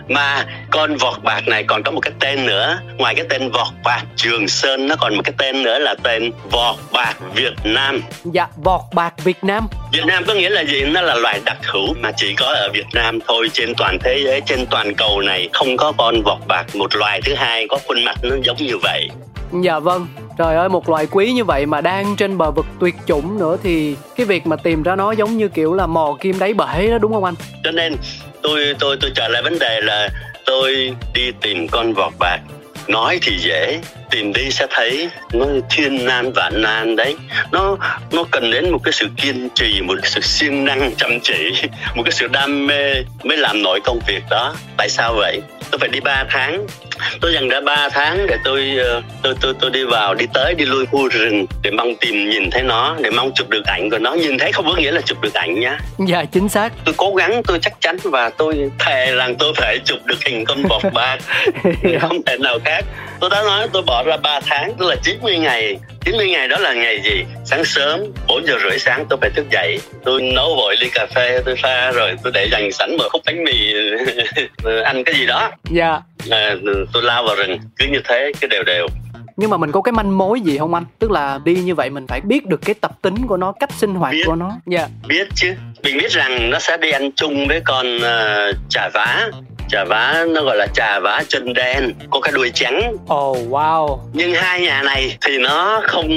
Mà 0.09 0.47
con 0.71 0.97
vọt 0.97 1.23
bạc 1.23 1.49
này 1.49 1.65
còn 1.65 1.83
có 1.83 1.91
một 1.91 2.01
cái 2.01 2.13
tên 2.21 2.47
nữa. 2.47 2.79
Ngoài 2.97 3.15
cái 3.15 3.25
tên 3.29 3.51
vọt 3.51 3.69
bạc 3.85 4.03
Trường 4.17 4.49
Sơn 4.49 4.89
nó 4.89 4.97
còn 4.97 5.17
một 5.17 5.23
cái 5.25 5.35
tên 5.39 5.63
nữa 5.63 5.79
là 5.79 5.95
tên 6.03 6.33
vọt 6.51 6.77
bạc 6.93 7.15
Việt 7.35 7.55
Nam. 7.65 8.03
Dạ 8.25 8.47
vọt 8.57 8.81
bạc 8.95 9.15
Việt 9.25 9.45
Nam. 9.45 9.67
Việt 9.93 10.05
Nam 10.07 10.25
có 10.27 10.35
nghĩa 10.35 10.51
là 10.51 10.65
gì? 10.65 10.85
Nó 10.85 11.01
là 11.01 11.15
loài 11.15 11.41
đặc 11.45 11.59
hữu 11.63 11.95
mà 12.01 12.13
chỉ 12.17 12.35
có 12.35 12.47
ở 12.47 12.69
Việt 12.73 12.87
Nam 12.93 13.19
thôi. 13.29 13.51
Trên 13.53 13.75
toàn 13.77 13.99
thế 14.05 14.21
giới 14.25 14.41
trên 14.47 14.67
toàn 14.71 14.95
cầu 14.95 15.21
này 15.21 15.49
không 15.53 15.77
có 15.77 15.93
con 15.99 16.23
vọt 16.23 16.39
bạc. 16.49 16.65
Một 16.75 16.97
loài 16.97 17.21
thứ 17.25 17.35
hai 17.35 17.67
có 17.69 17.79
khuôn 17.87 18.05
mặt 18.05 18.17
nó 18.23 18.37
giống 18.43 18.57
như 18.57 18.79
vậy 18.79 19.09
Dạ 19.61 19.79
vâng. 19.79 20.07
Trời 20.39 20.57
ơi, 20.57 20.69
một 20.69 20.89
loài 20.89 21.07
quý 21.11 21.33
như 21.33 21.45
vậy 21.45 21.67
mà 21.67 21.81
đang 21.81 22.17
trên 22.17 22.39
bờ 22.39 22.51
vực 22.51 22.67
tuyệt 22.81 22.95
chủng 23.07 23.39
nữa 23.39 23.57
thì 23.63 23.97
cái 24.17 24.27
việc 24.27 24.47
mà 24.47 24.57
tìm 24.57 24.83
ra 24.83 24.97
nó 24.97 25.13
giống 25.13 25.37
như 25.37 25.49
kiểu 25.49 25.75
là 25.75 25.87
mò 25.87 26.17
kim 26.21 26.39
đáy 26.39 26.55
bể 26.55 26.89
đó, 26.91 26.99
đúng 26.99 27.13
không 27.13 27.25
anh? 27.25 27.35
cho 27.65 27.71
nên 27.71 27.97
tôi 28.43 28.75
tôi 28.79 28.97
tôi 29.01 29.11
trả 29.15 29.29
lời 29.29 29.43
vấn 29.43 29.59
đề 29.59 29.81
là 29.81 30.09
tôi 30.47 30.95
đi 31.15 31.33
tìm 31.41 31.69
con 31.69 31.93
vọt 31.93 32.13
bạc. 32.19 32.39
Nói 32.89 33.19
thì 33.23 33.37
dễ, 33.39 33.81
tìm 34.11 34.33
đi 34.33 34.51
sẽ 34.51 34.67
thấy 34.71 35.09
nó 35.33 35.47
thiên 35.71 36.05
nan 36.05 36.33
vạn 36.33 36.63
nan 36.63 36.97
đấy. 36.97 37.17
Nó 37.53 37.77
nó 38.13 38.25
cần 38.31 38.51
đến 38.51 38.71
một 38.71 38.79
cái 38.85 38.93
sự 38.93 39.07
kiên 39.17 39.49
trì, 39.55 39.81
một 39.83 39.95
cái 40.03 40.11
sự 40.11 40.21
siêng 40.21 40.65
năng, 40.65 40.95
chăm 40.97 41.21
chỉ, 41.23 41.53
một 41.95 42.03
cái 42.05 42.13
sự 42.13 42.27
đam 42.29 42.67
mê 42.67 42.95
mới 43.25 43.37
làm 43.37 43.63
nổi 43.63 43.81
công 43.85 44.01
việc 44.07 44.23
đó. 44.31 44.55
Tại 44.77 44.89
sao 44.89 45.15
vậy? 45.15 45.41
Tôi 45.71 45.79
phải 45.79 45.89
đi 45.89 46.01
3 46.01 46.25
tháng 46.31 46.67
tôi 47.21 47.35
dành 47.35 47.49
ra 47.49 47.61
3 47.61 47.89
tháng 47.93 48.27
để 48.27 48.37
tôi 48.45 48.71
ờ, 48.79 49.03
tôi 49.23 49.35
tôi 49.41 49.55
tôi 49.61 49.71
đi 49.71 49.85
vào 49.85 50.15
đi 50.15 50.27
tới 50.35 50.55
đi 50.55 50.65
lui 50.65 50.87
khu 50.87 51.09
rừng 51.09 51.47
để 51.63 51.71
mong 51.71 51.97
tìm 52.01 52.31
nhìn 52.31 52.51
thấy 52.51 52.63
nó 52.63 52.97
để 53.01 53.11
mong 53.11 53.33
chụp 53.35 53.49
được 53.49 53.65
ảnh 53.65 53.91
của 53.91 53.99
nó. 53.99 54.15
Nhìn 54.15 54.39
thấy 54.39 54.53
không 54.53 54.67
có 54.67 54.75
nghĩa 54.77 54.93
là 54.93 55.01
chụp 55.01 55.21
được 55.21 55.35
ảnh 55.35 55.61
nhá. 55.61 55.79
Dạ 56.09 56.25
chính 56.25 56.49
xác. 56.49 56.73
Tôi 56.85 56.95
cố 56.99 57.15
gắng 57.15 57.43
tôi 57.43 57.59
chắc 57.63 57.73
chắn 57.81 57.97
và 58.05 58.31
tôi 58.31 58.71
thề 58.79 59.15
rằng 59.15 59.35
tôi 59.39 59.53
phải 59.57 59.79
chụp 59.85 59.99
được 60.05 60.25
hình 60.27 60.45
con 60.45 60.63
vọt 60.63 60.83
bạc 60.93 61.19
không 62.01 62.23
thể 62.27 62.39
nào 62.39 62.59
khác. 62.65 62.85
Tôi 63.21 63.31
đã 63.31 63.43
nói 63.43 63.69
tôi 63.73 63.83
bỏ 63.83 64.03
ra 64.03 64.17
3 64.17 64.41
tháng 64.41 64.73
tức 64.79 64.87
là 64.89 64.97
90 65.03 65.39
ngày 65.39 65.77
90 66.05 66.31
ngày 66.31 66.49
đó 66.49 66.57
là 66.59 66.75
ngày 66.75 67.01
gì? 67.05 67.25
Sáng 67.45 67.65
sớm 67.65 68.01
4 68.29 68.47
giờ 68.47 68.55
rưỡi 68.63 68.79
sáng 68.79 69.07
tôi 69.11 69.19
phải 69.21 69.31
thức 69.31 69.47
dậy. 69.51 69.79
Tôi 70.05 70.23
nấu 70.23 70.57
vội 70.57 70.77
ly 70.81 70.91
cà 70.95 71.07
phê 71.15 71.43
tôi 71.45 71.57
pha 71.63 71.91
rồi 71.91 72.15
tôi 72.23 72.33
để 72.33 72.49
dành 72.53 72.73
sẵn 72.73 72.97
một 72.97 73.05
khúc 73.13 73.23
bánh 73.27 73.45
mì. 73.45 73.75
Ăn 74.85 75.05
cái 75.05 75.15
gì 75.15 75.27
đó. 75.27 75.51
Dạ. 75.71 76.01
À, 76.31 76.55
tôi 76.93 77.03
lao 77.03 77.25
vào 77.25 77.37
rừng 77.37 77.59
cứ 77.77 77.87
như 77.87 78.01
thế 78.05 78.33
cứ 78.41 78.47
đều 78.47 78.63
đều. 78.63 78.87
Nhưng 79.37 79.51
mà 79.51 79.57
mình 79.57 79.73
có 79.73 79.81
cái 79.81 79.93
manh 79.93 80.19
mối 80.19 80.41
gì 80.41 80.59
không 80.59 80.75
anh? 80.75 80.85
Tức 80.99 81.11
là 81.11 81.41
đi 81.45 81.55
như 81.55 81.75
vậy 81.75 81.91
mình 81.91 82.07
phải 82.07 82.21
biết 82.21 82.47
được 82.47 82.61
cái 82.65 82.75
tập 82.75 82.93
tính 83.03 83.27
của 83.27 83.37
nó 83.37 83.53
cách 83.53 83.71
sinh 83.73 83.95
hoạt 83.95 84.13
Biết. 84.13 84.23
của 84.27 84.35
nó. 84.35 84.53
Dạ. 84.67 84.89
Biết 85.09 85.29
chứ. 85.35 85.55
Mình 85.83 85.99
biết 85.99 86.11
rằng 86.11 86.51
nó 86.51 86.59
sẽ 86.59 86.77
đi 86.77 86.91
ăn 86.91 87.13
chung 87.13 87.49
với 87.49 87.61
con 87.65 87.97
uh, 87.97 88.57
chà 88.71 88.89
vá 88.95 89.29
chà 89.73 89.85
vá 89.85 90.25
nó 90.29 90.43
gọi 90.43 90.57
là 90.57 90.67
chà 90.75 91.01
vá 91.01 91.23
chân 91.29 91.53
đen 91.53 91.93
có 92.11 92.21
cái 92.21 92.33
đuôi 92.33 92.51
trắng. 92.55 92.93
Oh 93.15 93.39
wow. 93.51 93.99
Nhưng 94.13 94.35
hai 94.35 94.61
nhà 94.61 94.83
này 94.83 95.17
thì 95.27 95.39
nó 95.39 95.83
không 95.85 96.09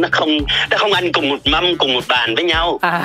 nó 0.00 0.08
không 0.12 0.28
nó 0.70 0.76
không 0.76 0.92
ăn 0.92 1.12
cùng 1.12 1.28
một 1.28 1.38
mâm 1.44 1.76
cùng 1.76 1.94
một 1.94 2.04
bàn 2.08 2.34
với 2.34 2.44
nhau. 2.44 2.78
À. 2.82 3.00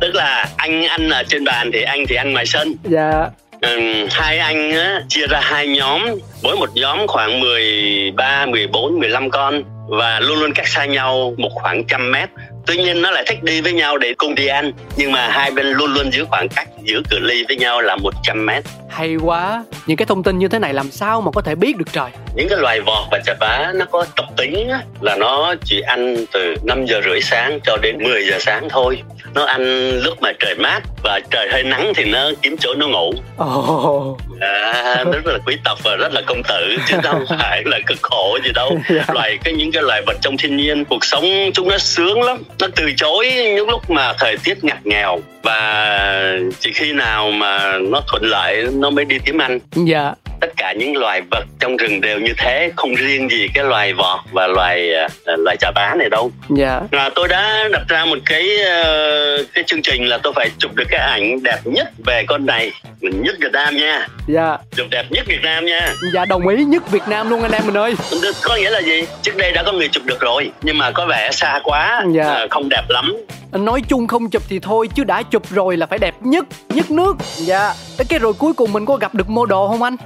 Tức 0.00 0.14
là 0.14 0.48
anh 0.56 0.86
ăn 0.86 1.10
ở 1.10 1.22
trên 1.28 1.44
bàn 1.44 1.70
thì 1.72 1.82
anh 1.82 2.04
thì 2.08 2.14
ăn 2.14 2.32
ngoài 2.32 2.46
sân. 2.46 2.74
Dạ. 2.84 3.28
Ừm, 3.60 4.06
hai 4.10 4.38
anh 4.38 4.72
á, 4.72 5.00
chia 5.08 5.26
ra 5.26 5.40
hai 5.42 5.66
nhóm. 5.66 6.02
Mỗi 6.42 6.56
một 6.56 6.70
nhóm 6.74 7.06
khoảng 7.06 7.40
13, 7.40 8.46
14, 8.46 8.98
15 9.00 9.30
con. 9.30 9.62
Và 9.88 10.20
luôn 10.20 10.40
luôn 10.40 10.52
cách 10.54 10.68
xa 10.68 10.84
nhau 10.84 11.34
một 11.38 11.50
khoảng 11.52 11.84
trăm 11.84 12.10
mét 12.10 12.28
tuy 12.66 12.76
nhiên 12.76 13.02
nó 13.02 13.10
lại 13.10 13.24
thích 13.26 13.42
đi 13.42 13.60
với 13.60 13.72
nhau 13.72 13.98
để 13.98 14.14
cùng 14.16 14.34
đi 14.34 14.46
ăn 14.46 14.72
nhưng 14.96 15.12
mà 15.12 15.28
hai 15.28 15.50
bên 15.50 15.66
luôn 15.66 15.94
luôn 15.94 16.12
giữ 16.12 16.24
khoảng 16.30 16.48
cách 16.48 16.68
giữ 16.82 17.02
cự 17.10 17.18
ly 17.18 17.44
với 17.48 17.56
nhau 17.56 17.82
là 17.82 17.96
100 17.96 18.46
mét. 18.46 18.64
Hay 18.88 19.16
quá. 19.16 19.64
Những 19.86 19.96
cái 19.96 20.06
thông 20.06 20.22
tin 20.22 20.38
như 20.38 20.48
thế 20.48 20.58
này 20.58 20.74
làm 20.74 20.90
sao 20.90 21.20
mà 21.20 21.30
có 21.30 21.42
thể 21.42 21.54
biết 21.54 21.76
được 21.76 21.92
trời? 21.92 22.10
Những 22.34 22.48
cái 22.48 22.58
loài 22.58 22.80
vọt 22.80 23.08
và 23.10 23.20
chà 23.26 23.34
bá 23.40 23.72
nó 23.74 23.84
có 23.84 24.06
tập 24.16 24.24
tính 24.36 24.70
là 25.00 25.16
nó 25.16 25.54
chỉ 25.64 25.80
ăn 25.80 26.16
từ 26.32 26.54
5 26.64 26.86
giờ 26.86 27.00
rưỡi 27.04 27.20
sáng 27.20 27.58
cho 27.64 27.76
đến 27.82 27.98
10 28.02 28.26
giờ 28.26 28.38
sáng 28.40 28.68
thôi 28.70 29.02
nó 29.34 29.44
ăn 29.44 29.90
lúc 30.00 30.22
mà 30.22 30.32
trời 30.40 30.54
mát 30.54 30.80
và 31.02 31.20
trời 31.30 31.48
hơi 31.52 31.62
nắng 31.62 31.92
thì 31.96 32.04
nó 32.04 32.30
kiếm 32.42 32.56
chỗ 32.60 32.74
nó 32.74 32.86
ngủ. 32.88 33.12
Ồ. 33.36 34.18
À, 34.40 35.04
rất 35.04 35.26
là 35.26 35.38
quý 35.46 35.56
tộc 35.64 35.78
và 35.82 35.96
rất 35.96 36.12
là 36.12 36.22
công 36.26 36.42
tử 36.48 36.76
chứ 36.88 36.96
không 37.02 37.24
phải 37.40 37.62
là 37.64 37.78
cực 37.86 37.98
khổ 38.02 38.38
gì 38.44 38.50
đâu. 38.54 38.78
Dạ. 38.88 39.04
loài 39.08 39.38
cái 39.44 39.54
những 39.54 39.72
cái 39.72 39.82
loài 39.82 40.02
vật 40.06 40.16
trong 40.20 40.36
thiên 40.36 40.56
nhiên 40.56 40.84
cuộc 40.84 41.04
sống 41.04 41.24
chúng 41.54 41.68
nó 41.68 41.78
sướng 41.78 42.22
lắm. 42.22 42.42
Nó 42.58 42.66
từ 42.76 42.92
chối 42.96 43.32
những 43.34 43.68
lúc 43.68 43.90
mà 43.90 44.12
thời 44.18 44.36
tiết 44.44 44.64
ngặt 44.64 44.86
nghèo. 44.86 45.18
Và 45.42 46.38
chỉ 46.60 46.72
khi 46.72 46.92
nào 46.92 47.30
mà 47.30 47.78
nó 47.78 48.00
thuận 48.08 48.22
lợi 48.24 48.66
nó 48.72 48.90
mới 48.90 49.04
đi 49.04 49.18
kiếm 49.24 49.38
ăn. 49.38 49.58
Dạ 49.74 50.12
tất 50.42 50.52
cả 50.56 50.72
những 50.72 50.96
loài 50.96 51.22
vật 51.30 51.44
trong 51.60 51.76
rừng 51.76 52.00
đều 52.00 52.18
như 52.18 52.32
thế 52.38 52.70
không 52.76 52.94
riêng 52.94 53.30
gì 53.30 53.48
cái 53.54 53.64
loài 53.64 53.92
vọt 53.92 54.20
và 54.32 54.46
loài 54.46 54.94
à, 54.94 55.08
loài 55.38 55.56
chà 55.60 55.70
bá 55.74 55.94
này 55.98 56.08
đâu. 56.10 56.32
Dạ. 56.50 56.80
Là 56.90 57.10
tôi 57.14 57.28
đã 57.28 57.68
đặt 57.72 57.82
ra 57.88 58.04
một 58.04 58.18
cái 58.26 58.48
ờ, 58.64 59.44
cái 59.54 59.64
chương 59.66 59.82
trình 59.82 60.08
là 60.08 60.18
tôi 60.22 60.32
phải 60.36 60.50
chụp 60.58 60.74
được 60.74 60.84
cái 60.90 61.00
ảnh 61.00 61.42
đẹp 61.42 61.58
nhất 61.64 61.88
về 62.06 62.24
con 62.26 62.46
này 62.46 62.72
nhất 63.00 63.34
Việt 63.40 63.52
Nam 63.52 63.76
nha. 63.76 64.06
Dạ. 64.28 64.56
Chụp 64.76 64.86
đẹp 64.90 65.04
nhất 65.10 65.24
Việt 65.26 65.42
Nam 65.42 65.66
nha. 65.66 65.94
Dạ 66.14 66.24
đồng 66.24 66.48
ý 66.48 66.64
nhất 66.64 66.90
việt 66.90 67.08
nam 67.08 67.30
luôn 67.30 67.42
anh 67.42 67.52
em 67.52 67.62
mình 67.66 67.76
ơi. 67.76 67.94
Có 68.42 68.56
nghĩa 68.56 68.70
là 68.70 68.80
gì? 68.80 69.02
Trước 69.22 69.36
đây 69.36 69.52
đã 69.52 69.62
có 69.62 69.72
người 69.72 69.88
chụp 69.88 70.04
được 70.06 70.20
rồi 70.20 70.50
nhưng 70.62 70.78
mà 70.78 70.90
có 70.90 71.06
vẻ 71.06 71.30
xa 71.32 71.60
quá 71.64 72.04
Dạ. 72.14 72.24
ờ, 72.24 72.46
không 72.50 72.68
đẹp 72.68 72.82
lắm 72.88 73.12
nói 73.58 73.82
chung 73.88 74.06
không 74.06 74.30
chụp 74.30 74.42
thì 74.48 74.58
thôi 74.58 74.88
chứ 74.94 75.04
đã 75.04 75.22
chụp 75.22 75.42
rồi 75.50 75.76
là 75.76 75.86
phải 75.86 75.98
đẹp 75.98 76.14
nhất 76.20 76.46
nhất 76.68 76.90
nước. 76.90 77.16
Dạ. 77.36 77.74
Thế 77.98 78.04
cái 78.08 78.18
rồi 78.18 78.32
cuối 78.32 78.52
cùng 78.52 78.72
mình 78.72 78.86
có 78.86 78.96
gặp 78.96 79.14
được 79.14 79.28
model 79.28 79.58
không 79.68 79.82
anh? 79.82 79.96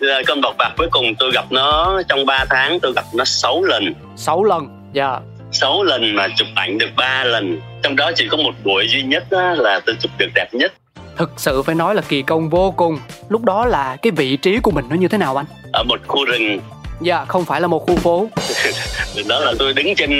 Ờ, 0.00 0.22
con 0.26 0.40
bọc 0.40 0.56
bạc 0.58 0.72
cuối 0.76 0.88
cùng 0.90 1.04
tôi 1.18 1.30
gặp 1.34 1.44
nó 1.50 2.02
trong 2.08 2.26
3 2.26 2.44
tháng 2.50 2.80
tôi 2.80 2.92
gặp 2.96 3.04
nó 3.14 3.24
6 3.24 3.62
lần. 3.62 3.94
Sáu 4.16 4.44
lần 4.44 4.90
dạ. 4.92 5.20
6 5.52 5.82
lần 5.82 6.14
mà 6.14 6.28
chụp 6.36 6.48
ảnh 6.54 6.78
được 6.78 6.90
3 6.96 7.24
lần. 7.24 7.60
Trong 7.82 7.96
đó 7.96 8.10
chỉ 8.14 8.28
có 8.28 8.36
một 8.36 8.54
buổi 8.64 8.86
duy 8.88 9.02
nhất 9.02 9.24
á, 9.30 9.54
là 9.54 9.80
tôi 9.86 9.96
chụp 10.00 10.10
được 10.18 10.28
đẹp 10.34 10.48
nhất. 10.52 10.72
Thực 11.16 11.30
sự 11.36 11.62
phải 11.62 11.74
nói 11.74 11.94
là 11.94 12.02
kỳ 12.08 12.22
công 12.22 12.50
vô 12.50 12.70
cùng. 12.70 12.98
Lúc 13.28 13.44
đó 13.44 13.66
là 13.66 13.96
cái 14.02 14.10
vị 14.10 14.36
trí 14.36 14.58
của 14.58 14.70
mình 14.70 14.84
nó 14.90 14.96
như 14.96 15.08
thế 15.08 15.18
nào 15.18 15.36
anh? 15.36 15.46
Ở 15.72 15.84
một 15.84 16.00
khu 16.06 16.24
rừng. 16.24 16.60
Dạ 17.00 17.24
không 17.24 17.44
phải 17.44 17.60
là 17.60 17.66
một 17.66 17.86
khu 17.86 17.96
phố 17.96 18.28
đó 19.28 19.40
là 19.40 19.52
tôi 19.58 19.72
đứng 19.72 19.94
trên 19.94 20.10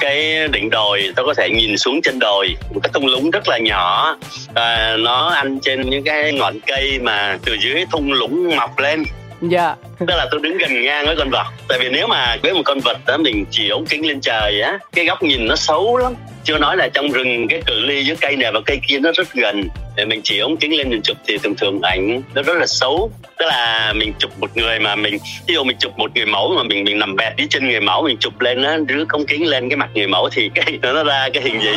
cái 0.00 0.48
đỉnh 0.48 0.70
đồi 0.70 1.12
tôi 1.16 1.26
có 1.26 1.34
thể 1.34 1.50
nhìn 1.50 1.78
xuống 1.78 2.02
chân 2.02 2.18
đồi. 2.18 2.48
Một 2.74 2.80
cái 2.82 2.90
thung 2.94 3.06
lũng 3.06 3.30
rất 3.30 3.48
là 3.48 3.58
nhỏ 3.58 4.16
à, 4.54 4.96
nó 4.98 5.28
ăn 5.28 5.58
trên 5.62 5.90
những 5.90 6.04
cái 6.04 6.32
ngọn 6.32 6.60
cây 6.66 6.98
mà 7.02 7.38
từ 7.44 7.56
dưới 7.64 7.84
thung 7.92 8.12
lũng 8.12 8.56
mọc 8.56 8.78
lên. 8.78 9.04
Dạ. 9.42 9.74
Tức 9.98 10.06
là 10.08 10.26
tôi 10.30 10.40
đứng 10.42 10.58
gần 10.58 10.82
ngang 10.82 11.06
với 11.06 11.16
con 11.18 11.30
vật. 11.30 11.46
Tại 11.68 11.78
vì 11.78 11.88
nếu 11.88 12.06
mà 12.06 12.36
với 12.42 12.54
một 12.54 12.62
con 12.64 12.80
vật 12.80 12.98
đó 13.06 13.16
mình 13.16 13.44
chỉ 13.50 13.68
ống 13.68 13.86
kính 13.86 14.08
lên 14.08 14.20
trời 14.20 14.60
á 14.60 14.78
cái 14.92 15.04
góc 15.04 15.22
nhìn 15.22 15.46
nó 15.46 15.56
xấu 15.56 15.96
lắm 15.96 16.14
chưa 16.50 16.58
nói 16.58 16.76
là 16.76 16.88
trong 16.88 17.08
rừng 17.08 17.48
cái 17.48 17.62
cự 17.66 17.80
ly 17.80 18.04
giữa 18.04 18.14
cây 18.20 18.36
này 18.36 18.52
và 18.52 18.60
cây 18.66 18.80
kia 18.88 18.98
nó 18.98 19.10
rất 19.14 19.34
gần. 19.34 19.68
Để 19.96 20.04
mình 20.04 20.20
chỉ 20.24 20.38
ống 20.38 20.56
kính 20.56 20.76
lên 20.76 20.90
mình 20.90 21.02
chụp 21.02 21.16
thì 21.26 21.38
thường 21.38 21.54
thường 21.54 21.80
ảnh 21.82 22.22
nó 22.34 22.42
rất 22.42 22.56
là 22.56 22.66
xấu. 22.66 23.10
Tức 23.38 23.46
là 23.46 23.92
mình 23.96 24.12
chụp 24.18 24.30
một 24.40 24.56
người 24.56 24.78
mà 24.78 24.96
mình 24.96 25.18
ví 25.46 25.54
dụ 25.54 25.64
mình 25.64 25.76
chụp 25.80 25.98
một 25.98 26.10
người 26.14 26.26
mẫu 26.26 26.52
mà 26.56 26.62
mình 26.62 26.84
mình 26.84 26.98
nằm 26.98 27.16
bẹt 27.16 27.32
dưới 27.36 27.46
chân 27.50 27.68
người 27.68 27.80
mẫu 27.80 28.02
mình 28.02 28.16
chụp 28.20 28.40
lên 28.40 28.62
á 28.62 28.78
rước 28.88 29.08
ống 29.08 29.26
kính 29.26 29.46
lên 29.46 29.68
cái 29.68 29.76
mặt 29.76 29.88
người 29.94 30.06
mẫu 30.06 30.28
thì 30.32 30.50
cái 30.54 30.78
nó 30.82 31.04
ra 31.04 31.28
cái 31.34 31.42
hình 31.42 31.60
gì? 31.62 31.74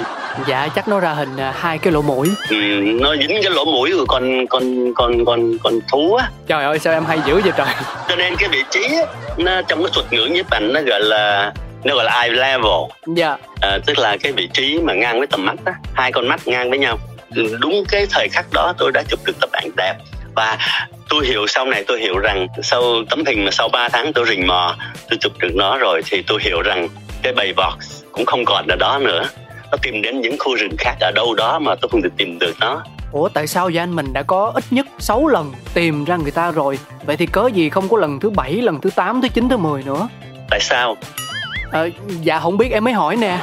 Dạ 0.48 0.68
chắc 0.76 0.88
nó 0.88 1.00
ra 1.00 1.14
hình 1.14 1.38
à, 1.38 1.54
hai 1.58 1.78
cái 1.78 1.94
lỗ 1.94 2.02
mũi. 2.02 2.30
Ừ, 2.50 2.56
nó 2.82 3.16
dính 3.16 3.40
cái 3.44 3.52
lỗ 3.52 3.66
mũi 3.66 3.92
của 3.98 4.06
con 4.06 4.48
con 4.48 4.94
con 4.96 5.26
con 5.26 5.58
con 5.64 5.80
thú 5.92 6.16
á. 6.16 6.30
Trời 6.48 6.64
ơi 6.64 6.80
sao 6.80 6.94
em 6.94 7.06
hay 7.06 7.20
dữ 7.28 7.42
vậy 7.42 7.52
trời? 7.58 7.68
Cho 8.10 8.16
nên 8.16 8.36
cái 8.36 8.50
vị 8.50 8.64
trí 8.70 8.84
á, 8.84 9.04
nó 9.38 9.62
trong 9.62 9.84
cái 9.84 9.92
thuật 9.94 10.14
ngữ 10.14 10.26
nhiếp 10.26 10.50
ảnh 10.50 10.74
nó 10.74 10.82
gọi 10.82 11.00
là 11.02 11.52
nó 11.84 11.96
gọi 11.96 12.06
là 12.06 12.22
eye 12.22 12.34
level. 12.34 13.16
Dạ. 13.16 13.38
À, 13.62 13.78
tức 13.86 14.00
là 14.00 14.18
cái 14.18 14.32
vị 14.32 14.50
trí 14.54 14.80
mà 14.84 14.94
ngang 14.94 15.18
với 15.18 15.28
tầm 15.28 15.46
mắt 15.46 15.56
á 15.66 15.74
hai 15.94 16.12
con 16.12 16.28
mắt 16.28 16.48
ngang 16.48 16.70
với 16.70 16.80
nhau. 16.80 16.98
Đúng 17.60 17.84
cái 17.90 18.06
thời 18.12 18.28
khắc 18.32 18.46
đó 18.54 18.74
tôi 18.78 18.92
đã 18.92 19.04
chụp 19.10 19.20
được 19.26 19.34
tấm 19.42 19.50
ảnh 19.52 19.70
đẹp. 19.78 19.94
Và 20.36 20.58
tôi 21.10 21.26
hiểu 21.26 21.48
sau 21.48 21.66
này 21.66 21.84
tôi 21.88 22.00
hiểu 22.00 22.18
rằng 22.18 22.48
sau 22.64 22.82
tấm 23.10 23.24
hình 23.26 23.46
mà 23.46 23.52
sau 23.52 23.70
3 23.70 23.90
tháng 23.90 24.14
tôi 24.14 24.26
rình 24.30 24.48
mò 24.48 24.76
tôi 25.10 25.18
chụp 25.22 25.32
được 25.40 25.56
nó 25.56 25.78
rồi 25.78 26.02
thì 26.06 26.24
tôi 26.28 26.40
hiểu 26.44 26.62
rằng 26.62 26.88
cái 27.24 27.34
bầy 27.34 27.54
vọt 27.54 27.74
cũng 28.12 28.26
không 28.26 28.46
còn 28.46 28.68
ở 28.68 28.76
đó 28.76 29.00
nữa. 29.00 29.30
Nó 29.72 29.78
tìm 29.82 30.02
đến 30.02 30.22
những 30.22 30.36
khu 30.40 30.56
rừng 30.56 30.76
khác 30.78 30.96
ở 31.02 31.12
đâu 31.16 31.34
đó 31.34 31.60
mà 31.60 31.76
tôi 31.82 31.90
không 31.90 32.02
thể 32.02 32.10
tìm 32.18 32.40
được 32.40 32.54
nó. 32.60 32.84
Ủa 33.12 33.30
tại 33.30 33.48
sao 33.48 33.66
vậy 33.66 33.78
anh? 33.78 33.96
Mình 33.96 34.14
đã 34.14 34.24
có 34.24 34.52
ít 34.56 34.64
nhất 34.72 34.86
6 35.00 35.28
lần 35.28 35.52
tìm 35.74 36.06
ra 36.06 36.16
người 36.16 36.32
ta 36.32 36.52
rồi. 36.52 36.80
Vậy 37.06 37.18
thì 37.18 37.26
cớ 37.26 37.50
gì 37.54 37.70
không 37.70 37.90
có 37.90 37.98
lần 37.98 38.20
thứ 38.20 38.30
bảy 38.30 38.54
lần 38.54 38.82
thứ 38.82 38.90
8 38.96 39.22
thứ 39.22 39.28
9 39.28 39.50
thứ 39.50 39.58
10 39.58 39.84
nữa? 39.84 40.08
Tại 40.50 40.60
sao 40.60 40.98
ờ, 41.74 41.90
dạ 42.22 42.40
không 42.40 42.58
biết 42.58 42.72
em 42.72 42.84
mới 42.84 42.94
hỏi 42.94 43.16
nè. 43.16 43.38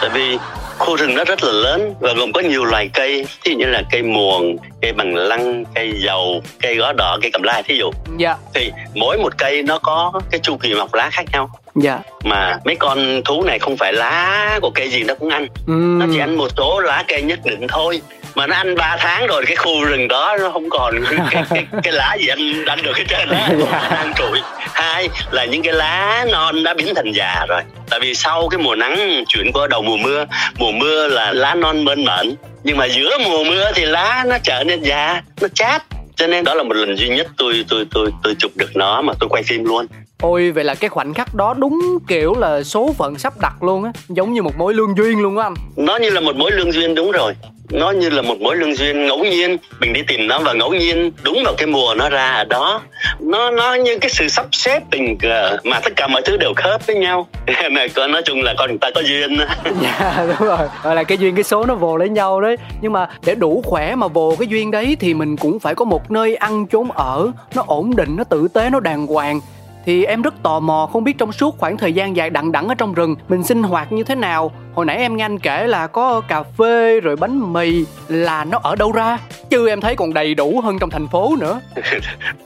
Tại 0.00 0.10
vì 0.14 0.38
khu 0.78 0.96
rừng 0.96 1.14
nó 1.14 1.24
rất 1.24 1.44
là 1.44 1.52
lớn 1.52 1.94
và 2.00 2.12
gồm 2.12 2.32
có 2.32 2.40
nhiều 2.40 2.64
loài 2.64 2.90
cây 2.94 3.26
dụ 3.44 3.54
như 3.54 3.66
là 3.66 3.82
cây 3.90 4.02
muồng 4.02 4.56
cây 4.82 4.92
bằng 4.92 5.14
lăng 5.14 5.64
cây 5.74 5.92
dầu 6.04 6.42
cây 6.60 6.76
gó 6.76 6.92
đỏ 6.92 7.18
cây 7.22 7.30
cầm 7.30 7.42
lai 7.42 7.62
thí 7.62 7.76
dụ. 7.76 7.90
Dạ. 8.16 8.36
Thì 8.54 8.72
mỗi 8.94 9.18
một 9.18 9.32
cây 9.38 9.62
nó 9.62 9.78
có 9.78 10.12
cái 10.30 10.40
chu 10.42 10.56
kỳ 10.56 10.74
mọc 10.74 10.94
lá 10.94 11.10
khác 11.12 11.24
nhau. 11.32 11.50
Dạ. 11.74 11.98
Mà 12.24 12.58
mấy 12.64 12.76
con 12.76 13.22
thú 13.24 13.42
này 13.44 13.58
không 13.58 13.76
phải 13.76 13.92
lá 13.92 14.58
của 14.62 14.70
cây 14.74 14.88
gì 14.88 15.04
nó 15.04 15.14
cũng 15.14 15.28
ăn. 15.28 15.46
Ừm, 15.66 15.98
nó 15.98 16.06
chỉ 16.12 16.18
ăn 16.18 16.36
một 16.36 16.48
số 16.56 16.80
lá 16.80 17.04
cây 17.08 17.22
nhất 17.22 17.38
định 17.44 17.66
thôi 17.68 18.00
mà 18.34 18.46
nó 18.46 18.56
ăn 18.56 18.74
3 18.74 18.96
tháng 19.00 19.26
rồi 19.26 19.44
cái 19.46 19.56
khu 19.56 19.84
rừng 19.84 20.08
đó 20.08 20.36
nó 20.40 20.50
không 20.50 20.70
còn 20.70 20.94
cái, 21.30 21.44
cái, 21.50 21.66
cái 21.82 21.92
lá 21.92 22.14
gì 22.14 22.26
ăn 22.26 22.64
ăn 22.66 22.82
được 22.82 22.96
hết 22.96 23.04
trơn 23.08 23.28
á. 23.28 23.48
Dạ. 23.72 23.78
ăn 23.78 24.12
trụi. 24.16 24.40
Hai 24.58 25.08
là 25.30 25.44
những 25.44 25.62
cái 25.62 25.72
lá 25.72 26.26
non 26.30 26.64
đã 26.64 26.74
biến 26.74 26.94
thành 26.94 27.12
già 27.12 27.46
rồi. 27.48 27.60
Tại 27.90 28.00
vì 28.00 28.14
sau 28.14 28.48
cái 28.48 28.58
mùa 28.58 28.74
nắng 28.74 29.24
chuyển 29.28 29.52
qua 29.52 29.66
đầu 29.66 29.82
mùa 29.82 29.96
mưa 29.96 30.24
mùa 30.58 30.72
mưa 30.72 31.08
là 31.08 31.32
lá 31.32 31.54
non 31.54 31.84
mơn 31.84 32.04
mởn 32.04 32.34
nhưng 32.64 32.76
mà 32.76 32.86
giữa 32.86 33.18
mùa 33.24 33.44
mưa 33.44 33.72
thì 33.74 33.84
lá 33.84 34.24
nó 34.26 34.38
trở 34.42 34.64
nên 34.66 34.82
già 34.82 35.22
nó 35.40 35.48
chát. 35.54 35.82
Cho 36.16 36.26
nên 36.26 36.44
đó 36.44 36.54
là 36.54 36.62
một 36.62 36.74
lần 36.74 36.96
duy 36.96 37.08
nhất 37.08 37.26
tôi 37.36 37.64
tôi 37.68 37.86
tôi 37.90 38.10
tôi 38.22 38.34
chụp 38.38 38.52
được 38.56 38.76
nó 38.76 39.02
mà 39.02 39.12
tôi 39.20 39.28
quay 39.28 39.42
phim 39.42 39.64
luôn 39.64 39.86
ôi 40.22 40.50
vậy 40.50 40.64
là 40.64 40.74
cái 40.74 40.90
khoảnh 40.90 41.14
khắc 41.14 41.34
đó 41.34 41.54
đúng 41.58 41.98
kiểu 42.08 42.34
là 42.34 42.62
số 42.62 42.92
phận 42.98 43.18
sắp 43.18 43.32
đặt 43.40 43.62
luôn 43.62 43.84
á 43.84 43.92
giống 44.08 44.32
như 44.32 44.42
một 44.42 44.56
mối 44.58 44.74
lương 44.74 44.96
duyên 44.96 45.20
luôn 45.20 45.38
á 45.38 45.46
anh. 45.46 45.54
Nó 45.76 45.96
như 45.96 46.10
là 46.10 46.20
một 46.20 46.36
mối 46.36 46.50
lương 46.52 46.72
duyên 46.72 46.94
đúng 46.94 47.10
rồi. 47.10 47.34
Nó 47.70 47.90
như 47.90 48.10
là 48.10 48.22
một 48.22 48.40
mối 48.40 48.56
lương 48.56 48.76
duyên 48.76 49.06
ngẫu 49.06 49.18
nhiên. 49.18 49.56
Mình 49.80 49.92
đi 49.92 50.00
tìm 50.08 50.26
nó 50.26 50.38
và 50.38 50.52
ngẫu 50.52 50.74
nhiên 50.74 51.12
đúng 51.22 51.42
vào 51.44 51.54
cái 51.58 51.66
mùa 51.66 51.94
nó 51.94 52.08
ra 52.08 52.30
ở 52.30 52.44
đó. 52.44 52.80
Nó 53.20 53.50
nó 53.50 53.74
như 53.74 53.98
cái 53.98 54.10
sự 54.10 54.28
sắp 54.28 54.46
xếp 54.52 54.82
tình 54.90 55.18
cờ 55.18 55.56
mà 55.64 55.80
tất 55.80 55.92
cả 55.96 56.06
mọi 56.06 56.22
thứ 56.24 56.36
đều 56.36 56.52
khớp 56.56 56.86
với 56.86 56.96
nhau. 56.96 57.26
Mà 57.70 57.86
con 57.94 58.12
nói 58.12 58.22
chung 58.24 58.42
là 58.42 58.54
con 58.58 58.70
người 58.70 58.78
ta 58.78 58.90
có 58.94 59.00
duyên. 59.00 59.38
Dạ 59.82 60.26
đúng 60.28 60.48
rồi. 60.48 60.68
Gọi 60.82 60.96
là 60.96 61.04
cái 61.04 61.18
duyên 61.18 61.34
cái 61.34 61.44
số 61.44 61.66
nó 61.66 61.74
vồ 61.74 61.96
lấy 61.96 62.08
nhau 62.08 62.40
đấy. 62.40 62.56
Nhưng 62.80 62.92
mà 62.92 63.08
để 63.26 63.34
đủ 63.34 63.62
khỏe 63.66 63.94
mà 63.94 64.08
vồ 64.08 64.36
cái 64.38 64.48
duyên 64.48 64.70
đấy 64.70 64.96
thì 65.00 65.14
mình 65.14 65.36
cũng 65.36 65.60
phải 65.60 65.74
có 65.74 65.84
một 65.84 66.10
nơi 66.10 66.36
ăn 66.36 66.66
chốn 66.66 66.88
ở. 66.90 67.30
Nó 67.54 67.64
ổn 67.66 67.96
định 67.96 68.16
nó 68.16 68.24
tử 68.24 68.48
tế 68.54 68.70
nó 68.70 68.80
đàng 68.80 69.06
hoàng 69.06 69.40
thì 69.84 70.04
em 70.04 70.22
rất 70.22 70.42
tò 70.42 70.60
mò 70.60 70.88
không 70.92 71.04
biết 71.04 71.18
trong 71.18 71.32
suốt 71.32 71.58
khoảng 71.58 71.76
thời 71.76 71.92
gian 71.92 72.16
dài 72.16 72.30
đằng 72.30 72.52
đẵng 72.52 72.68
ở 72.68 72.74
trong 72.74 72.94
rừng 72.94 73.16
mình 73.28 73.42
sinh 73.42 73.62
hoạt 73.62 73.92
như 73.92 74.04
thế 74.04 74.14
nào. 74.14 74.52
Hồi 74.74 74.86
nãy 74.86 74.96
em 74.96 75.16
nghe 75.16 75.24
anh 75.24 75.38
kể 75.38 75.66
là 75.66 75.86
có 75.86 76.20
cà 76.20 76.42
phê 76.42 77.00
rồi 77.00 77.16
bánh 77.16 77.52
mì 77.52 77.84
là 78.08 78.44
nó 78.44 78.58
ở 78.62 78.76
đâu 78.76 78.92
ra? 78.92 79.18
Chứ 79.50 79.68
em 79.68 79.80
thấy 79.80 79.96
còn 79.96 80.14
đầy 80.14 80.34
đủ 80.34 80.60
hơn 80.60 80.78
trong 80.78 80.90
thành 80.90 81.08
phố 81.08 81.36
nữa. 81.40 81.60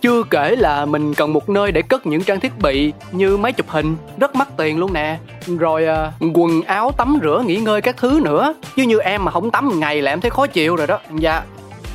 Chưa 0.00 0.22
kể 0.22 0.56
là 0.56 0.86
mình 0.86 1.14
cần 1.14 1.32
một 1.32 1.48
nơi 1.48 1.72
để 1.72 1.82
cất 1.82 2.06
những 2.06 2.22
trang 2.22 2.40
thiết 2.40 2.58
bị 2.58 2.92
như 3.12 3.36
máy 3.36 3.52
chụp 3.52 3.66
hình 3.68 3.96
rất 4.18 4.34
mắc 4.34 4.48
tiền 4.56 4.78
luôn 4.78 4.92
nè. 4.92 5.18
Rồi 5.58 5.86
à, 5.86 6.12
quần 6.34 6.62
áo 6.62 6.92
tắm 6.92 7.18
rửa 7.22 7.42
nghỉ 7.46 7.56
ngơi 7.56 7.80
các 7.80 7.96
thứ 7.96 8.20
nữa. 8.24 8.54
Chứ 8.76 8.82
như 8.82 8.98
em 8.98 9.24
mà 9.24 9.30
không 9.30 9.50
tắm 9.50 9.68
một 9.68 9.74
ngày 9.76 10.02
là 10.02 10.12
em 10.12 10.20
thấy 10.20 10.30
khó 10.30 10.46
chịu 10.46 10.76
rồi 10.76 10.86
đó. 10.86 10.98
Dạ 11.18 11.42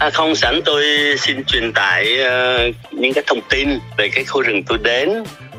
À 0.01 0.09
không, 0.09 0.35
sẵn 0.35 0.61
tôi 0.65 0.83
xin 1.17 1.43
truyền 1.43 1.73
tải 1.73 2.17
uh, 2.21 2.75
những 2.91 3.13
cái 3.13 3.23
thông 3.27 3.41
tin 3.49 3.69
về 3.97 4.09
cái 4.13 4.23
khu 4.23 4.41
rừng 4.41 4.63
tôi 4.63 4.77
đến. 4.83 5.09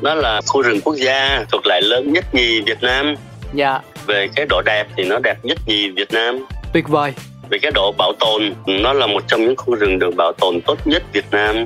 Nó 0.01 0.13
là 0.13 0.41
khu 0.47 0.61
rừng 0.61 0.79
quốc 0.83 0.95
gia 0.95 1.45
thuộc 1.51 1.65
lại 1.65 1.81
lớn 1.81 2.13
nhất 2.13 2.25
nhì 2.33 2.61
Việt 2.61 2.83
Nam. 2.83 3.15
Dạ, 3.53 3.79
Về 4.05 4.27
cái 4.35 4.45
độ 4.49 4.61
đẹp 4.65 4.87
thì 4.97 5.03
nó 5.03 5.19
đẹp 5.23 5.35
nhất 5.43 5.57
nhì 5.65 5.89
Việt 5.89 6.11
Nam. 6.11 6.45
tuyệt 6.73 6.87
vời. 6.87 7.13
Về 7.49 7.57
cái 7.61 7.71
độ 7.75 7.91
bảo 7.97 8.13
tồn, 8.19 8.53
nó 8.65 8.93
là 8.93 9.07
một 9.07 9.23
trong 9.27 9.41
những 9.41 9.55
khu 9.55 9.75
rừng 9.75 9.99
được 9.99 10.15
bảo 10.15 10.33
tồn 10.33 10.61
tốt 10.61 10.77
nhất 10.85 11.03
Việt 11.13 11.25
Nam. 11.31 11.65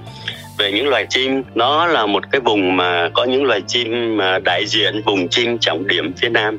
Về 0.58 0.72
những 0.72 0.88
loài 0.88 1.06
chim, 1.10 1.44
nó 1.56 1.86
là 1.86 2.06
một 2.06 2.24
cái 2.32 2.42
vùng 2.42 2.76
mà 2.78 3.10
có 3.14 3.24
những 3.24 3.44
loài 3.44 3.62
chim 3.68 4.18
mà 4.18 4.40
đại 4.40 4.66
diện 4.66 5.02
vùng 5.06 5.28
chim 5.28 5.58
trọng 5.58 5.88
điểm 5.88 6.14
phía 6.22 6.30
Nam 6.30 6.58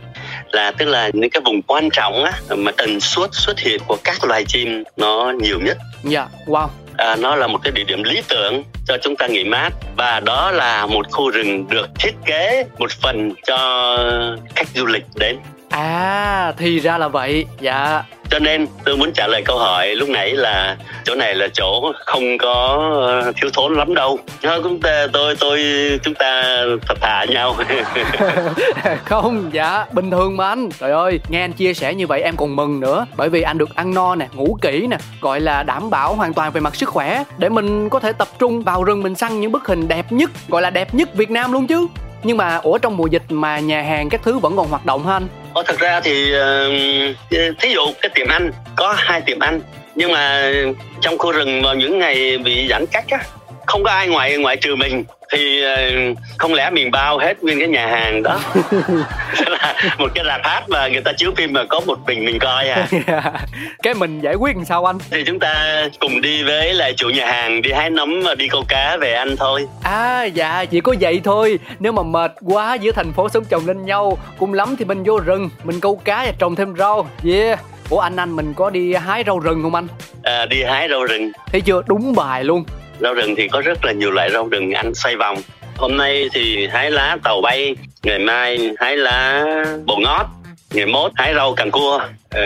là 0.53 0.71
tức 0.71 0.85
là 0.85 1.11
những 1.13 1.31
cái 1.31 1.41
vùng 1.45 1.63
quan 1.63 1.89
trọng 1.93 2.25
á 2.25 2.33
mà 2.57 2.73
tần 2.77 3.01
suất 3.01 3.31
xuất 3.33 3.59
hiện 3.59 3.81
của 3.87 3.97
các 4.05 4.25
loài 4.25 4.45
chim 4.49 4.85
nó 4.97 5.33
nhiều 5.41 5.61
nhất. 5.61 5.79
Dạ, 6.05 6.29
wow. 6.47 6.69
à, 6.97 7.17
nó 7.17 7.37
là 7.37 7.47
một 7.47 7.59
cái 7.63 7.73
địa 7.73 7.85
điểm 7.85 8.03
lý 8.03 8.23
tưởng 8.29 8.65
cho 8.87 8.97
chúng 9.03 9.17
ta 9.17 9.27
nghỉ 9.27 9.45
mát. 9.45 9.71
Và 9.97 10.21
đó 10.21 10.51
là 10.51 10.87
một 10.87 11.07
khu 11.11 11.31
rừng 11.31 11.69
được 11.69 11.89
thiết 11.99 12.13
kế 12.27 12.65
một 12.79 12.91
phần 12.91 13.33
cho 13.47 13.59
khách 14.55 14.69
du 14.75 14.87
lịch 14.87 15.05
đến 15.15 15.37
À, 15.71 16.53
thì 16.57 16.79
ra 16.79 16.99
là 16.99 17.09
vậy. 17.09 17.47
Dạ, 17.61 18.03
cho 18.31 18.39
nên 18.39 18.67
tôi 18.85 18.97
muốn 18.97 19.13
trả 19.13 19.27
lời 19.27 19.43
câu 19.45 19.59
hỏi 19.59 19.95
lúc 19.95 20.09
nãy 20.09 20.33
là 20.33 20.77
chỗ 21.05 21.15
này 21.15 21.35
là 21.35 21.49
chỗ 21.55 21.93
không 22.07 22.39
có 22.39 22.79
ờ, 23.25 23.33
thiếu 23.37 23.51
thốn 23.53 23.75
lắm 23.75 23.95
đâu 23.95 24.19
thôi 24.43 24.61
chúng 24.65 24.81
ta 24.81 25.07
tôi 25.13 25.37
tôi 25.41 25.61
chúng 26.03 26.15
ta 26.15 26.63
thật 26.89 26.95
thà 27.01 27.25
nhau 27.25 27.57
không, 29.05 29.51
dạ, 29.53 29.87
bình 29.93 30.11
thường 30.11 30.37
mà 30.37 30.49
anh. 30.49 30.69
Trời 30.81 30.91
ơi, 30.91 31.21
nghe 31.29 31.41
anh 31.41 31.53
chia 31.53 31.75
sẻ 31.75 31.95
như 31.95 32.07
vậy 32.07 32.23
em 32.23 32.37
còn 32.37 32.57
mừng 32.57 32.81
nữa. 32.81 33.07
Bởi 33.17 33.29
vì 33.29 33.43
anh 33.43 33.59
được 33.59 33.75
ăn 33.75 33.95
no 33.95 34.15
nè, 34.15 34.29
ngủ 34.33 34.59
kỹ 34.63 34.87
nè, 34.87 34.97
gọi 35.21 35.41
là 35.41 35.63
đảm 35.63 35.91
bảo 35.91 36.15
hoàn 36.15 36.35
toàn 36.35 36.53
về 36.53 36.61
mặt 36.61 36.77
sức 36.77 36.89
khỏe. 36.89 37.25
Để 37.39 37.49
mình 37.49 37.89
có 37.89 38.01
thể 38.01 38.13
tập 38.13 38.29
trung 38.39 38.63
vào 38.63 38.85
rừng 38.85 39.03
mình 39.03 39.15
săn 39.15 39.41
những 39.41 39.53
bức 39.53 39.67
hình 39.67 39.89
đẹp 39.89 40.13
nhất, 40.13 40.31
gọi 40.49 40.63
là 40.63 40.71
đẹp 40.71 40.95
nhất 40.95 41.15
Việt 41.15 41.31
Nam 41.31 41.53
luôn 41.53 41.67
chứ. 41.67 41.87
Nhưng 42.23 42.37
mà, 42.37 42.57
ủa, 42.57 42.79
trong 42.79 42.97
mùa 42.97 43.07
dịch 43.07 43.23
mà 43.29 43.59
nhà 43.59 43.83
hàng 43.83 44.09
các 44.09 44.21
thứ 44.25 44.39
vẫn 44.39 44.57
còn 44.57 44.69
hoạt 44.69 44.87
động 44.87 45.07
hả 45.07 45.13
anh? 45.13 45.29
Thật 45.67 45.79
ra 45.79 46.01
thì 46.01 46.33
ờ, 46.33 46.71
thí 47.31 47.73
dụ 47.75 47.81
cái 48.03 48.11
tiệm 48.15 48.29
ăn 48.29 48.51
có 48.77 48.95
hai 48.99 49.21
tiệm 49.21 49.39
ăn 49.39 49.61
nhưng 49.95 50.13
mà 50.13 50.53
trong 51.01 51.19
khu 51.19 51.33
rừng 51.33 51.63
vào 51.63 51.75
những 51.75 51.99
ngày 51.99 52.39
bị 52.39 52.69
giãn 52.69 52.87
cách 52.93 53.05
á, 53.11 53.19
không 53.67 53.85
có 53.85 53.91
ai 53.91 54.09
ngoài 54.09 54.37
ngoại 54.37 54.57
trừ 54.57 54.77
mình 54.77 55.05
thì 55.33 55.63
ờ, 55.63 55.77
không 56.39 56.55
lẽ 56.55 56.71
mình 56.71 56.91
bao 56.91 57.19
hết 57.19 57.43
nguyên 57.43 57.59
cái 57.59 57.69
nhà 57.69 57.87
hàng 57.87 58.23
đó? 58.23 58.41
Là 59.47 59.75
một 59.99 60.09
cái 60.15 60.25
rạp 60.27 60.41
hát 60.45 60.69
mà 60.69 60.89
người 60.89 61.01
ta 61.01 61.13
chiếu 61.17 61.33
phim 61.37 61.53
mà 61.53 61.65
có 61.69 61.81
một 61.81 61.99
mình 62.07 62.25
mình 62.25 62.39
coi 62.39 62.69
à? 62.69 62.87
Cái 63.83 63.95
mình 63.95 64.21
giải 64.21 64.35
quyết 64.35 64.57
làm 64.57 64.65
sao 64.65 64.85
anh? 64.85 64.99
thì 65.11 65.25
chúng 65.27 65.39
ta 65.39 65.85
cùng 66.01 66.21
đi 66.21 66.43
với 66.43 66.75
lại 66.75 66.95
chủ 66.97 67.09
nhà 67.09 67.27
hàng 67.27 67.63
đi 67.63 67.73
hái 67.73 67.91
nấm 67.91 68.21
và 68.25 68.35
đi 68.35 68.49
câu 68.49 68.65
cá 68.69 68.97
về 69.01 69.13
ăn 69.13 69.37
thôi. 69.37 69.67
À 69.83 70.25
dạ 70.25 70.65
chỉ 70.65 70.81
có 70.81 70.95
vậy 71.01 71.21
thôi. 71.25 71.59
Nếu 71.79 71.93
mà 71.93 72.03
mệt 72.03 72.33
quá 72.41 72.75
giữa 72.75 72.93
thành 72.93 73.13
phố 73.13 73.29
sống 73.29 73.45
chồng 73.45 73.67
lên 73.67 73.85
nhau 73.85 74.19
Cùng 74.39 74.55
lắm 74.55 74.77
thì 74.79 74.85
mình 74.85 75.03
vô 75.05 75.19
rừng 75.19 75.51
Mình 75.65 75.81
câu 75.81 76.01
cá 76.05 76.25
và 76.27 76.33
trồng 76.39 76.55
thêm 76.57 76.77
rau. 76.77 77.09
Yeah. 77.25 77.59
Ủa 77.91 77.99
anh 77.99 78.17
anh 78.17 78.37
mình 78.37 78.55
có 78.55 78.71
đi 78.71 78.95
hái 78.95 79.25
rau 79.27 79.39
rừng 79.39 79.63
không 79.63 79.75
anh? 79.75 79.87
à, 80.23 80.47
đi 80.47 80.63
hái 80.63 80.89
rau 80.91 81.05
rừng. 81.05 81.33
Thấy 81.53 81.61
chưa? 81.61 81.83
Đúng 81.87 82.15
bài 82.15 82.45
luôn 82.45 82.65
rau 83.01 83.15
rừng 83.15 83.35
thì 83.37 83.49
có 83.49 83.61
rất 83.61 83.85
là 83.85 83.93
nhiều 83.93 84.11
loại 84.11 84.31
rau 84.31 84.49
rừng 84.49 84.73
ăn 84.73 84.95
xoay 84.95 85.17
vòng. 85.17 85.37
Hôm 85.77 85.97
nay 85.97 86.29
thì 86.33 86.67
hái 86.67 86.91
lá 86.91 87.17
tàu 87.25 87.41
bay 87.41 87.77
ngày 88.03 88.19
mai 88.19 88.71
hái 88.81 88.97
lá 88.97 89.45
bồ 89.87 89.97
ngót 89.97 90.27
ngày 90.75 90.87
mốt 90.87 91.13
hái 91.15 91.35
rau 91.35 91.55
càng 91.55 91.71
cua. 91.71 91.99
Ờ, 92.31 92.43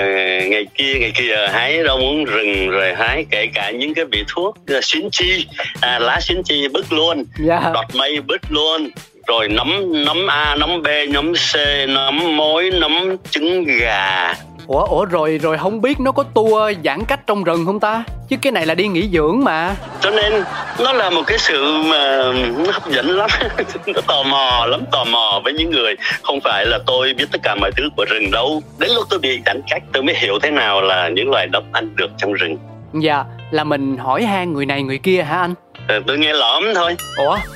ngày 0.48 0.66
kia 0.74 0.94
ngày 1.00 1.12
kia 1.18 1.48
hái 1.52 1.82
rau 1.86 1.98
muống 1.98 2.24
rừng 2.24 2.68
rồi 2.70 2.94
hái 2.94 3.24
kể 3.30 3.46
cả 3.54 3.70
những 3.70 3.94
cái 3.94 4.04
vị 4.04 4.24
thuốc 4.28 4.56
xuyến 4.82 5.08
chi. 5.12 5.46
À, 5.80 5.98
lá 5.98 6.20
xuyến 6.20 6.42
chi 6.44 6.68
bứt 6.68 6.92
luôn 6.92 7.24
Dạ. 7.46 7.70
đọt 7.74 7.86
mây 7.94 8.20
bứt 8.20 8.40
luôn. 8.48 8.90
Rồi 9.28 9.48
nấm 9.48 9.92
nấm 10.04 10.26
A, 10.26 10.56
nấm 10.56 10.82
B, 10.82 10.86
nấm 11.08 11.32
C, 11.34 11.56
nấm 11.88 12.36
mối, 12.36 12.70
nấm 12.74 13.16
trứng 13.30 13.64
gà 13.64 14.34
Ủa 14.72 14.84
ủa 14.84 15.04
rồi 15.04 15.38
rồi 15.42 15.58
không 15.58 15.80
biết 15.80 16.00
nó 16.00 16.12
có 16.12 16.22
tour 16.34 16.76
giãn 16.84 17.04
cách 17.04 17.20
trong 17.26 17.44
rừng 17.44 17.66
không 17.66 17.80
ta? 17.80 18.04
Chứ 18.28 18.36
cái 18.42 18.52
này 18.52 18.66
là 18.66 18.74
đi 18.74 18.88
nghỉ 18.88 19.08
dưỡng 19.12 19.44
mà. 19.44 19.74
Cho 20.00 20.10
nên 20.10 20.32
nó 20.80 20.92
là 20.92 21.10
một 21.10 21.22
cái 21.26 21.38
sự 21.38 21.82
mà 21.84 22.32
nó 22.58 22.72
hấp 22.72 22.90
dẫn 22.90 23.06
lắm. 23.10 23.30
Nó 23.86 24.00
tò 24.06 24.22
mò 24.22 24.66
lắm 24.66 24.80
tò 24.92 25.04
mò 25.04 25.40
với 25.44 25.52
những 25.52 25.70
người. 25.70 25.94
Không 26.22 26.40
phải 26.40 26.66
là 26.66 26.78
tôi 26.86 27.14
biết 27.14 27.24
tất 27.32 27.38
cả 27.42 27.54
mọi 27.54 27.70
thứ 27.76 27.88
của 27.96 28.04
rừng 28.10 28.30
đâu. 28.30 28.62
Đến 28.78 28.90
lúc 28.94 29.04
tôi 29.10 29.18
bị 29.18 29.40
giãn 29.46 29.60
cách 29.70 29.82
tôi 29.92 30.02
mới 30.02 30.14
hiểu 30.14 30.38
thế 30.42 30.50
nào 30.50 30.80
là 30.80 31.08
những 31.08 31.30
loài 31.30 31.46
động 31.46 31.64
ăn 31.72 31.96
được 31.96 32.10
trong 32.18 32.32
rừng. 32.32 32.56
Dạ 32.94 33.24
là 33.50 33.64
mình 33.64 33.96
hỏi 33.96 34.24
han 34.24 34.52
người 34.52 34.66
này 34.66 34.82
người 34.82 34.98
kia 34.98 35.22
hả 35.22 35.40
anh? 35.40 35.54
Ờ, 35.88 36.00
tôi 36.06 36.18
nghe 36.18 36.32
lõm 36.32 36.74
thôi. 36.74 36.96
Ủa? 37.16 37.38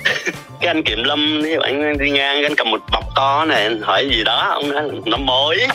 Cái 0.60 0.68
anh 0.68 0.82
kiểm 0.82 1.04
lâm 1.04 1.40
thì 1.44 1.56
anh 1.62 1.98
đi 1.98 2.10
ngang 2.10 2.42
anh 2.42 2.54
cầm 2.54 2.70
một 2.70 2.80
bọc 2.92 3.04
to 3.16 3.44
này 3.44 3.62
anh 3.62 3.80
hỏi 3.82 4.08
gì 4.08 4.24
đó 4.24 4.48
ông 4.50 4.70
nói 4.70 4.82
nó 5.04 5.16
mối. 5.16 5.56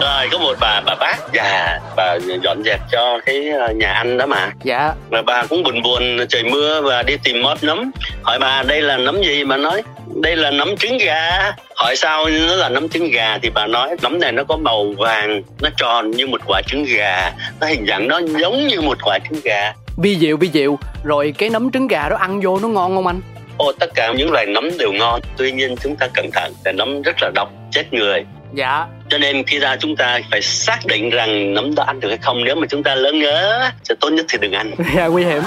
Rồi 0.00 0.28
có 0.32 0.38
một 0.38 0.56
bà 0.60 0.80
bà 0.86 0.94
bác 0.94 1.16
già 1.32 1.78
bà 1.96 2.16
dọn 2.42 2.62
dẹp 2.64 2.80
cho 2.92 3.20
cái 3.26 3.50
ờ, 3.50 3.72
nhà 3.72 3.92
ăn 3.92 4.18
đó 4.18 4.26
mà. 4.26 4.50
Dạ. 4.62 4.92
Và 5.10 5.22
bà 5.22 5.42
cũng 5.42 5.62
buồn 5.62 5.82
buồn 5.82 6.18
trời 6.28 6.44
mưa 6.44 6.80
và 6.80 7.02
đi 7.02 7.16
tìm 7.24 7.42
mót 7.42 7.58
nấm. 7.62 7.90
Hỏi 8.22 8.38
bà 8.38 8.62
đây 8.62 8.82
là 8.82 8.96
nấm 8.96 9.22
gì? 9.22 9.44
Bà 9.44 9.56
nói 9.56 9.82
đây 10.22 10.36
là 10.36 10.50
nấm 10.50 10.76
trứng 10.76 10.98
gà. 10.98 11.52
Hỏi 11.76 11.96
sao 11.96 12.26
nó 12.48 12.54
là 12.54 12.68
nấm 12.68 12.88
trứng 12.88 13.10
gà 13.10 13.38
thì 13.42 13.50
bà 13.54 13.66
nói 13.66 13.96
nấm 14.02 14.20
này 14.20 14.32
nó 14.32 14.44
có 14.44 14.56
màu 14.56 14.94
vàng 14.98 15.42
nó 15.60 15.68
tròn 15.76 16.10
như 16.10 16.26
một 16.26 16.40
quả 16.46 16.62
trứng 16.66 16.84
gà. 16.84 17.32
Nó 17.60 17.66
hình 17.66 17.86
dạng 17.88 18.08
nó 18.08 18.20
giống 18.40 18.66
như 18.66 18.80
một 18.80 18.98
quả 19.04 19.18
trứng 19.28 19.40
gà 19.44 19.72
Vi 20.02 20.18
diệu 20.18 20.36
vi 20.36 20.50
diệu. 20.52 20.78
Rồi 21.04 21.34
cái 21.38 21.50
nấm 21.50 21.70
trứng 21.70 21.86
gà 21.86 22.08
đó 22.08 22.16
ăn 22.16 22.40
vô 22.40 22.58
nó 22.58 22.68
ngon 22.68 22.94
không 22.94 23.06
anh? 23.06 23.20
ô 23.56 23.72
tất 23.80 23.90
cả 23.94 24.12
những 24.16 24.30
loài 24.32 24.46
nấm 24.46 24.68
đều 24.78 24.92
ngon. 24.92 25.20
Tuy 25.36 25.52
nhiên 25.52 25.74
chúng 25.82 25.96
ta 25.96 26.08
cẩn 26.14 26.30
thận, 26.32 26.52
là 26.64 26.72
nấm 26.72 27.02
rất 27.02 27.16
là 27.20 27.30
độc, 27.34 27.48
chết 27.70 27.92
người. 27.92 28.24
Dạ. 28.54 28.86
Cho 29.08 29.18
nên 29.18 29.44
khi 29.46 29.58
ra 29.58 29.76
chúng 29.76 29.96
ta 29.96 30.18
phải 30.30 30.42
xác 30.42 30.78
định 30.86 31.10
rằng 31.10 31.54
nấm 31.54 31.74
đó 31.74 31.82
ăn 31.82 32.00
được 32.00 32.08
hay 32.08 32.18
không. 32.18 32.44
Nếu 32.44 32.56
mà 32.56 32.66
chúng 32.66 32.82
ta 32.82 32.94
lỡ 32.94 33.12
ngớ 33.12 33.70
thì 33.88 33.94
tốt 34.00 34.10
nhất 34.10 34.26
thì 34.28 34.38
đừng 34.40 34.52
ăn. 34.52 34.70
Dạ 34.96 35.06
nguy 35.06 35.24
hiểm. 35.24 35.42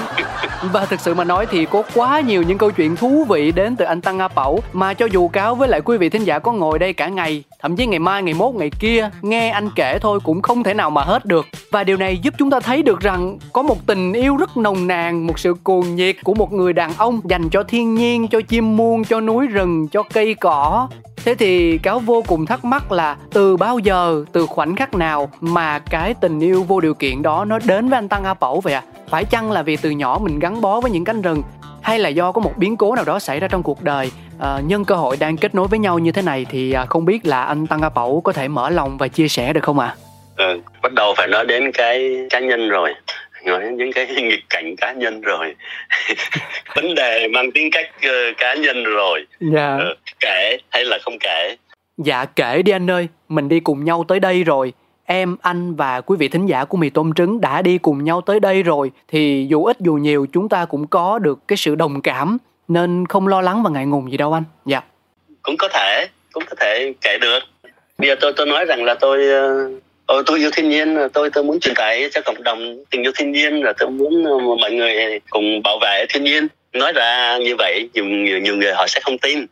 Và 0.72 0.86
thực 0.86 1.00
sự 1.00 1.14
mà 1.14 1.24
nói 1.24 1.46
thì 1.50 1.64
có 1.64 1.82
quá 1.94 2.20
nhiều 2.20 2.42
những 2.42 2.58
câu 2.58 2.70
chuyện 2.70 2.96
thú 2.96 3.24
vị 3.28 3.52
đến 3.52 3.76
từ 3.76 3.84
anh 3.84 4.00
Tăng 4.00 4.18
A 4.18 4.28
Pẩu 4.28 4.62
Mà 4.72 4.94
cho 4.94 5.06
dù 5.06 5.28
cáo 5.28 5.54
với 5.54 5.68
lại 5.68 5.80
quý 5.80 5.96
vị 5.96 6.08
thính 6.08 6.24
giả 6.24 6.38
có 6.38 6.52
ngồi 6.52 6.78
đây 6.78 6.92
cả 6.92 7.08
ngày 7.08 7.44
Thậm 7.60 7.76
chí 7.76 7.86
ngày 7.86 7.98
mai, 7.98 8.22
ngày 8.22 8.34
mốt, 8.34 8.54
ngày 8.54 8.70
kia 8.78 9.10
Nghe 9.22 9.50
anh 9.50 9.68
kể 9.76 9.98
thôi 9.98 10.20
cũng 10.24 10.42
không 10.42 10.62
thể 10.62 10.74
nào 10.74 10.90
mà 10.90 11.02
hết 11.02 11.24
được. 11.24 11.46
Và 11.70 11.84
điều 11.84 11.96
này 11.96 12.18
giúp 12.22 12.34
chúng 12.38 12.50
ta 12.50 12.60
thấy 12.60 12.82
được 12.82 13.00
rằng 13.00 13.38
Có 13.52 13.62
một 13.62 13.86
tình 13.86 14.12
yêu 14.12 14.36
rất 14.36 14.56
nồng 14.56 14.86
nàn 14.86 15.26
Một 15.26 15.38
sự 15.38 15.54
cuồng 15.64 15.96
nhiệt 15.96 16.16
của 16.24 16.34
một 16.34 16.52
người 16.52 16.72
đàn 16.72 16.92
ông 16.96 17.20
Dành 17.24 17.50
cho 17.50 17.62
thiên 17.62 17.94
nhiên, 17.94 18.28
cho 18.28 18.40
chim 18.40 18.76
muông, 18.76 19.04
cho 19.04 19.20
núi 19.20 19.46
rừng, 19.46 19.88
cho 19.88 20.02
cây 20.02 20.34
cỏ 20.34 20.88
Thế 21.24 21.34
thì 21.34 21.78
cáo 21.78 21.98
vô 21.98 22.22
cùng 22.26 22.46
thắc 22.46 22.64
mắc 22.64 22.92
là 22.92 23.16
từ 23.32 23.56
bao 23.56 23.78
giờ, 23.78 24.24
từ 24.32 24.46
khoảnh 24.46 24.76
khắc 24.76 24.94
nào 24.94 25.30
mà 25.40 25.78
cái 25.78 26.14
tình 26.14 26.40
yêu 26.40 26.62
vô 26.62 26.80
điều 26.80 26.94
kiện 26.94 27.22
đó 27.22 27.44
nó 27.44 27.58
đến 27.64 27.88
với 27.88 27.98
anh 27.98 28.08
Tăng 28.08 28.24
A 28.24 28.34
Pẩu 28.34 28.60
vậy 28.60 28.74
ạ? 28.74 28.82
À? 28.86 28.88
Phải 29.08 29.24
chăng 29.24 29.50
là 29.50 29.62
vì 29.62 29.76
từ 29.76 29.90
nhỏ 29.90 30.18
mình 30.22 30.38
gắn 30.38 30.60
bó 30.60 30.80
với 30.80 30.90
những 30.90 31.04
cánh 31.04 31.22
rừng 31.22 31.42
hay 31.82 31.98
là 31.98 32.08
do 32.08 32.32
có 32.32 32.40
một 32.40 32.52
biến 32.56 32.76
cố 32.76 32.94
nào 32.94 33.04
đó 33.04 33.18
xảy 33.18 33.40
ra 33.40 33.48
trong 33.48 33.62
cuộc 33.62 33.82
đời 33.82 34.10
à, 34.40 34.60
nhân 34.66 34.84
cơ 34.84 34.94
hội 34.94 35.16
đang 35.16 35.36
kết 35.36 35.54
nối 35.54 35.68
với 35.68 35.78
nhau 35.78 35.98
như 35.98 36.12
thế 36.12 36.22
này 36.22 36.46
thì 36.50 36.72
à, 36.72 36.86
không 36.86 37.04
biết 37.04 37.26
là 37.26 37.42
anh 37.42 37.66
Tăng 37.66 37.82
A 37.82 37.88
Pẩu 37.88 38.20
có 38.20 38.32
thể 38.32 38.48
mở 38.48 38.70
lòng 38.70 38.98
và 38.98 39.08
chia 39.08 39.28
sẻ 39.28 39.52
được 39.52 39.64
không 39.64 39.78
ạ? 39.78 39.96
À? 40.36 40.46
ừ, 40.46 40.60
bắt 40.82 40.92
đầu 40.92 41.14
phải 41.16 41.28
nói 41.28 41.46
đến 41.46 41.70
cái 41.74 42.26
cá 42.30 42.40
nhân 42.40 42.68
rồi 42.68 42.94
nói 43.44 43.64
những 43.76 43.92
cái 43.92 44.06
nghịch 44.22 44.44
cảnh 44.50 44.76
cá 44.76 44.92
nhân 44.92 45.20
rồi 45.20 45.54
vấn 46.76 46.94
đề 46.94 47.28
mang 47.28 47.52
tính 47.52 47.68
cách 47.72 47.90
uh, 48.06 48.36
cá 48.36 48.54
nhân 48.54 48.84
rồi 48.84 49.26
Dạ. 49.40 49.76
ừ, 49.76 49.94
kể 50.20 50.58
hay 50.70 50.84
là 50.84 50.98
không 51.02 51.18
kể 51.20 51.56
Dạ 51.98 52.24
kể 52.24 52.62
đi 52.62 52.72
anh 52.72 52.90
ơi, 52.90 53.08
mình 53.28 53.48
đi 53.48 53.60
cùng 53.60 53.84
nhau 53.84 54.04
tới 54.08 54.20
đây 54.20 54.44
rồi. 54.44 54.72
Em, 55.04 55.36
anh 55.42 55.74
và 55.74 56.00
quý 56.00 56.16
vị 56.18 56.28
thính 56.28 56.46
giả 56.46 56.64
của 56.64 56.76
mì 56.76 56.90
tôm 56.90 57.12
trứng 57.14 57.40
đã 57.40 57.62
đi 57.62 57.78
cùng 57.78 58.04
nhau 58.04 58.20
tới 58.20 58.40
đây 58.40 58.62
rồi 58.62 58.90
thì 59.08 59.46
dù 59.50 59.64
ít 59.64 59.76
dù 59.80 59.94
nhiều 59.94 60.26
chúng 60.32 60.48
ta 60.48 60.64
cũng 60.64 60.86
có 60.86 61.18
được 61.18 61.38
cái 61.48 61.56
sự 61.56 61.74
đồng 61.74 62.02
cảm 62.02 62.38
nên 62.68 63.06
không 63.06 63.28
lo 63.28 63.40
lắng 63.40 63.62
và 63.62 63.70
ngại 63.70 63.86
ngùng 63.86 64.10
gì 64.10 64.16
đâu 64.16 64.32
anh. 64.32 64.44
Dạ. 64.66 64.80
cũng 65.42 65.56
có 65.58 65.68
thể 65.68 66.06
cũng 66.32 66.44
có 66.50 66.54
thể 66.60 66.92
kể 67.00 67.18
được 67.20 67.40
bây 67.98 68.08
giờ 68.08 68.14
tôi 68.20 68.32
tôi 68.36 68.46
nói 68.46 68.64
rằng 68.64 68.84
là 68.84 68.94
tôi 68.94 69.18
uh, 69.18 69.82
tôi 70.26 70.38
yêu 70.38 70.50
thiên 70.52 70.68
nhiên 70.68 70.96
tôi 71.12 71.30
tôi 71.30 71.44
muốn 71.44 71.60
truyền 71.60 71.74
tải 71.74 72.08
cho 72.12 72.20
cộng 72.20 72.42
đồng 72.42 72.84
tình 72.90 73.02
yêu 73.02 73.12
thiên 73.16 73.32
nhiên 73.32 73.64
là 73.64 73.72
tôi 73.78 73.90
muốn 73.90 74.24
uh, 74.34 74.58
mọi 74.60 74.72
người 74.72 75.20
cùng 75.30 75.62
bảo 75.62 75.78
vệ 75.78 76.06
thiên 76.08 76.24
nhiên. 76.24 76.48
Nói 76.72 76.92
ra 76.92 77.38
như 77.38 77.56
vậy 77.58 77.88
nhiều 77.94 78.04
nhiều, 78.04 78.38
nhiều 78.38 78.56
người 78.56 78.72
họ 78.72 78.86
sẽ 78.86 79.00
không 79.00 79.18
tin 79.18 79.46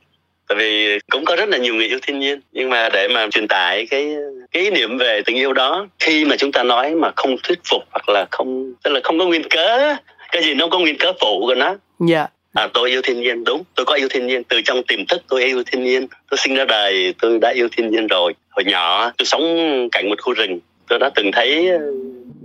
tại 0.51 0.59
vì 0.59 0.99
cũng 1.11 1.25
có 1.25 1.37
rất 1.37 1.49
là 1.49 1.57
nhiều 1.57 1.75
người 1.75 1.87
yêu 1.87 1.99
thiên 2.03 2.19
nhiên. 2.19 2.41
Nhưng 2.53 2.71
mà 2.71 2.89
để 2.93 3.09
mà 3.09 3.27
truyền 3.31 3.49
tải 3.49 3.87
cái 3.91 4.15
cái 4.53 4.63
ý 4.63 4.71
niệm 4.71 4.99
về 4.99 5.23
tình 5.27 5.37
yêu 5.37 5.53
đó 5.53 5.87
khi 5.99 6.25
mà 6.25 6.37
chúng 6.37 6.53
ta 6.53 6.63
nói 6.63 6.95
mà 6.95 7.11
không 7.17 7.37
thuyết 7.43 7.59
phục 7.71 7.83
hoặc 7.91 8.09
là 8.09 8.27
không 8.31 8.73
tức 8.83 8.91
là 8.91 9.01
không 9.05 9.19
có 9.19 9.25
nguyên 9.25 9.49
cớ 9.49 9.97
cái 10.33 10.43
gì 10.43 10.55
nó 10.55 10.69
có 10.69 10.79
nguyên 10.79 10.99
cớ 10.99 11.13
phụ 11.21 11.41
của 11.47 11.55
nó. 11.55 11.77
Dạ. 12.09 12.27
À, 12.55 12.69
tôi 12.75 12.91
yêu 12.91 13.03
thiên 13.03 13.21
nhiên 13.21 13.45
đúng 13.45 13.63
tôi 13.75 13.87
có 13.87 13.95
yêu 13.95 14.09
thiên 14.11 14.27
nhiên 14.27 14.45
từ 14.45 14.61
trong 14.65 14.83
tiềm 14.83 15.07
thức 15.07 15.23
tôi 15.29 15.45
yêu 15.45 15.63
thiên 15.67 15.85
nhiên. 15.85 16.07
Tôi 16.31 16.39
sinh 16.39 16.55
ra 16.55 16.65
đời 16.65 17.15
tôi 17.23 17.39
đã 17.39 17.53
yêu 17.55 17.69
thiên 17.77 17.91
nhiên 17.91 18.07
rồi 18.07 18.35
hồi 18.61 18.73
nhỏ 18.73 19.13
tôi 19.19 19.27
sống 19.27 19.43
cạnh 19.93 20.09
một 20.09 20.15
khu 20.23 20.33
rừng. 20.33 20.59
Tôi 20.89 20.99
đã 20.99 21.11
từng 21.15 21.31
thấy 21.33 21.71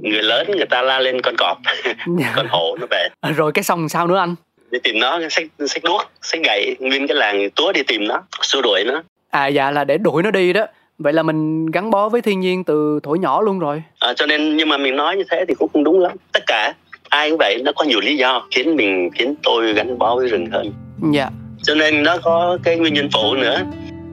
người 0.02 0.24
lớn 0.24 0.48
người 0.48 0.66
ta 0.66 0.82
la 0.82 1.00
lên 1.00 1.22
con 1.22 1.36
cọp 1.38 1.58
con 2.36 2.48
hổ 2.50 2.78
nó 2.80 2.88
về. 2.90 3.08
À, 3.22 3.32
rồi 3.32 3.52
cái 3.52 3.64
xong 3.64 3.90
sao 3.90 4.08
nữa 4.08 4.18
anh? 4.18 4.36
Đi 4.72 4.80
tìm 4.84 5.00
nó 5.00 5.20
xách 5.30 5.46
xách 5.68 5.84
đuốc 5.84 6.02
xách 6.22 6.42
gậy 6.44 6.76
nguyên 6.80 7.08
cái 7.08 7.18
làng 7.18 7.50
túa 7.50 7.72
đi 7.72 7.84
tìm 7.84 8.08
nó 8.08 8.24
xua 8.42 8.62
đuổi 8.62 8.84
nó. 8.88 9.04
À 9.30 9.48
dạ 9.48 9.72
là 9.72 9.84
để 9.84 9.98
đuổi 9.98 10.24
nó 10.24 10.32
đi 10.32 10.54
đó. 10.54 10.66
Vậy 10.98 11.14
là 11.14 11.24
mình 11.24 11.66
gắn 11.66 11.92
bó 11.92 12.10
với 12.10 12.22
thiên 12.22 12.40
nhiên 12.40 12.64
từ 12.64 13.00
tuổi 13.04 13.20
nhỏ 13.20 13.42
luôn 13.42 13.60
rồi. 13.60 13.84
À, 14.00 14.14
cho 14.14 14.26
nên 14.26 14.58
nhưng 14.58 14.70
mà 14.70 14.78
mình 14.78 14.96
nói 14.96 15.16
như 15.16 15.24
thế 15.32 15.46
thì 15.48 15.54
cũng 15.54 15.70
không 15.74 15.84
đúng 15.84 16.00
lắm. 16.00 16.12
Tất 16.34 16.44
cả 16.48 16.74
ai 17.10 17.30
cũng 17.30 17.38
vậy 17.38 17.62
nó 17.66 17.72
có 17.76 17.86
nhiều 17.86 18.00
lý 18.00 18.18
do 18.18 18.48
khiến 18.52 18.76
mình 18.76 19.10
khiến 19.16 19.36
tôi 19.44 19.74
gắn 19.74 19.98
bó 19.98 20.16
với 20.16 20.28
rừng 20.28 20.46
hơn. 20.52 20.74
Dạ. 21.14 21.30
Cho 21.64 21.76
nên 21.76 22.04
nó 22.04 22.18
có 22.24 22.58
cái 22.64 22.78
nguyên 22.78 22.94
nhân 22.94 23.10
phụ 23.14 23.36
nữa 23.36 23.62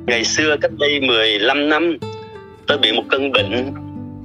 ngày 0.07 0.25
xưa 0.25 0.57
cách 0.61 0.71
đây 0.79 1.01
15 1.01 1.69
năm 1.69 1.97
tôi 2.67 2.79
bị 2.79 2.93
một 2.93 3.03
cơn 3.09 3.33
bệnh. 3.33 3.75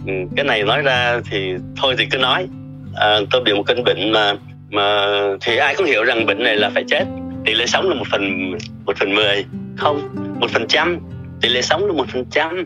Ừ, 0.07 0.13
cái 0.35 0.45
này 0.45 0.63
nói 0.63 0.81
ra 0.81 1.19
thì 1.31 1.53
thôi 1.81 1.95
thì 1.97 2.05
cứ 2.11 2.17
nói. 2.17 2.47
À, 2.95 3.19
tôi 3.31 3.41
bị 3.43 3.53
một 3.53 3.63
cơn 3.65 3.83
bệnh 3.83 4.11
mà 4.11 4.33
mà 4.71 5.07
thì 5.41 5.57
ai 5.57 5.75
cũng 5.75 5.85
hiểu 5.85 6.03
rằng 6.03 6.25
bệnh 6.25 6.43
này 6.43 6.55
là 6.55 6.69
phải 6.69 6.83
chết. 6.87 7.05
Tỷ 7.45 7.53
lệ 7.53 7.65
sống 7.65 7.89
là 7.89 7.95
một 7.95 8.05
phần 8.11 8.51
một 8.85 8.97
phần 8.99 9.15
mười 9.15 9.45
không 9.77 10.09
một 10.39 10.49
phần 10.49 10.67
trăm. 10.67 10.99
Tỷ 11.41 11.49
lệ 11.49 11.61
sống 11.61 11.85
là 11.85 11.93
một 11.93 12.05
phần 12.13 12.25
trăm. 12.31 12.65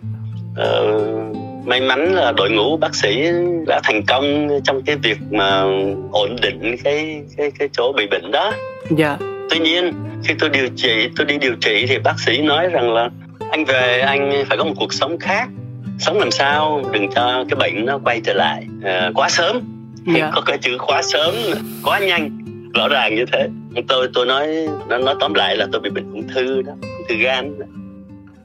Ờ, 0.55 0.99
may 1.65 1.81
mắn 1.81 2.13
là 2.13 2.31
đội 2.31 2.51
ngũ 2.51 2.77
bác 2.77 2.95
sĩ 2.95 3.23
đã 3.67 3.79
thành 3.83 4.01
công 4.07 4.49
trong 4.63 4.81
cái 4.85 4.95
việc 4.95 5.17
mà 5.31 5.61
ổn 6.11 6.35
định 6.41 6.75
cái 6.83 7.21
cái 7.37 7.51
cái 7.59 7.69
chỗ 7.71 7.93
bị 7.97 8.07
bệnh 8.07 8.31
đó. 8.31 8.53
Dạ 8.89 9.17
tuy 9.51 9.59
nhiên 9.59 9.93
khi 10.23 10.33
tôi 10.39 10.49
điều 10.49 10.67
trị 10.75 11.09
tôi 11.15 11.25
đi 11.25 11.37
điều 11.37 11.55
trị 11.61 11.85
thì 11.89 11.99
bác 11.99 12.19
sĩ 12.19 12.41
nói 12.41 12.67
rằng 12.67 12.93
là 12.93 13.09
anh 13.51 13.65
về 13.65 13.99
anh 13.99 14.43
phải 14.47 14.57
có 14.57 14.63
một 14.63 14.73
cuộc 14.79 14.93
sống 14.93 15.19
khác. 15.19 15.49
Sống 15.99 16.19
làm 16.19 16.31
sao? 16.31 16.83
Đừng 16.93 17.11
cho 17.15 17.45
cái 17.49 17.55
bệnh 17.55 17.85
nó 17.85 17.99
quay 18.03 18.21
trở 18.25 18.33
lại. 18.33 18.65
À, 18.83 19.11
quá 19.15 19.29
sớm. 19.29 19.61
Dạ. 20.15 20.31
Có 20.35 20.41
cái 20.41 20.57
chữ 20.57 20.77
quá 20.87 21.01
sớm 21.01 21.35
quá 21.83 21.99
nhanh. 21.99 22.37
Rõ 22.73 22.87
ràng 22.87 23.15
như 23.15 23.25
thế. 23.31 23.49
Tôi 23.87 24.09
tôi 24.13 24.25
nói 24.25 24.47
nó 24.87 24.97
nói 24.97 25.15
tóm 25.19 25.33
lại 25.33 25.57
là 25.57 25.67
tôi 25.71 25.81
bị 25.81 25.89
bệnh 25.89 26.11
ung 26.11 26.27
thư 26.27 26.61
đó 26.61 26.73
ung 26.81 27.07
thư 27.09 27.15
gan 27.15 27.59
đó. 27.59 27.65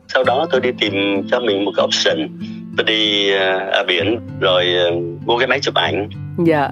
sau 0.08 0.24
đó 0.24 0.46
tôi 0.50 0.60
đi 0.60 0.70
tìm 0.80 1.22
cho 1.30 1.40
mình 1.40 1.64
một 1.64 1.72
cái 1.76 1.84
option. 1.86 2.28
Tôi 2.76 2.84
đi 2.84 3.32
à, 3.32 3.68
ở 3.72 3.84
biển 3.88 4.20
rồi 4.40 4.64
à, 4.76 4.84
mua 5.26 5.38
cái 5.38 5.46
máy 5.46 5.60
chụp 5.60 5.74
ảnh. 5.74 6.08
Dạ. 6.46 6.60
ờ, 6.62 6.70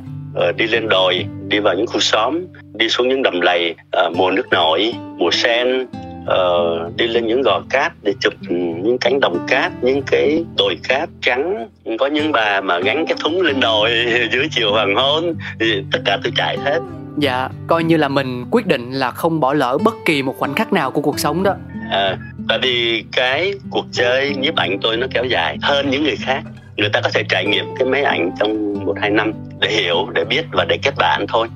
đi 0.57 0.66
lên 0.66 0.89
đồi 0.89 1.26
đi 1.49 1.59
vào 1.59 1.74
những 1.74 1.87
khu 1.87 2.01
xóm 2.01 2.41
đi 2.74 2.89
xuống 2.89 3.09
những 3.09 3.22
đầm 3.22 3.41
lầy 3.41 3.74
ờ, 3.91 4.11
mùa 4.16 4.30
nước 4.30 4.47
nổi 4.51 4.95
mùa 5.18 5.30
sen 5.30 5.87
ờ, 6.26 6.91
đi 6.97 7.07
lên 7.07 7.26
những 7.26 7.43
gò 7.43 7.62
cát 7.70 7.93
để 8.03 8.14
chụp 8.20 8.35
những 8.49 8.99
cánh 9.01 9.20
đồng 9.20 9.47
cát 9.49 9.72
những 9.82 10.03
cái 10.07 10.45
đồi 10.59 10.78
cát 10.89 11.09
trắng. 11.20 11.68
Có 11.99 12.07
những 12.07 12.32
bà 12.32 12.61
mà 12.61 12.78
gắn 12.78 13.07
cái 13.07 13.16
thúng 13.20 13.41
lên 13.41 13.61
đồi 13.61 13.91
dưới 14.32 14.49
chiều 14.51 14.72
hoàng 14.72 14.95
hôn 14.97 15.35
thì 15.61 15.82
tất 15.93 15.99
cả 16.05 16.18
tôi 16.24 16.32
chạy 16.37 16.59
hết. 16.59 16.80
Dạ 17.18 17.49
coi 17.66 17.85
như 17.85 17.97
là 17.97 18.09
mình 18.09 18.45
quyết 18.51 18.66
định 18.66 18.93
là 18.93 19.11
không 19.11 19.41
bỏ 19.41 19.53
lỡ 19.53 19.78
bất 19.85 19.95
kỳ 20.05 20.22
một 20.22 20.37
khoảnh 20.39 20.55
khắc 20.55 20.72
nào 20.72 20.91
của 20.91 21.01
cuộc 21.01 21.18
sống 21.18 21.43
đó. 21.43 21.55
À, 21.91 22.16
tại 22.49 22.59
vì 22.62 23.05
cái 23.12 23.53
cuộc 23.70 23.85
chơi 23.93 24.35
nhiếp 24.37 24.57
ảnh 24.57 24.78
tôi 24.82 24.97
nó 24.97 25.07
kéo 25.14 25.24
dài 25.24 25.59
hơn 25.62 25.91
những 25.91 26.05
người 26.05 26.16
khác 26.16 26.43
người 26.77 26.89
ta 26.89 27.01
có 27.01 27.11
thể 27.14 27.22
trải 27.29 27.47
nghiệm 27.47 27.64
cái 27.79 27.89
máy 27.89 28.03
ảnh 28.03 28.31
trong 28.41 28.85
một 28.87 28.95
hai 29.01 29.11
năm 29.11 29.33
để 29.61 29.68
hiểu 29.70 30.09
để 30.14 30.25
biết 30.25 30.45
và 30.53 30.64
để 30.64 30.79
kết 30.83 30.95
bạn 30.99 31.27
thôi. 31.29 31.49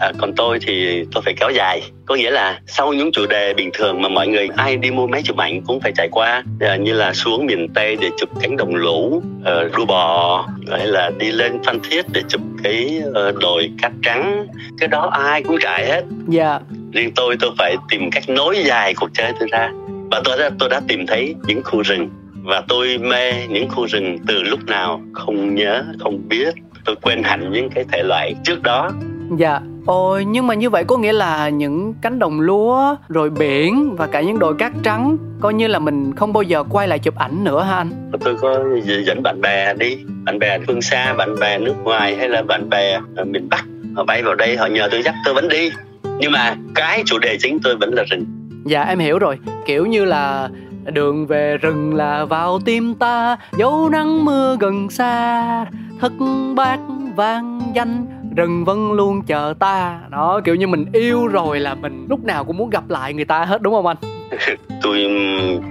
À, 0.00 0.12
còn 0.18 0.32
tôi 0.36 0.58
thì 0.66 1.04
tôi 1.12 1.22
phải 1.22 1.34
kéo 1.40 1.50
dài. 1.50 1.82
Có 2.06 2.14
nghĩa 2.14 2.30
là 2.30 2.60
sau 2.66 2.92
những 2.92 3.12
chủ 3.12 3.26
đề 3.26 3.54
bình 3.54 3.70
thường 3.72 4.02
mà 4.02 4.08
mọi 4.08 4.28
người 4.28 4.48
ai 4.56 4.76
đi 4.76 4.90
mua 4.90 5.06
máy 5.06 5.22
chụp 5.24 5.36
ảnh 5.36 5.62
cũng 5.62 5.80
phải 5.80 5.92
trải 5.96 6.08
qua 6.10 6.42
à, 6.60 6.76
như 6.76 6.92
là 6.92 7.12
xuống 7.12 7.46
miền 7.46 7.68
tây 7.74 7.96
để 8.00 8.08
chụp 8.18 8.28
cánh 8.40 8.56
đồng 8.56 8.74
lũ 8.74 9.22
uh, 9.40 9.76
đua 9.76 9.84
bò 9.84 10.46
hay 10.70 10.86
là 10.86 11.10
đi 11.18 11.30
lên 11.30 11.62
phan 11.64 11.80
thiết 11.80 12.04
để 12.12 12.22
chụp 12.28 12.40
cái 12.64 13.00
ờ, 13.14 13.32
đồi 13.40 13.70
cát 13.82 13.92
trắng. 14.02 14.46
Cái 14.78 14.88
đó 14.88 15.08
ai 15.12 15.42
cũng 15.42 15.56
trải 15.60 15.86
hết. 15.86 16.04
Dạ. 16.28 16.58
Riêng 16.92 17.12
tôi 17.16 17.36
tôi 17.40 17.50
phải 17.58 17.76
tìm 17.88 18.10
cách 18.10 18.28
nối 18.28 18.62
dài 18.64 18.94
cuộc 18.94 19.10
chơi 19.14 19.32
tôi 19.40 19.48
ra. 19.52 19.70
Và 20.10 20.20
tôi 20.24 20.38
đã 20.38 20.50
tôi 20.58 20.68
đã 20.68 20.80
tìm 20.88 21.06
thấy 21.06 21.34
những 21.46 21.62
khu 21.64 21.82
rừng 21.82 22.08
và 22.46 22.62
tôi 22.68 22.98
mê 22.98 23.46
những 23.48 23.68
khu 23.68 23.86
rừng 23.86 24.18
từ 24.26 24.42
lúc 24.42 24.60
nào 24.66 25.00
không 25.12 25.54
nhớ 25.54 25.84
không 26.00 26.28
biết. 26.28 26.54
Tôi 26.84 26.96
quên 27.02 27.22
hẳn 27.22 27.52
những 27.52 27.70
cái 27.70 27.84
thể 27.92 28.02
loại 28.02 28.34
trước 28.44 28.62
đó. 28.62 28.90
Dạ 29.38 29.60
ôi 29.86 30.24
nhưng 30.24 30.46
mà 30.46 30.54
như 30.54 30.70
vậy 30.70 30.84
có 30.84 30.96
nghĩa 30.96 31.12
là 31.12 31.48
những 31.48 31.94
cánh 32.02 32.18
đồng 32.18 32.40
lúa 32.40 32.96
rồi 33.08 33.30
biển 33.30 33.94
và 33.96 34.06
cả 34.06 34.20
những 34.20 34.38
đồi 34.38 34.54
cát 34.58 34.72
trắng 34.82 35.16
coi 35.40 35.54
như 35.54 35.66
là 35.66 35.78
mình 35.78 36.12
không 36.16 36.32
bao 36.32 36.42
giờ 36.42 36.64
quay 36.70 36.88
lại 36.88 36.98
chụp 36.98 37.16
ảnh 37.16 37.44
nữa 37.44 37.62
ha 37.62 37.76
anh? 37.76 38.10
Tôi 38.20 38.36
có 38.40 38.64
dẫn 39.06 39.22
bạn 39.22 39.40
bè 39.40 39.74
đi. 39.74 39.98
Bạn 40.24 40.38
bè 40.38 40.58
phương 40.66 40.82
xa 40.82 41.14
bạn 41.14 41.38
bè 41.40 41.58
nước 41.58 41.74
ngoài 41.84 42.16
hay 42.16 42.28
là 42.28 42.42
bạn 42.42 42.70
bè 42.70 43.00
ở 43.16 43.24
miền 43.24 43.48
bắc. 43.48 43.64
Họ 43.96 44.04
bay 44.04 44.22
vào 44.22 44.34
đây 44.34 44.56
họ 44.56 44.66
nhờ 44.66 44.88
tôi 44.90 45.02
dắt 45.02 45.14
tôi 45.24 45.34
vẫn 45.34 45.48
đi. 45.48 45.70
Nhưng 46.18 46.32
mà 46.32 46.56
cái 46.74 47.02
chủ 47.06 47.18
đề 47.18 47.36
chính 47.40 47.58
tôi 47.62 47.76
vẫn 47.76 47.94
là 47.94 48.02
rừng. 48.10 48.24
Dạ 48.66 48.82
em 48.82 48.98
hiểu 48.98 49.18
rồi. 49.18 49.38
Kiểu 49.66 49.86
như 49.86 50.04
là 50.04 50.48
đường 50.90 51.26
về 51.26 51.56
rừng 51.56 51.94
là 51.94 52.24
vào 52.24 52.58
tim 52.64 52.94
ta, 52.94 53.36
dấu 53.58 53.88
nắng 53.88 54.24
mưa 54.24 54.56
gần 54.60 54.90
xa. 54.90 55.64
Thất 56.00 56.12
bát 56.56 56.78
vang 57.16 57.60
danh, 57.74 58.06
rừng 58.36 58.64
vẫn 58.64 58.92
luôn 58.92 59.22
chờ 59.22 59.54
ta. 59.58 60.00
Đó, 60.10 60.40
kiểu 60.44 60.54
như 60.54 60.66
mình 60.66 60.84
yêu 60.92 61.26
rồi 61.26 61.60
là 61.60 61.74
mình 61.74 62.06
lúc 62.10 62.24
nào 62.24 62.44
cũng 62.44 62.56
muốn 62.56 62.70
gặp 62.70 62.90
lại 62.90 63.14
người 63.14 63.24
ta 63.24 63.44
hết, 63.44 63.62
đúng 63.62 63.74
không 63.74 63.86
anh? 63.86 63.96
Tôi 64.82 65.10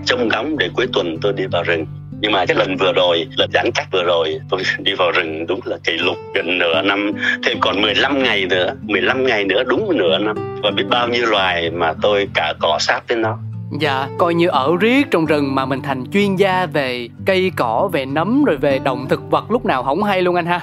trông 0.05 0.27
ngóng 0.27 0.57
để 0.57 0.69
cuối 0.73 0.87
tuần 0.93 1.17
tôi 1.21 1.33
đi 1.33 1.43
vào 1.51 1.63
rừng. 1.63 1.85
Nhưng 2.21 2.31
mà 2.31 2.45
cái 2.45 2.57
lần 2.57 2.77
vừa 2.77 2.93
rồi, 2.93 3.27
lần 3.37 3.49
giãn 3.53 3.71
cách 3.75 3.87
vừa 3.91 4.03
rồi, 4.03 4.39
tôi 4.49 4.61
đi 4.79 4.93
vào 4.93 5.11
rừng 5.11 5.47
đúng 5.47 5.59
là 5.65 5.77
kỷ 5.83 5.91
lục 5.91 6.17
gần 6.35 6.59
nửa 6.59 6.81
năm. 6.81 7.11
Thêm 7.45 7.57
còn 7.61 7.81
15 7.81 8.23
ngày 8.23 8.45
nữa 8.45 8.73
15 8.81 9.25
ngày 9.25 9.45
nữa, 9.45 9.63
đúng 9.63 9.97
nửa 9.97 10.17
năm. 10.17 10.59
Và 10.63 10.71
biết 10.71 10.83
bao 10.89 11.07
nhiêu 11.07 11.25
loài 11.25 11.69
mà 11.69 11.93
tôi 12.01 12.27
cả 12.33 12.53
cỏ 12.59 12.77
sát 12.79 13.01
với 13.07 13.17
nó. 13.17 13.37
Dạ, 13.71 14.07
coi 14.17 14.33
như 14.33 14.47
ở 14.47 14.71
riết 14.79 15.07
trong 15.11 15.25
rừng 15.25 15.55
mà 15.55 15.65
mình 15.65 15.81
thành 15.81 16.03
chuyên 16.11 16.35
gia 16.35 16.65
về 16.65 17.07
cây 17.25 17.51
cỏ, 17.57 17.89
về 17.93 18.05
nấm 18.05 18.43
rồi 18.43 18.57
về 18.57 18.79
động 18.79 19.05
thực 19.09 19.31
vật 19.31 19.51
lúc 19.51 19.65
nào 19.65 19.83
không 19.83 20.03
hay 20.03 20.21
luôn 20.21 20.35
anh 20.35 20.45
ha. 20.45 20.61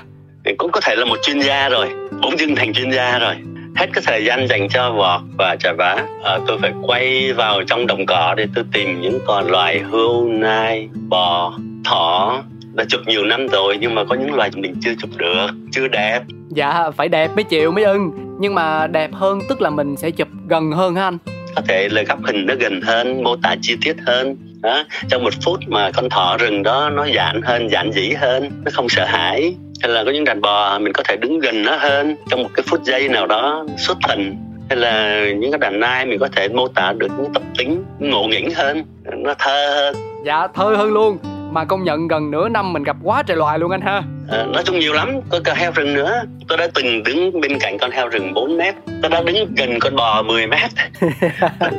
cũng 0.59 0.73
có 0.73 0.81
thể 0.81 0.97
là 0.97 1.05
một 1.05 1.17
chuyên 1.23 1.41
gia 1.41 1.69
rồi 1.69 1.89
bỗng 2.23 2.39
dưng 2.39 2.57
thành 2.57 2.73
chuyên 2.73 2.91
gia 2.91 3.19
rồi 3.19 3.35
hết 3.77 3.87
cái 3.93 4.05
thời 4.07 4.25
gian 4.25 4.49
dành 4.49 4.69
cho 4.69 4.93
vọt 4.93 5.21
và 5.39 5.57
trà 5.57 5.73
vá 5.73 6.05
à, 6.25 6.39
tôi 6.47 6.59
phải 6.63 6.73
quay 6.83 7.33
vào 7.33 7.63
trong 7.67 7.87
đồng 7.87 8.07
cỏ 8.07 8.35
để 8.37 8.47
tôi 8.55 8.65
tìm 8.73 9.01
những 9.01 9.19
con 9.27 9.51
loài 9.51 9.79
hươu 9.79 10.29
nai 10.29 10.89
bò 11.09 11.53
thỏ 11.85 12.43
đã 12.75 12.85
chụp 12.89 13.01
nhiều 13.07 13.25
năm 13.25 13.49
rồi 13.49 13.79
nhưng 13.81 13.95
mà 13.95 14.05
có 14.05 14.15
những 14.15 14.35
loài 14.35 14.51
mình 14.57 14.75
chưa 14.81 14.93
chụp 15.01 15.11
được 15.17 15.47
chưa 15.73 15.89
đẹp 15.89 16.23
Dạ, 16.55 16.91
phải 16.91 17.09
đẹp 17.09 17.31
mới 17.35 17.45
chịu 17.45 17.73
mới 17.73 17.85
ưng. 17.85 18.11
Nhưng 18.41 18.55
mà 18.55 18.87
đẹp 18.87 19.11
hơn 19.13 19.41
tức 19.49 19.61
là 19.63 19.71
mình 19.71 19.97
sẽ 19.97 20.11
chụp 20.11 20.29
gần 20.49 20.73
hơn 20.73 20.95
ha 20.95 21.05
anh 21.05 21.19
có 21.57 21.63
thể 21.69 21.89
là 21.89 22.03
góc 22.03 22.19
hình 22.25 22.47
nó 22.47 22.55
gần 22.61 22.81
hơn 22.81 23.23
mô 23.23 23.37
tả 23.37 23.57
chi 23.63 23.77
tiết 23.85 23.97
hơn 24.07 24.37
đó. 24.63 24.85
trong 25.09 25.25
một 25.25 25.33
phút 25.45 25.61
mà 25.67 25.91
con 25.91 26.09
thỏ 26.09 26.37
rừng 26.41 26.63
đó 26.63 26.91
nó 26.91 27.05
giản 27.05 27.41
hơn 27.43 27.71
giản 27.71 27.91
dĩ 27.93 28.11
hơn 28.11 28.51
nó 28.65 28.71
không 28.75 28.89
sợ 28.89 29.05
hãi 29.05 29.55
hay 29.83 29.91
là 29.91 30.05
có 30.05 30.11
những 30.11 30.25
đàn 30.25 30.41
bò 30.41 30.79
mình 30.79 30.93
có 30.93 31.03
thể 31.03 31.17
đứng 31.17 31.41
gần 31.41 31.63
nó 31.63 31.77
hơn 31.77 32.17
trong 32.31 32.43
một 32.43 32.51
cái 32.55 32.65
phút 32.69 32.85
giây 32.85 33.09
nào 33.09 33.27
đó 33.27 33.67
xuất 33.79 33.99
thần 34.09 34.37
hay 34.71 34.79
là 34.79 35.25
những 35.37 35.51
cái 35.51 35.59
đàn 35.59 35.81
nai 35.81 36.07
mình 36.07 36.19
có 36.19 36.29
thể 36.37 36.49
mô 36.49 36.69
tả 36.69 36.93
được 36.93 37.09
những 37.19 37.33
tập 37.35 37.43
tính 37.59 37.85
ngộ 37.99 38.27
nghĩnh 38.27 38.51
hơn 38.55 38.85
nó 39.17 39.35
thơ 39.39 39.75
hơn 39.75 40.13
Dạ, 40.25 40.47
thơ 40.55 40.65
hơn 40.77 40.93
luôn. 40.93 41.19
Mà 41.53 41.65
công 41.65 41.85
nhận 41.85 42.09
gần 42.09 42.31
nửa 42.31 42.49
năm 42.49 42.73
mình 42.73 42.83
gặp 42.83 42.97
quá 43.03 43.23
trời 43.23 43.37
loài 43.37 43.59
luôn 43.59 43.71
anh 43.71 43.81
ha. 43.81 44.03
À, 44.29 44.45
nói 44.53 44.63
chung 44.67 44.79
nhiều 44.79 44.93
lắm. 44.93 45.21
Có 45.29 45.41
cả 45.45 45.55
heo 45.55 45.73
rừng 45.73 45.95
nữa. 45.95 46.23
Tôi 46.49 46.59
đã 46.59 46.69
từng 46.75 47.03
đứng 47.03 47.41
bên 47.41 47.59
cạnh 47.59 47.79
con 47.79 47.91
heo 47.91 48.09
rừng 48.09 48.35
4 48.35 48.57
mét. 48.57 48.75
Tôi 49.03 49.11
đã 49.11 49.23
đứng 49.23 49.55
gần 49.55 49.79
con 49.81 49.97
bò 49.97 50.23
10 50.23 50.47
mét. 50.47 50.71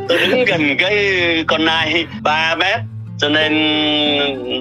Tôi 0.08 0.18
đứng 0.18 0.46
gần 0.46 0.62
cái 0.78 0.98
con 1.48 1.66
nai 1.66 2.06
3 2.24 2.56
mét. 2.56 2.80
Cho 3.18 3.30
nên 3.30 3.54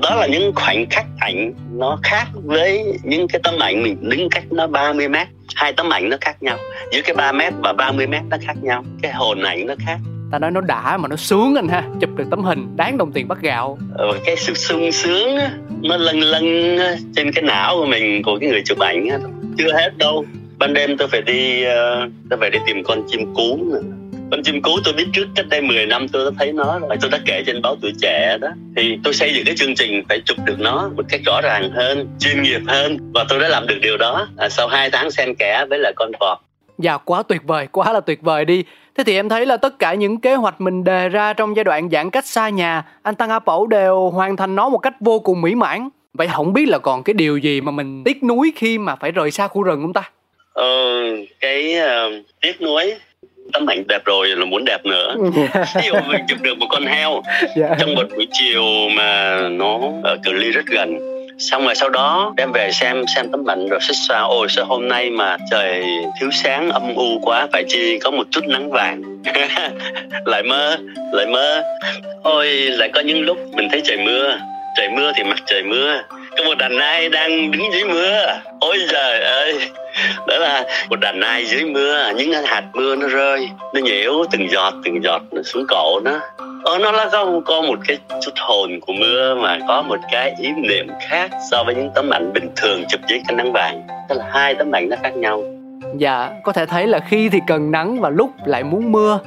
đó 0.00 0.14
là 0.14 0.26
những 0.26 0.52
khoảnh 0.54 0.86
khắc 0.90 1.06
ảnh 1.20 1.52
nó 1.72 1.98
khác 2.02 2.26
với 2.44 2.98
những 3.02 3.28
cái 3.28 3.40
tấm 3.44 3.58
ảnh 3.58 3.82
mình 3.82 3.96
đứng 4.00 4.30
cách 4.30 4.44
nó 4.50 4.66
30 4.66 5.08
mét. 5.08 5.28
Hai 5.54 5.72
tấm 5.72 5.92
ảnh 5.92 6.08
nó 6.08 6.16
khác 6.20 6.42
nhau. 6.42 6.56
Giữa 6.92 7.00
cái 7.04 7.14
3 7.14 7.32
mét 7.32 7.52
và 7.62 7.72
30 7.72 8.06
mét 8.06 8.22
nó 8.30 8.36
khác 8.46 8.56
nhau. 8.62 8.84
Cái 9.02 9.12
hồn 9.12 9.42
ảnh 9.42 9.66
nó 9.66 9.74
khác 9.86 9.98
Ta 10.33 10.39
nói 10.39 10.51
nó 10.51 10.61
đã 10.61 10.97
mà 10.97 11.09
nó 11.09 11.16
sướng 11.16 11.55
anh 11.55 11.68
ha. 11.68 11.85
Chụp 12.01 12.11
được 12.16 12.24
tấm 12.30 12.45
hình 12.45 12.76
đáng 12.76 12.99
đồng 12.99 13.12
tiền 13.12 13.28
bắt 13.28 13.39
gạo. 13.43 13.78
Ờ, 13.95 14.18
cái 14.24 14.37
sự 14.37 14.55
sung 14.55 14.93
sướng 14.93 15.37
nó 15.83 15.97
lân 15.97 16.20
lân 16.20 16.45
trên 17.16 17.33
cái 17.33 17.43
não 17.43 17.76
của 17.76 17.87
mình 17.87 18.22
của 18.22 18.39
cái 18.41 18.51
người 18.51 18.62
chụp 18.64 18.78
ảnh 18.78 19.09
chưa 19.59 19.72
hết 19.72 19.99
đâu 19.99 20.24
ban 20.59 20.74
đêm 20.74 20.97
tôi 20.97 21.09
phải 21.09 21.22
đi 21.22 21.62
ờ, 21.64 22.09
tôi 22.30 22.39
phải 22.39 22.51
đi 22.51 22.59
tìm 22.66 22.83
con 22.85 23.03
chim 23.09 23.35
cú 23.35 23.59
nữa. 23.72 23.80
con 24.30 24.43
chim 24.43 24.62
cú 24.62 24.70
tôi 24.85 24.95
biết 24.95 25.07
trước 25.12 25.26
cách 25.35 25.47
đây 25.49 25.61
10 25.61 25.87
năm 25.87 26.09
tôi 26.09 26.24
đã 26.24 26.30
thấy 26.39 26.53
nó 26.53 26.78
rồi 26.78 26.97
tôi 27.01 27.11
đã 27.11 27.18
kể 27.24 27.43
trên 27.47 27.62
báo 27.62 27.76
tuổi 27.83 27.93
trẻ 28.03 28.39
đó 28.41 28.49
thì 28.76 28.99
tôi 29.05 29.14
xây 29.14 29.35
dựng 29.35 29.45
cái 29.45 29.55
chương 29.57 29.74
trình 29.74 30.03
phải 30.09 30.20
chụp 30.24 30.37
được 30.45 30.61
nó 30.61 30.91
một 30.97 31.05
cách 31.09 31.20
rõ 31.26 31.41
ràng 31.43 31.70
hơn 31.70 32.09
chuyên 32.20 32.43
nghiệp 32.43 32.61
hơn 32.66 32.97
và 33.14 33.24
tôi 33.28 33.39
đã 33.39 33.49
làm 33.49 33.66
được 33.66 33.78
điều 33.83 33.97
đó 33.97 34.28
à, 34.37 34.49
sau 34.49 34.68
2 34.68 34.91
tháng 34.91 35.11
xen 35.11 35.35
kẽ 35.39 35.64
với 35.70 35.78
là 35.78 35.93
con 35.97 36.12
vọt 36.20 36.39
Dạ 36.78 36.96
quá 36.96 37.22
tuyệt 37.22 37.40
vời, 37.44 37.66
quá 37.72 37.92
là 37.92 38.00
tuyệt 38.00 38.22
vời 38.22 38.44
đi. 38.44 38.64
Thế 38.96 39.04
thì 39.04 39.14
em 39.14 39.28
thấy 39.28 39.46
là 39.46 39.56
tất 39.56 39.78
cả 39.78 39.94
những 39.94 40.20
kế 40.20 40.34
hoạch 40.34 40.60
mình 40.60 40.84
đề 40.84 41.08
ra 41.08 41.32
trong 41.32 41.56
giai 41.56 41.64
đoạn 41.64 41.88
giãn 41.90 42.10
cách 42.10 42.26
xa 42.26 42.48
nhà, 42.48 42.84
anh 43.02 43.14
Tăng 43.14 43.30
A 43.30 43.38
Pẩu 43.38 43.66
đều 43.66 44.10
hoàn 44.10 44.36
thành 44.36 44.54
nó 44.56 44.68
một 44.68 44.78
cách 44.78 44.94
vô 45.00 45.18
cùng 45.18 45.40
mỹ 45.40 45.54
mãn. 45.54 45.88
vậy 46.14 46.28
không 46.32 46.52
biết 46.52 46.68
là 46.68 46.78
còn 46.78 47.02
cái 47.02 47.14
điều 47.14 47.36
gì 47.36 47.60
mà 47.60 47.72
mình 47.72 48.02
tiếc 48.04 48.22
nuối 48.24 48.52
khi 48.56 48.78
mà 48.78 48.96
phải 48.96 49.10
rời 49.12 49.30
xa 49.30 49.48
khu 49.48 49.62
rừng 49.62 49.82
không 49.82 49.92
ta 49.92 50.10
ờ, 50.52 50.66
cái 51.40 51.76
uh, 51.80 52.12
tiếc 52.40 52.62
nuối 52.62 52.94
tấm 53.52 53.66
ảnh 53.70 53.84
đẹp 53.88 54.04
rồi 54.04 54.28
là 54.28 54.44
muốn 54.44 54.64
đẹp 54.64 54.78
nữa 54.86 55.14
ví 55.74 55.82
dụ 55.86 55.94
mình 56.06 56.20
chụp 56.28 56.38
được 56.42 56.58
một 56.58 56.66
con 56.70 56.86
heo 56.86 57.22
Dạ. 57.56 57.68
trong 57.80 57.94
một 57.94 58.02
buổi 58.16 58.26
chiều 58.32 58.62
mà 58.96 59.38
nó 59.50 59.78
ở 60.04 60.16
cự 60.24 60.32
ly 60.32 60.50
rất 60.50 60.66
gần 60.66 60.98
xong 61.39 61.64
rồi 61.64 61.74
sau 61.74 61.89
đó 61.89 62.35
đem 62.37 62.53
về 62.53 62.70
xem 62.72 63.05
xem 63.14 63.30
tấm 63.33 63.51
ảnh 63.51 63.68
rồi 63.68 63.80
xích 63.80 63.97
xoa, 64.09 64.20
ôi, 64.20 64.47
sao 64.51 64.64
hôm 64.64 64.89
nay 64.89 65.11
mà 65.11 65.37
trời 65.51 65.85
thiếu 66.20 66.30
sáng, 66.33 66.70
âm 66.70 66.95
u 66.95 67.18
quá, 67.22 67.49
phải 67.53 67.64
chi 67.68 67.99
có 67.99 68.11
một 68.11 68.26
chút 68.30 68.45
nắng 68.47 68.70
vàng. 68.70 69.03
Lại 70.26 70.43
mơ 70.43 70.76
lại 71.12 71.26
mơ. 71.26 71.62
Ôi, 72.22 72.49
lại 72.49 72.91
có 72.95 73.01
những 73.01 73.22
lúc 73.22 73.39
mình 73.53 73.68
thấy 73.70 73.80
trời 73.85 73.97
mưa. 73.97 74.39
Trời 74.76 74.89
mưa 74.89 75.12
thì 75.16 75.24
mặt 75.24 75.39
trời 75.47 75.62
mưa. 75.62 76.03
Có 76.37 76.45
một 76.45 76.59
đàn 76.59 76.76
nai 76.76 77.09
đang 77.09 77.51
đứng 77.51 77.72
dưới 77.72 77.85
mưa. 77.85 78.26
Ôi 78.61 78.78
trời 78.91 79.20
ơi. 79.20 79.59
Đó 80.26 80.39
là 80.39 80.64
một 80.91 81.01
đàn 81.01 81.20
nai 81.20 81.45
dưới 81.47 81.64
mưa, 81.64 82.12
những 82.16 82.33
hạt 82.33 82.62
mưa 82.72 82.97
nó 82.97 83.09
rơi, 83.09 83.49
nó 83.74 83.80
nhiễu 83.80 84.24
từng 84.30 84.51
giọt 84.51 84.74
từng 84.85 85.03
giọt 85.05 85.22
nó 85.33 85.43
xuống 85.43 85.64
cổ 85.68 86.01
nó 86.05 86.20
ờ, 86.64 86.78
nó 86.78 86.92
là 86.92 87.08
có, 87.12 87.40
có 87.44 87.62
một 87.62 87.78
cái 87.88 87.98
chút 88.22 88.32
hồn 88.36 88.80
của 88.80 88.92
mưa 88.92 89.34
mà 89.34 89.58
có 89.68 89.82
một 89.82 89.98
cái 90.12 90.34
ý 90.38 90.48
niệm 90.56 90.86
khác 91.08 91.30
so 91.50 91.64
với 91.64 91.74
những 91.74 91.90
tấm 91.94 92.10
ảnh 92.10 92.32
bình 92.32 92.48
thường 92.56 92.84
chụp 92.88 93.00
dưới 93.08 93.22
cái 93.28 93.36
nắng 93.36 93.52
vàng. 93.52 93.82
Tức 94.08 94.14
là 94.18 94.24
hai 94.32 94.54
tấm 94.54 94.72
ảnh 94.72 94.88
nó 94.88 94.96
khác 95.02 95.16
nhau. 95.16 95.42
Dạ, 95.96 96.30
có 96.42 96.52
thể 96.52 96.66
thấy 96.66 96.86
là 96.86 96.98
khi 96.98 97.28
thì 97.28 97.38
cần 97.46 97.70
nắng 97.70 98.00
và 98.00 98.10
lúc 98.10 98.30
lại 98.44 98.64
muốn 98.64 98.92
mưa. 98.92 99.18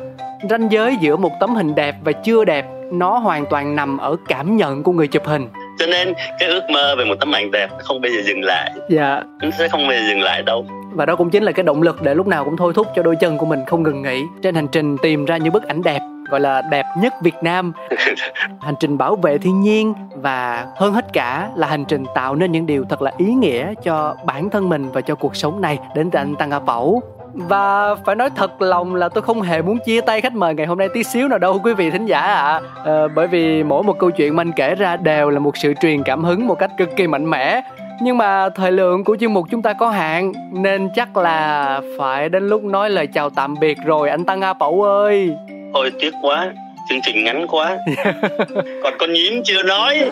Ranh 0.49 0.71
giới 0.71 0.95
giữa 1.01 1.15
một 1.15 1.31
tấm 1.39 1.55
hình 1.55 1.75
đẹp 1.75 1.95
và 2.03 2.11
chưa 2.11 2.45
đẹp 2.45 2.65
nó 2.91 3.17
hoàn 3.17 3.45
toàn 3.45 3.75
nằm 3.75 3.97
ở 3.97 4.15
cảm 4.27 4.57
nhận 4.57 4.83
của 4.83 4.91
người 4.91 5.07
chụp 5.07 5.25
hình. 5.25 5.47
cho 5.79 5.85
nên 5.85 6.13
cái 6.39 6.49
ước 6.49 6.69
mơ 6.69 6.95
về 6.97 7.05
một 7.05 7.15
tấm 7.19 7.35
ảnh 7.35 7.51
đẹp 7.51 7.69
không 7.79 8.01
bao 8.01 8.11
giờ 8.11 8.21
dừng 8.25 8.41
lại. 8.43 8.71
Dạ, 8.89 9.21
nó 9.41 9.49
sẽ 9.59 9.67
không 9.67 9.87
bao 9.87 9.97
giờ 9.97 10.03
dừng 10.09 10.21
lại 10.21 10.41
đâu. 10.41 10.65
Và 10.93 11.05
đó 11.05 11.15
cũng 11.15 11.29
chính 11.29 11.43
là 11.43 11.51
cái 11.51 11.63
động 11.63 11.81
lực 11.81 12.01
để 12.01 12.15
lúc 12.15 12.27
nào 12.27 12.45
cũng 12.45 12.57
thôi 12.57 12.73
thúc 12.75 12.87
cho 12.95 13.03
đôi 13.03 13.15
chân 13.15 13.37
của 13.37 13.45
mình 13.45 13.59
không 13.67 13.83
ngừng 13.83 14.01
nghỉ. 14.01 14.23
Trên 14.43 14.55
hành 14.55 14.67
trình 14.67 14.97
tìm 15.01 15.25
ra 15.25 15.37
những 15.37 15.53
bức 15.53 15.67
ảnh 15.67 15.83
đẹp 15.83 15.99
gọi 16.29 16.39
là 16.39 16.61
đẹp 16.61 16.85
nhất 16.97 17.13
Việt 17.21 17.35
Nam. 17.41 17.73
hành 18.61 18.75
trình 18.79 18.97
bảo 18.97 19.15
vệ 19.15 19.37
thiên 19.37 19.61
nhiên 19.61 19.93
và 20.15 20.67
hơn 20.75 20.93
hết 20.93 21.13
cả 21.13 21.49
là 21.55 21.67
hành 21.67 21.85
trình 21.85 22.05
tạo 22.15 22.35
nên 22.35 22.51
những 22.51 22.65
điều 22.65 22.85
thật 22.89 23.01
là 23.01 23.11
ý 23.17 23.33
nghĩa 23.33 23.73
cho 23.83 24.15
bản 24.25 24.49
thân 24.49 24.69
mình 24.69 24.89
và 24.91 25.01
cho 25.01 25.15
cuộc 25.15 25.35
sống 25.35 25.61
này 25.61 25.79
đến 25.95 26.11
từ 26.11 26.19
anh 26.19 26.35
Tăng 26.35 26.51
A 26.51 26.59
Pẩu. 26.59 27.01
Và 27.33 27.95
phải 27.95 28.15
nói 28.15 28.29
thật 28.35 28.61
lòng 28.61 28.95
là 28.95 29.09
tôi 29.09 29.21
không 29.21 29.41
hề 29.41 29.61
muốn 29.61 29.77
chia 29.85 30.01
tay 30.01 30.21
khách 30.21 30.33
mời 30.33 30.53
ngày 30.53 30.65
hôm 30.65 30.77
nay 30.77 30.89
tí 30.93 31.03
xíu 31.03 31.27
nào 31.27 31.39
đâu 31.39 31.61
quý 31.63 31.73
vị 31.73 31.91
thính 31.91 32.05
giả 32.05 32.19
ạ. 32.19 32.61
Ờ, 32.83 33.07
bởi 33.07 33.27
vì 33.27 33.63
mỗi 33.63 33.83
một 33.83 33.99
câu 33.99 34.11
chuyện 34.11 34.35
mà 34.35 34.41
anh 34.41 34.51
kể 34.51 34.75
ra 34.75 34.97
đều 34.97 35.29
là 35.29 35.39
một 35.39 35.57
sự 35.57 35.73
truyền 35.81 36.03
cảm 36.03 36.23
hứng 36.23 36.47
một 36.47 36.59
cách 36.59 36.71
cực 36.77 36.95
kỳ 36.95 37.07
mạnh 37.07 37.29
mẽ. 37.29 37.61
Nhưng 38.01 38.17
mà 38.17 38.49
thời 38.49 38.71
lượng 38.71 39.03
của 39.03 39.17
chuyên 39.19 39.33
mục 39.33 39.45
chúng 39.51 39.61
ta 39.61 39.73
có 39.73 39.89
hạn 39.89 40.31
nên 40.51 40.89
chắc 40.95 41.17
là 41.17 41.81
phải 41.99 42.29
đến 42.29 42.49
lúc 42.49 42.63
nói 42.63 42.89
lời 42.89 43.07
chào 43.07 43.29
tạm 43.29 43.55
biệt 43.59 43.77
rồi 43.85 44.09
anh 44.09 44.25
Tăng 44.25 44.41
A 44.41 44.53
Pẩu 44.53 44.83
ơi. 44.83 45.35
Ôi 45.75 45.91
tiếc 45.99 46.13
quá 46.21 46.51
chương 46.89 47.01
trình 47.01 47.23
ngắn 47.23 47.47
quá. 47.47 47.77
Còn 48.83 48.93
con 48.99 49.13
nhím 49.13 49.41
chưa 49.43 49.63
nói. 49.63 49.99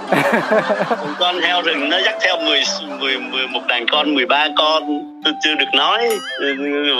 Con 1.20 1.36
heo 1.42 1.62
rừng 1.62 1.90
nó 1.90 1.98
dắt 2.06 2.16
theo 2.22 2.38
10, 2.46 2.62
10, 3.00 3.20
10 3.20 3.48
một 3.48 3.62
đàn 3.68 3.86
con 3.88 4.16
13 4.16 4.48
con. 4.58 4.84
Tôi 5.24 5.34
chưa 5.44 5.56
được 5.56 5.66
nói. 5.74 6.10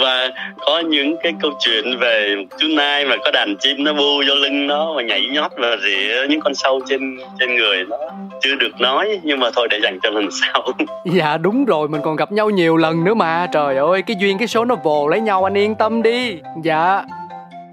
Và 0.02 0.28
có 0.58 0.80
những 0.80 1.16
cái 1.22 1.32
câu 1.40 1.50
chuyện 1.60 1.98
về 2.00 2.34
chú 2.58 2.66
nai 2.76 3.04
mà 3.04 3.16
có 3.24 3.30
đàn 3.30 3.56
chim 3.56 3.84
nó 3.84 3.92
bu 3.92 4.22
vô 4.28 4.34
lưng 4.34 4.66
nó 4.66 4.92
và 4.96 5.02
nhảy 5.02 5.22
nhót 5.32 5.50
và 5.56 5.76
rỉa 5.84 6.28
những 6.28 6.40
con 6.40 6.54
sâu 6.54 6.80
trên 6.88 7.16
trên 7.38 7.56
người 7.56 7.84
nó. 7.88 7.96
Chưa 8.40 8.54
được 8.54 8.80
nói 8.80 9.20
nhưng 9.22 9.40
mà 9.40 9.50
thôi 9.56 9.68
để 9.70 9.78
dành 9.82 9.98
cho 10.02 10.10
lần 10.10 10.28
sau. 10.30 10.62
Dạ 11.04 11.36
đúng 11.36 11.64
rồi 11.64 11.88
mình 11.88 12.00
còn 12.04 12.16
gặp 12.16 12.32
nhau 12.32 12.50
nhiều 12.50 12.76
lần 12.76 13.04
nữa 13.04 13.14
mà. 13.14 13.46
Trời 13.52 13.76
ơi 13.76 14.02
cái 14.02 14.16
duyên 14.20 14.38
cái 14.38 14.48
số 14.48 14.64
nó 14.64 14.74
vồ 14.74 15.08
lấy 15.08 15.20
nhau 15.20 15.46
anh 15.46 15.58
yên 15.58 15.74
tâm 15.74 16.02
đi. 16.02 16.38
Dạ 16.62 17.02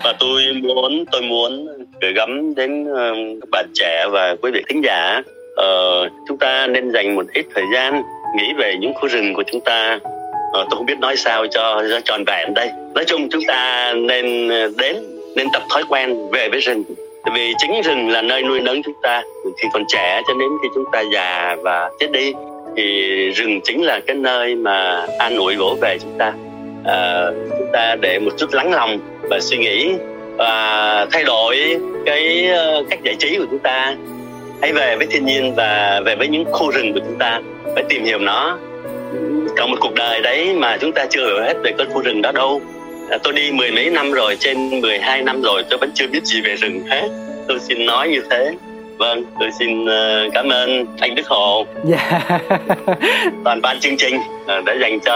và 0.03 0.13
tôi 0.19 0.43
muốn 0.61 1.05
tôi 1.11 1.21
muốn 1.21 1.67
gửi 2.01 2.13
gắm 2.13 2.55
đến 2.55 2.85
ờ, 2.85 3.13
các 3.41 3.49
bạn 3.51 3.65
trẻ 3.73 4.05
và 4.11 4.35
quý 4.41 4.51
vị 4.51 4.61
khán 4.67 4.81
giả 4.81 5.21
uh, 5.51 6.11
chúng 6.27 6.37
ta 6.37 6.67
nên 6.67 6.91
dành 6.91 7.15
một 7.15 7.25
ít 7.33 7.45
thời 7.55 7.63
gian 7.73 8.03
nghĩ 8.37 8.53
về 8.57 8.75
những 8.79 8.93
khu 8.93 9.07
rừng 9.07 9.33
của 9.33 9.43
chúng 9.51 9.61
ta. 9.61 9.99
Uh, 10.03 10.53
tôi 10.53 10.77
không 10.77 10.85
biết 10.85 10.99
nói 10.99 11.17
sao 11.17 11.47
cho, 11.47 11.83
cho 11.89 11.99
tròn 12.05 12.23
vẹn 12.27 12.53
đây. 12.53 12.69
Nói 12.95 13.05
chung 13.07 13.29
chúng 13.29 13.41
ta 13.47 13.93
nên 13.93 14.49
đến 14.77 14.95
nên 15.35 15.47
tập 15.53 15.61
thói 15.69 15.83
quen 15.89 16.29
về 16.31 16.49
với 16.49 16.59
rừng. 16.59 16.83
Tại 17.23 17.31
vì 17.35 17.53
chính 17.57 17.81
rừng 17.81 18.09
là 18.09 18.21
nơi 18.21 18.43
nuôi 18.43 18.59
nấng 18.59 18.83
chúng 18.83 18.93
ta. 19.01 19.23
Khi 19.61 19.67
còn 19.73 19.83
trẻ 19.87 20.21
cho 20.27 20.33
đến 20.33 20.49
khi 20.63 20.69
chúng 20.75 20.85
ta 20.91 21.03
già 21.13 21.55
và 21.63 21.89
chết 21.99 22.11
đi 22.11 22.33
thì 22.77 22.83
rừng 23.29 23.59
chính 23.63 23.83
là 23.83 23.99
cái 24.07 24.15
nơi 24.15 24.55
mà 24.55 25.07
an 25.19 25.35
ủi 25.35 25.55
vỗ 25.55 25.75
về 25.81 25.97
chúng 26.01 26.17
ta 26.17 26.33
à, 26.85 27.25
chúng 27.59 27.67
ta 27.73 27.95
để 28.01 28.19
một 28.19 28.31
chút 28.37 28.53
lắng 28.53 28.73
lòng 28.73 28.99
và 29.29 29.39
suy 29.39 29.57
nghĩ 29.57 29.91
và 30.37 31.07
thay 31.11 31.23
đổi 31.23 31.77
cái 32.05 32.47
ờ, 32.47 32.83
cách 32.89 32.99
giải 33.03 33.15
trí 33.19 33.37
của 33.37 33.45
chúng 33.49 33.59
ta. 33.59 33.95
Hãy 34.61 34.73
về 34.73 34.95
với 34.95 35.07
thiên 35.07 35.25
nhiên 35.25 35.53
và 35.55 36.01
về 36.05 36.15
với 36.15 36.27
những 36.27 36.45
khu 36.51 36.71
rừng 36.71 36.93
của 36.93 36.99
chúng 36.99 37.17
ta. 37.19 37.41
Phải 37.73 37.83
tìm 37.89 38.03
hiểu 38.03 38.19
nó. 38.19 38.57
Cả 39.55 39.65
một 39.65 39.77
cuộc 39.79 39.93
đời 39.95 40.21
đấy 40.21 40.53
mà 40.55 40.77
chúng 40.77 40.91
ta 40.91 41.05
chưa 41.09 41.25
hiểu 41.25 41.41
hết 41.41 41.53
về 41.63 41.71
cái 41.77 41.87
khu 41.93 42.01
rừng 42.01 42.21
đó 42.21 42.31
đâu. 42.31 42.61
À, 43.09 43.17
tôi 43.23 43.33
đi 43.33 43.51
mười 43.51 43.71
mấy 43.71 43.89
năm 43.89 44.11
rồi 44.11 44.35
trên 44.39 44.81
12 44.81 45.21
năm 45.21 45.41
rồi 45.41 45.63
tôi 45.69 45.79
vẫn 45.79 45.91
chưa 45.93 46.07
biết 46.07 46.25
gì 46.25 46.41
về 46.41 46.55
rừng 46.55 46.81
hết. 46.89 47.07
Tôi 47.47 47.59
xin 47.59 47.85
nói 47.85 48.09
như 48.09 48.21
thế 48.29 48.51
vâng 49.01 49.23
tôi 49.39 49.49
xin 49.59 49.83
uh, 49.83 50.33
cảm 50.33 50.49
ơn 50.49 50.85
anh 50.99 51.15
Đức 51.15 51.27
Hồ. 51.27 51.65
Dạ. 51.83 52.21
Toàn 53.43 53.61
ban 53.61 53.79
chương 53.79 53.97
trình 53.97 54.15
uh, 54.15 54.65
đã 54.65 54.73
dành 54.81 54.99
cho 54.99 55.15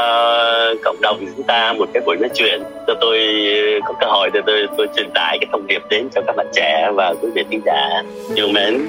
cộng 0.84 1.02
đồng 1.02 1.26
chúng 1.36 1.44
ta 1.44 1.74
một 1.74 1.86
cái 1.94 2.04
buổi 2.06 2.16
nói 2.20 2.30
chuyện. 2.34 2.62
Cho 2.88 2.94
tôi 3.02 3.20
có 3.86 3.94
cơ 4.00 4.08
hội 4.08 4.30
để 4.34 4.42
tôi 4.46 4.68
tôi 4.78 4.88
truyền 4.96 5.10
tải 5.14 5.38
cái 5.42 5.48
thông 5.52 5.68
điệp 5.68 5.82
đến 5.90 6.10
cho 6.16 6.22
các 6.28 6.36
bạn 6.36 6.48
trẻ 6.54 6.90
và 6.96 7.14
quý 7.22 7.30
vị 7.36 7.44
khán 7.52 7.62
giả 7.66 8.04
yêu 8.36 8.48
mến. 8.48 8.86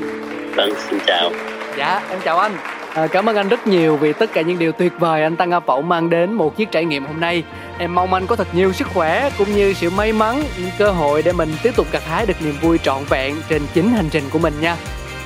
Vâng 0.57 0.71
xin 0.77 0.99
chào. 1.07 1.31
Dạ 1.79 2.03
em 2.11 2.21
chào 2.25 2.39
anh. 2.39 2.53
À, 2.95 3.07
Cảm 3.07 3.29
ơn 3.29 3.37
anh 3.37 3.49
rất 3.49 3.67
nhiều 3.67 3.97
vì 3.97 4.13
tất 4.13 4.33
cả 4.33 4.41
những 4.41 4.59
điều 4.59 4.73
tuyệt 4.73 4.93
vời 4.99 5.23
anh 5.23 5.37
Tăng 5.37 5.51
A 5.51 5.61
Pậu 5.61 5.83
mang 5.83 6.11
đến 6.11 6.33
một 6.33 6.57
chiếc 6.57 6.71
trải 6.71 6.85
nghiệm 6.85 7.07
hôm 7.07 7.21
nay 7.21 7.43
Em 7.79 7.95
mong 7.95 8.15
anh 8.15 8.27
có 8.27 8.37
thật 8.37 8.55
nhiều 8.55 8.73
sức 8.73 8.89
khỏe 8.95 9.31
cũng 9.39 9.57
như 9.57 9.73
sự 9.73 9.91
may 9.91 10.13
mắn, 10.13 10.45
những 10.59 10.71
cơ 10.79 10.91
hội 10.91 11.23
để 11.23 11.33
mình 11.33 11.55
tiếp 11.63 11.77
tục 11.77 11.87
gặt 11.93 12.03
hái 12.07 12.27
được 12.27 12.43
niềm 12.43 12.55
vui 12.63 12.79
trọn 12.79 13.05
vẹn 13.09 13.37
trên 13.49 13.63
chính 13.75 13.93
hành 13.93 14.09
trình 14.11 14.25
của 14.31 14.39
mình 14.39 14.61
nha. 14.61 14.77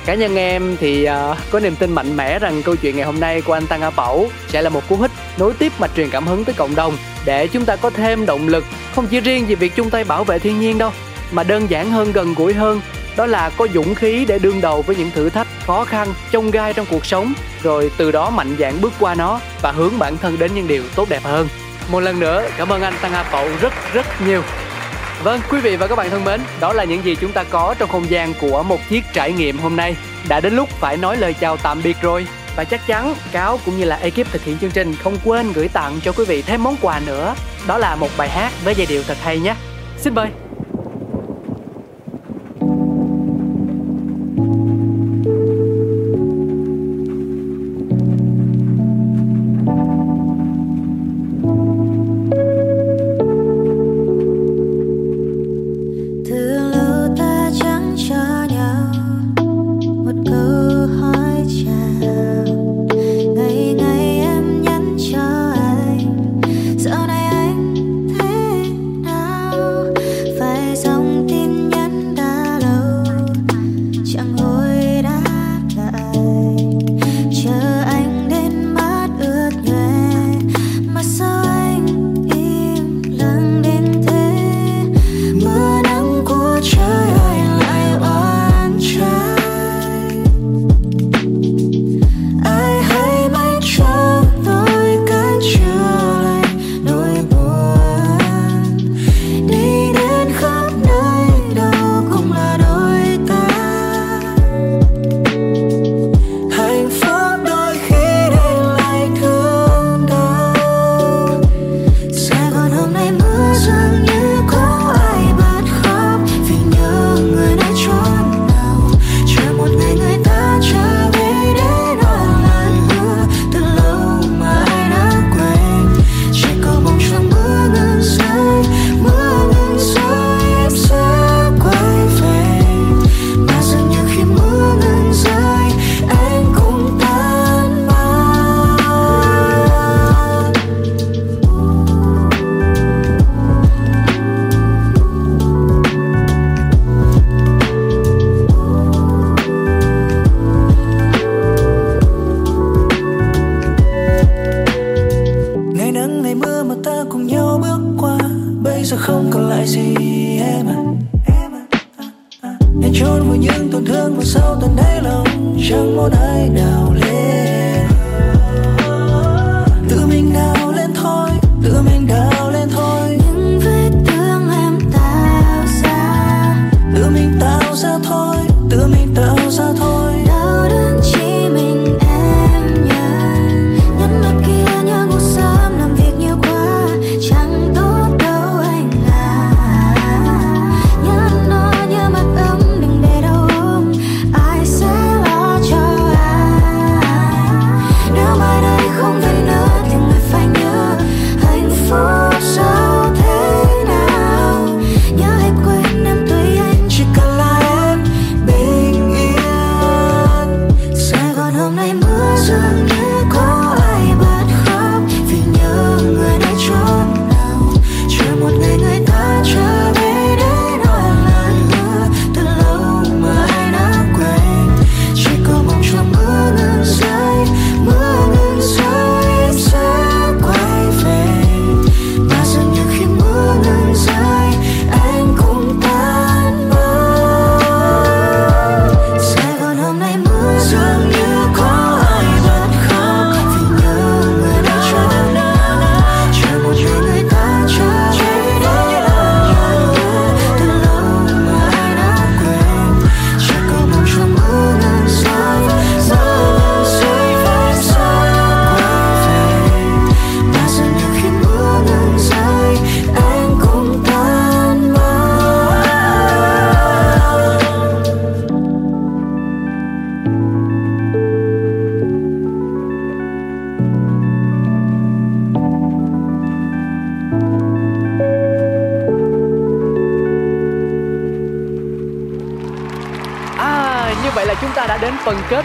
Cá 0.05 0.15
nhân 0.15 0.35
em 0.35 0.77
thì 0.79 1.07
uh, 1.09 1.37
có 1.51 1.59
niềm 1.59 1.75
tin 1.75 1.91
mạnh 1.91 2.17
mẽ 2.17 2.39
rằng 2.39 2.63
câu 2.63 2.75
chuyện 2.75 2.95
ngày 2.95 3.05
hôm 3.05 3.19
nay 3.19 3.41
của 3.41 3.53
anh 3.53 3.67
Tăng 3.67 3.81
A 3.81 3.89
Pẩu 3.89 4.29
sẽ 4.47 4.61
là 4.61 4.69
một 4.69 4.89
cú 4.89 4.95
hích 4.95 5.11
nối 5.37 5.53
tiếp 5.53 5.71
mạch 5.79 5.91
truyền 5.95 6.09
cảm 6.09 6.27
hứng 6.27 6.45
tới 6.45 6.55
cộng 6.55 6.75
đồng 6.75 6.97
để 7.25 7.47
chúng 7.47 7.65
ta 7.65 7.75
có 7.75 7.89
thêm 7.89 8.25
động 8.25 8.47
lực 8.47 8.65
không 8.95 9.07
chỉ 9.07 9.19
riêng 9.19 9.45
về 9.45 9.55
việc 9.55 9.75
chung 9.75 9.89
tay 9.89 10.03
bảo 10.03 10.23
vệ 10.23 10.39
thiên 10.39 10.59
nhiên 10.59 10.77
đâu 10.77 10.91
mà 11.31 11.43
đơn 11.43 11.69
giản 11.69 11.91
hơn 11.91 12.11
gần 12.11 12.33
gũi 12.33 12.53
hơn 12.53 12.81
đó 13.17 13.25
là 13.25 13.49
có 13.49 13.67
dũng 13.73 13.95
khí 13.95 14.25
để 14.25 14.39
đương 14.39 14.61
đầu 14.61 14.81
với 14.81 14.95
những 14.95 15.11
thử 15.11 15.29
thách 15.29 15.47
khó 15.65 15.85
khăn 15.85 16.13
chông 16.31 16.51
gai 16.51 16.73
trong 16.73 16.85
cuộc 16.89 17.05
sống 17.05 17.33
rồi 17.63 17.91
từ 17.97 18.11
đó 18.11 18.29
mạnh 18.29 18.55
dạn 18.59 18.81
bước 18.81 18.93
qua 18.99 19.15
nó 19.15 19.39
và 19.61 19.71
hướng 19.71 19.99
bản 19.99 20.17
thân 20.17 20.39
đến 20.39 20.51
những 20.55 20.67
điều 20.67 20.83
tốt 20.95 21.09
đẹp 21.09 21.23
hơn 21.23 21.47
một 21.91 21.99
lần 21.99 22.19
nữa 22.19 22.47
cảm 22.57 22.69
ơn 22.69 22.81
anh 22.81 22.93
Tăng 23.01 23.13
A 23.13 23.23
Phậu 23.23 23.47
rất 23.61 23.73
rất 23.93 24.05
nhiều 24.27 24.41
Vâng, 25.23 25.39
quý 25.49 25.59
vị 25.59 25.75
và 25.75 25.87
các 25.87 25.95
bạn 25.95 26.09
thân 26.09 26.23
mến, 26.23 26.41
đó 26.59 26.73
là 26.73 26.83
những 26.83 27.03
gì 27.03 27.15
chúng 27.15 27.31
ta 27.31 27.43
có 27.43 27.75
trong 27.79 27.89
không 27.89 28.09
gian 28.09 28.33
của 28.41 28.63
một 28.63 28.79
chiếc 28.89 29.03
trải 29.13 29.33
nghiệm 29.33 29.57
hôm 29.57 29.75
nay. 29.75 29.95
Đã 30.29 30.39
đến 30.39 30.53
lúc 30.53 30.69
phải 30.69 30.97
nói 30.97 31.17
lời 31.17 31.33
chào 31.33 31.57
tạm 31.57 31.81
biệt 31.83 31.97
rồi. 32.01 32.27
Và 32.55 32.63
chắc 32.63 32.87
chắn 32.87 33.15
Cáo 33.31 33.59
cũng 33.65 33.77
như 33.77 33.85
là 33.85 33.95
ekip 33.95 34.31
thực 34.31 34.43
hiện 34.43 34.57
chương 34.61 34.71
trình 34.71 34.95
không 34.95 35.17
quên 35.25 35.53
gửi 35.53 35.67
tặng 35.67 35.99
cho 36.03 36.11
quý 36.11 36.25
vị 36.25 36.41
thêm 36.41 36.63
món 36.63 36.75
quà 36.81 37.01
nữa. 37.05 37.35
Đó 37.67 37.77
là 37.77 37.95
một 37.95 38.09
bài 38.17 38.29
hát 38.29 38.51
với 38.63 38.75
giai 38.75 38.85
điệu 38.85 39.03
thật 39.07 39.17
hay 39.23 39.39
nhé. 39.39 39.55
Xin 39.97 40.15
mời. 40.15 40.27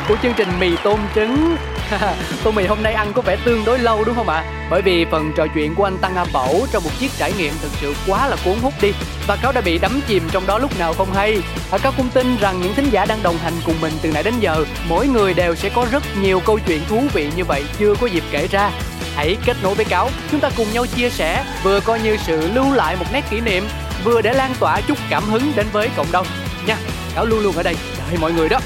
Của 0.08 0.16
chương 0.22 0.32
trình 0.36 0.48
mì 0.60 0.70
tôm 0.84 1.00
trứng. 1.14 1.56
Tô 2.44 2.50
mì 2.50 2.66
hôm 2.66 2.82
nay 2.82 2.92
ăn 2.92 3.12
có 3.12 3.22
vẻ 3.22 3.36
tương 3.44 3.64
đối 3.64 3.78
lâu 3.78 4.04
đúng 4.04 4.14
không 4.14 4.28
ạ? 4.28 4.44
Bởi 4.70 4.82
vì 4.82 5.04
phần 5.10 5.32
trò 5.36 5.46
chuyện 5.54 5.74
của 5.74 5.84
anh 5.84 5.98
Tăng 5.98 6.16
A 6.16 6.24
Bẩu 6.32 6.66
trong 6.72 6.84
một 6.84 6.90
chiếc 6.98 7.10
trải 7.18 7.32
nghiệm 7.38 7.52
thực 7.62 7.70
sự 7.80 7.94
quá 8.06 8.28
là 8.28 8.36
cuốn 8.44 8.54
hút 8.62 8.72
đi. 8.80 8.92
Và 9.26 9.36
cáo 9.36 9.52
đã 9.52 9.60
bị 9.60 9.78
đắm 9.78 10.00
chìm 10.08 10.22
trong 10.32 10.46
đó 10.46 10.58
lúc 10.58 10.78
nào 10.78 10.92
không 10.92 11.12
hay. 11.14 11.42
À, 11.70 11.78
Cáo 11.78 11.92
cũng 11.96 12.08
tin 12.14 12.36
rằng 12.40 12.60
những 12.62 12.74
thính 12.74 12.90
giả 12.90 13.04
đang 13.04 13.22
đồng 13.22 13.38
hành 13.38 13.52
cùng 13.66 13.74
mình 13.80 13.92
từ 14.02 14.12
nãy 14.12 14.22
đến 14.22 14.34
giờ 14.40 14.64
Mỗi 14.88 15.08
người 15.08 15.34
đều 15.34 15.54
sẽ 15.54 15.68
có 15.68 15.86
rất 15.92 16.02
nhiều 16.20 16.40
câu 16.46 16.58
chuyện 16.66 16.80
thú 16.88 17.02
vị 17.12 17.30
như 17.36 17.44
vậy 17.44 17.64
chưa 17.78 17.94
có 18.00 18.06
dịp 18.06 18.24
kể 18.30 18.46
ra. 18.50 18.70
Hãy 19.14 19.36
kết 19.44 19.56
nối 19.62 19.74
với 19.74 19.84
Cáo, 19.84 20.10
chúng 20.30 20.40
ta 20.40 20.50
cùng 20.56 20.72
nhau 20.72 20.86
chia 20.86 21.10
sẻ 21.10 21.44
Vừa 21.62 21.80
coi 21.80 22.00
như 22.00 22.16
sự 22.16 22.50
lưu 22.54 22.74
lại 22.74 22.96
một 22.96 23.06
nét 23.12 23.24
kỷ 23.30 23.40
niệm 23.40 23.68
Vừa 24.04 24.22
để 24.22 24.32
lan 24.32 24.54
tỏa 24.60 24.80
chút 24.80 24.98
cảm 25.10 25.24
hứng 25.24 25.52
đến 25.56 25.66
với 25.72 25.88
cộng 25.96 26.12
đồng. 26.12 26.26
Nha, 26.66 26.76
Cáo 27.14 27.26
luôn 27.26 27.40
luôn 27.40 27.56
ở 27.56 27.62
đây. 27.62 27.76
Đợi 27.98 28.18
mọi 28.20 28.32
người 28.32 28.48
đó. 28.48 28.58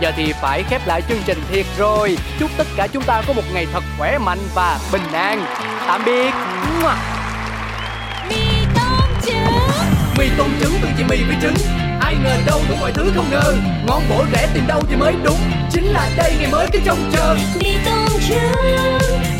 Giờ 0.00 0.12
thì 0.16 0.32
phải 0.40 0.62
khép 0.62 0.86
lại 0.86 1.02
chương 1.08 1.22
trình 1.26 1.38
thiệt 1.50 1.66
rồi. 1.78 2.18
Chúc 2.38 2.50
tất 2.56 2.66
cả 2.76 2.86
chúng 2.86 3.02
ta 3.02 3.22
có 3.26 3.32
một 3.32 3.42
ngày 3.52 3.66
thật 3.72 3.82
khỏe 3.98 4.18
mạnh 4.18 4.38
và 4.54 4.78
bình 4.92 5.12
an. 5.12 5.46
Tạm 5.86 6.02
biệt. 6.04 6.34
Mì 8.28 8.44
tôm 8.74 9.08
trứng. 9.26 9.44
Mì 10.18 10.28
tôm 10.38 10.50
trứng 10.60 10.72
từ 10.82 10.88
chị 10.98 11.04
mì 11.04 11.24
với 11.24 11.36
trứng. 11.42 11.54
Ai 12.00 12.14
ngờ 12.24 12.36
đâu 12.46 12.60
đủ 12.68 12.74
mọi 12.80 12.92
thứ 12.92 13.12
không 13.16 13.30
ngờ. 13.30 13.54
Ngon 13.86 14.02
bổ 14.10 14.24
rẻ 14.32 14.48
tìm 14.54 14.66
đâu 14.66 14.82
thì 14.88 14.96
mới 14.96 15.14
đúng. 15.22 15.38
Chính 15.70 15.84
là 15.84 16.08
đây 16.16 16.36
ngày 16.38 16.50
mới 16.52 16.66
cái 16.72 16.82
trông 16.84 17.10
chờ. 17.12 17.36
Mì 17.60 17.76
tôm 17.84 18.08
trứng 18.28 19.37